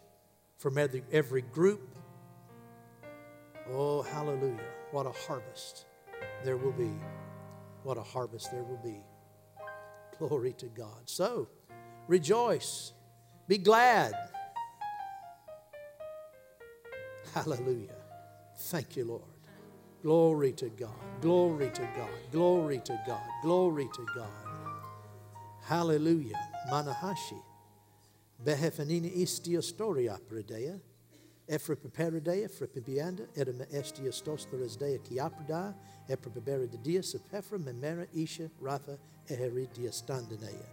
from 0.57 0.77
every, 0.77 1.03
every 1.11 1.41
group. 1.41 1.97
Oh, 3.71 4.01
hallelujah. 4.01 4.59
What 4.91 5.05
a 5.05 5.11
harvest 5.11 5.85
there 6.43 6.57
will 6.57 6.73
be. 6.73 6.91
What 7.83 7.97
a 7.97 8.03
harvest 8.03 8.51
there 8.51 8.63
will 8.63 8.81
be. 8.83 9.01
Glory 10.19 10.53
to 10.53 10.67
God. 10.67 11.03
So, 11.05 11.47
rejoice. 12.07 12.93
Be 13.47 13.57
glad. 13.57 14.13
Hallelujah. 17.33 17.95
Thank 18.57 18.97
you, 18.97 19.05
Lord. 19.05 19.21
Glory 20.03 20.51
to 20.53 20.69
God. 20.69 20.89
Glory 21.21 21.69
to 21.71 21.81
God. 21.95 22.09
Glory 22.31 22.81
to 22.83 22.99
God. 23.07 23.21
Glory 23.41 23.87
to 23.93 24.05
God. 24.15 24.27
Hallelujah. 25.63 26.39
Manahashi. 26.69 27.41
Behefanina 28.43 29.09
istia 29.15 29.61
storia 29.61 30.17
predea. 30.29 30.79
Efra 31.47 31.75
preparadea, 31.75 32.49
fra 32.49 32.67
pibianda, 32.67 33.27
edema 33.35 33.65
estia 33.65 34.11
stostoresdea 34.11 34.99
kiaprada, 34.99 35.75
epra 36.07 36.31
de 36.33 36.77
dia, 36.77 37.01
sepefra 37.01 37.57
memera 37.59 38.07
isha 38.13 38.49
rafa 38.61 38.97
eheritia 39.29 39.91
standanea. 39.91 40.65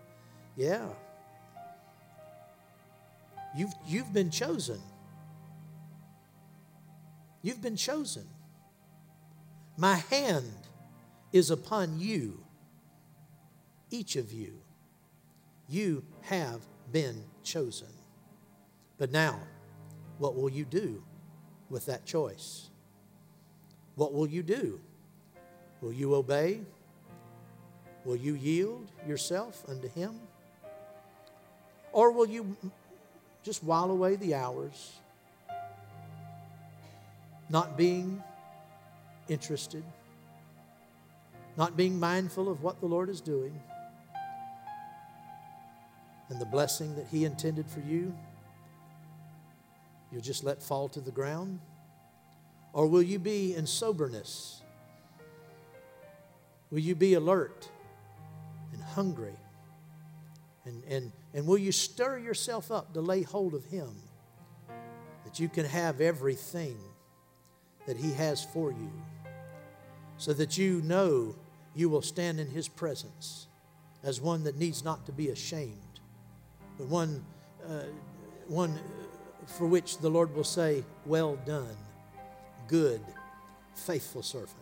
Yeah. 0.56 0.88
You've, 3.56 3.74
you've 3.86 4.12
been 4.12 4.30
chosen. 4.30 4.80
You've 7.48 7.62
been 7.62 7.76
chosen. 7.76 8.26
My 9.78 9.94
hand 9.94 10.52
is 11.32 11.50
upon 11.50 11.98
you, 11.98 12.44
each 13.90 14.16
of 14.16 14.30
you. 14.34 14.52
You 15.66 16.04
have 16.24 16.60
been 16.92 17.24
chosen. 17.42 17.88
But 18.98 19.12
now, 19.12 19.40
what 20.18 20.36
will 20.36 20.50
you 20.50 20.66
do 20.66 21.02
with 21.70 21.86
that 21.86 22.04
choice? 22.04 22.68
What 23.94 24.12
will 24.12 24.26
you 24.26 24.42
do? 24.42 24.78
Will 25.80 25.94
you 25.94 26.16
obey? 26.16 26.60
Will 28.04 28.16
you 28.16 28.34
yield 28.34 28.90
yourself 29.06 29.64
unto 29.66 29.88
Him? 29.88 30.20
Or 31.92 32.10
will 32.12 32.28
you 32.28 32.58
just 33.42 33.64
while 33.64 33.90
away 33.90 34.16
the 34.16 34.34
hours, 34.34 34.98
not 37.50 37.76
being 37.76 38.22
interested, 39.28 39.84
not 41.56 41.76
being 41.76 41.98
mindful 41.98 42.48
of 42.48 42.62
what 42.62 42.80
the 42.80 42.86
Lord 42.86 43.08
is 43.08 43.20
doing? 43.20 43.58
and 46.28 46.40
the 46.40 46.46
blessing 46.46 46.94
that 46.96 47.06
He 47.10 47.24
intended 47.24 47.68
for 47.68 47.80
you. 47.80 48.14
you'll 50.12 50.22
just 50.22 50.44
let 50.44 50.62
fall 50.62 50.88
to 50.90 51.00
the 51.00 51.10
ground? 51.10 51.60
Or 52.72 52.86
will 52.86 53.02
you 53.02 53.18
be 53.18 53.54
in 53.54 53.66
soberness? 53.66 54.62
Will 56.70 56.80
you 56.80 56.94
be 56.94 57.14
alert 57.14 57.68
and 58.72 58.82
hungry? 58.82 59.36
And, 60.64 60.82
and, 60.84 61.12
and 61.32 61.46
will 61.46 61.58
you 61.58 61.72
stir 61.72 62.18
yourself 62.18 62.70
up 62.70 62.92
to 62.92 63.00
lay 63.00 63.22
hold 63.22 63.54
of 63.54 63.64
Him 63.64 63.96
that 65.24 65.40
you 65.40 65.48
can 65.48 65.64
have 65.64 66.00
everything 66.00 66.76
that 67.88 67.96
He 67.96 68.12
has 68.12 68.44
for 68.44 68.70
you 68.70 68.92
so 70.18 70.34
that 70.34 70.58
you 70.58 70.82
know 70.82 71.34
you 71.74 71.88
will 71.88 72.02
stand 72.02 72.38
in 72.38 72.46
His 72.46 72.68
presence 72.68 73.46
as 74.04 74.20
one 74.20 74.44
that 74.44 74.58
needs 74.58 74.84
not 74.84 75.06
to 75.06 75.12
be 75.12 75.30
ashamed, 75.30 75.72
but 76.76 76.86
one, 76.86 77.24
uh, 77.66 77.84
one 78.46 78.78
for 79.46 79.66
which 79.66 79.98
the 79.98 80.10
Lord 80.10 80.34
will 80.36 80.44
say, 80.44 80.84
Well 81.06 81.36
done, 81.46 81.76
good, 82.68 83.00
faithful 83.74 84.22
servant. 84.22 84.52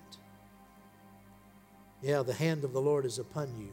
Yeah, 2.03 2.22
the 2.22 2.33
hand 2.33 2.62
of 2.62 2.72
the 2.72 2.81
Lord 2.81 3.05
is 3.05 3.18
upon 3.18 3.49
you. 3.59 3.72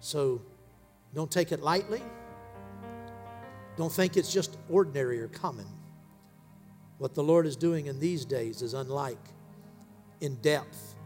So 0.00 0.42
don't 1.14 1.30
take 1.30 1.50
it 1.50 1.62
lightly. 1.62 2.02
Don't 3.78 3.90
think 3.90 4.18
it's 4.18 4.30
just 4.30 4.58
ordinary 4.68 5.18
or 5.22 5.28
common. 5.28 5.66
What 7.00 7.14
the 7.14 7.22
Lord 7.22 7.46
is 7.46 7.56
doing 7.56 7.86
in 7.86 7.98
these 7.98 8.26
days 8.26 8.60
is 8.60 8.74
unlike 8.74 9.16
in 10.20 10.34
depth. 10.42 10.96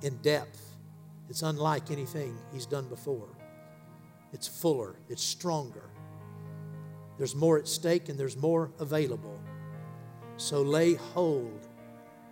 In 0.00 0.16
depth. 0.18 0.62
It's 1.28 1.42
unlike 1.42 1.90
anything 1.90 2.38
He's 2.52 2.64
done 2.64 2.86
before. 2.88 3.28
It's 4.32 4.46
fuller, 4.46 4.94
it's 5.08 5.22
stronger. 5.22 5.90
There's 7.18 7.34
more 7.34 7.58
at 7.58 7.66
stake 7.66 8.08
and 8.08 8.16
there's 8.16 8.36
more 8.36 8.70
available. 8.78 9.36
So 10.36 10.62
lay 10.62 10.94
hold 10.94 11.66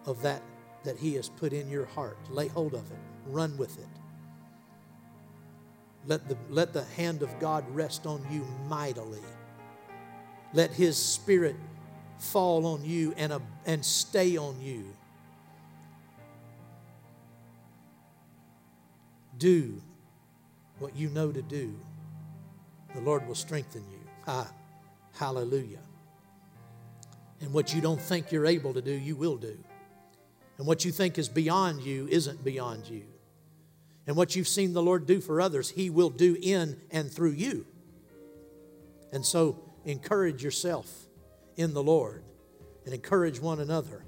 of 0.06 0.22
that 0.22 0.42
that 0.84 0.96
He 0.96 1.14
has 1.14 1.28
put 1.28 1.52
in 1.52 1.68
your 1.68 1.86
heart. 1.86 2.16
Lay 2.30 2.46
hold 2.46 2.74
of 2.74 2.92
it, 2.92 2.98
run 3.26 3.56
with 3.58 3.76
it. 3.76 3.88
Let 6.06 6.28
the, 6.28 6.36
let 6.48 6.72
the 6.72 6.84
hand 6.84 7.24
of 7.24 7.40
God 7.40 7.64
rest 7.74 8.06
on 8.06 8.24
you 8.30 8.46
mightily. 8.68 9.18
Let 10.52 10.70
His 10.70 10.96
Spirit 10.96 11.56
fall 12.20 12.66
on 12.66 12.84
you 12.84 13.14
and, 13.16 13.32
uh, 13.32 13.40
and 13.66 13.84
stay 13.84 14.36
on 14.36 14.60
you. 14.60 14.94
Do 19.38 19.80
what 20.78 20.94
you 20.94 21.08
know 21.08 21.32
to 21.32 21.42
do. 21.42 21.74
The 22.94 23.00
Lord 23.00 23.26
will 23.26 23.34
strengthen 23.34 23.82
you. 23.90 24.00
Ah, 24.26 24.50
hallelujah. 25.14 25.80
And 27.40 27.52
what 27.52 27.72
you 27.74 27.80
don't 27.80 28.00
think 28.00 28.30
you're 28.32 28.46
able 28.46 28.74
to 28.74 28.82
do, 28.82 28.92
you 28.92 29.16
will 29.16 29.36
do. 29.36 29.58
And 30.58 30.66
what 30.66 30.84
you 30.84 30.92
think 30.92 31.18
is 31.18 31.28
beyond 31.28 31.80
you 31.82 32.06
isn't 32.08 32.44
beyond 32.44 32.86
you. 32.86 33.04
And 34.06 34.14
what 34.14 34.36
you've 34.36 34.48
seen 34.48 34.74
the 34.74 34.82
Lord 34.82 35.06
do 35.06 35.20
for 35.20 35.40
others, 35.40 35.70
He 35.70 35.88
will 35.88 36.10
do 36.10 36.36
in 36.40 36.78
and 36.90 37.10
through 37.10 37.32
you. 37.32 37.66
And 39.12 39.24
so 39.24 39.58
encourage 39.84 40.42
yourself 40.44 41.06
in 41.56 41.74
the 41.74 41.82
Lord 41.82 42.24
and 42.84 42.94
encourage 42.94 43.40
one 43.40 43.60
another 43.60 44.04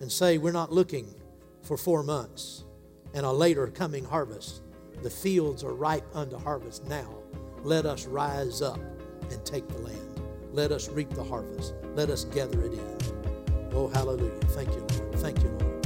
and 0.00 0.10
say, 0.10 0.38
We're 0.38 0.52
not 0.52 0.72
looking 0.72 1.14
for 1.62 1.76
four 1.76 2.02
months 2.02 2.64
and 3.14 3.24
a 3.24 3.32
later 3.32 3.66
coming 3.68 4.04
harvest. 4.04 4.62
The 5.02 5.10
fields 5.10 5.64
are 5.64 5.74
ripe 5.74 6.06
unto 6.14 6.38
harvest 6.38 6.86
now. 6.86 7.14
Let 7.62 7.86
us 7.86 8.06
rise 8.06 8.62
up 8.62 8.80
and 9.30 9.44
take 9.44 9.66
the 9.68 9.78
land. 9.78 10.20
Let 10.52 10.72
us 10.72 10.88
reap 10.88 11.10
the 11.10 11.24
harvest. 11.24 11.74
Let 11.94 12.10
us 12.10 12.24
gather 12.24 12.62
it 12.62 12.72
in. 12.72 12.98
Oh, 13.72 13.88
hallelujah. 13.88 14.40
Thank 14.48 14.70
you, 14.70 14.86
Lord. 14.98 15.14
Thank 15.16 15.42
you, 15.42 15.48
Lord. 15.60 15.85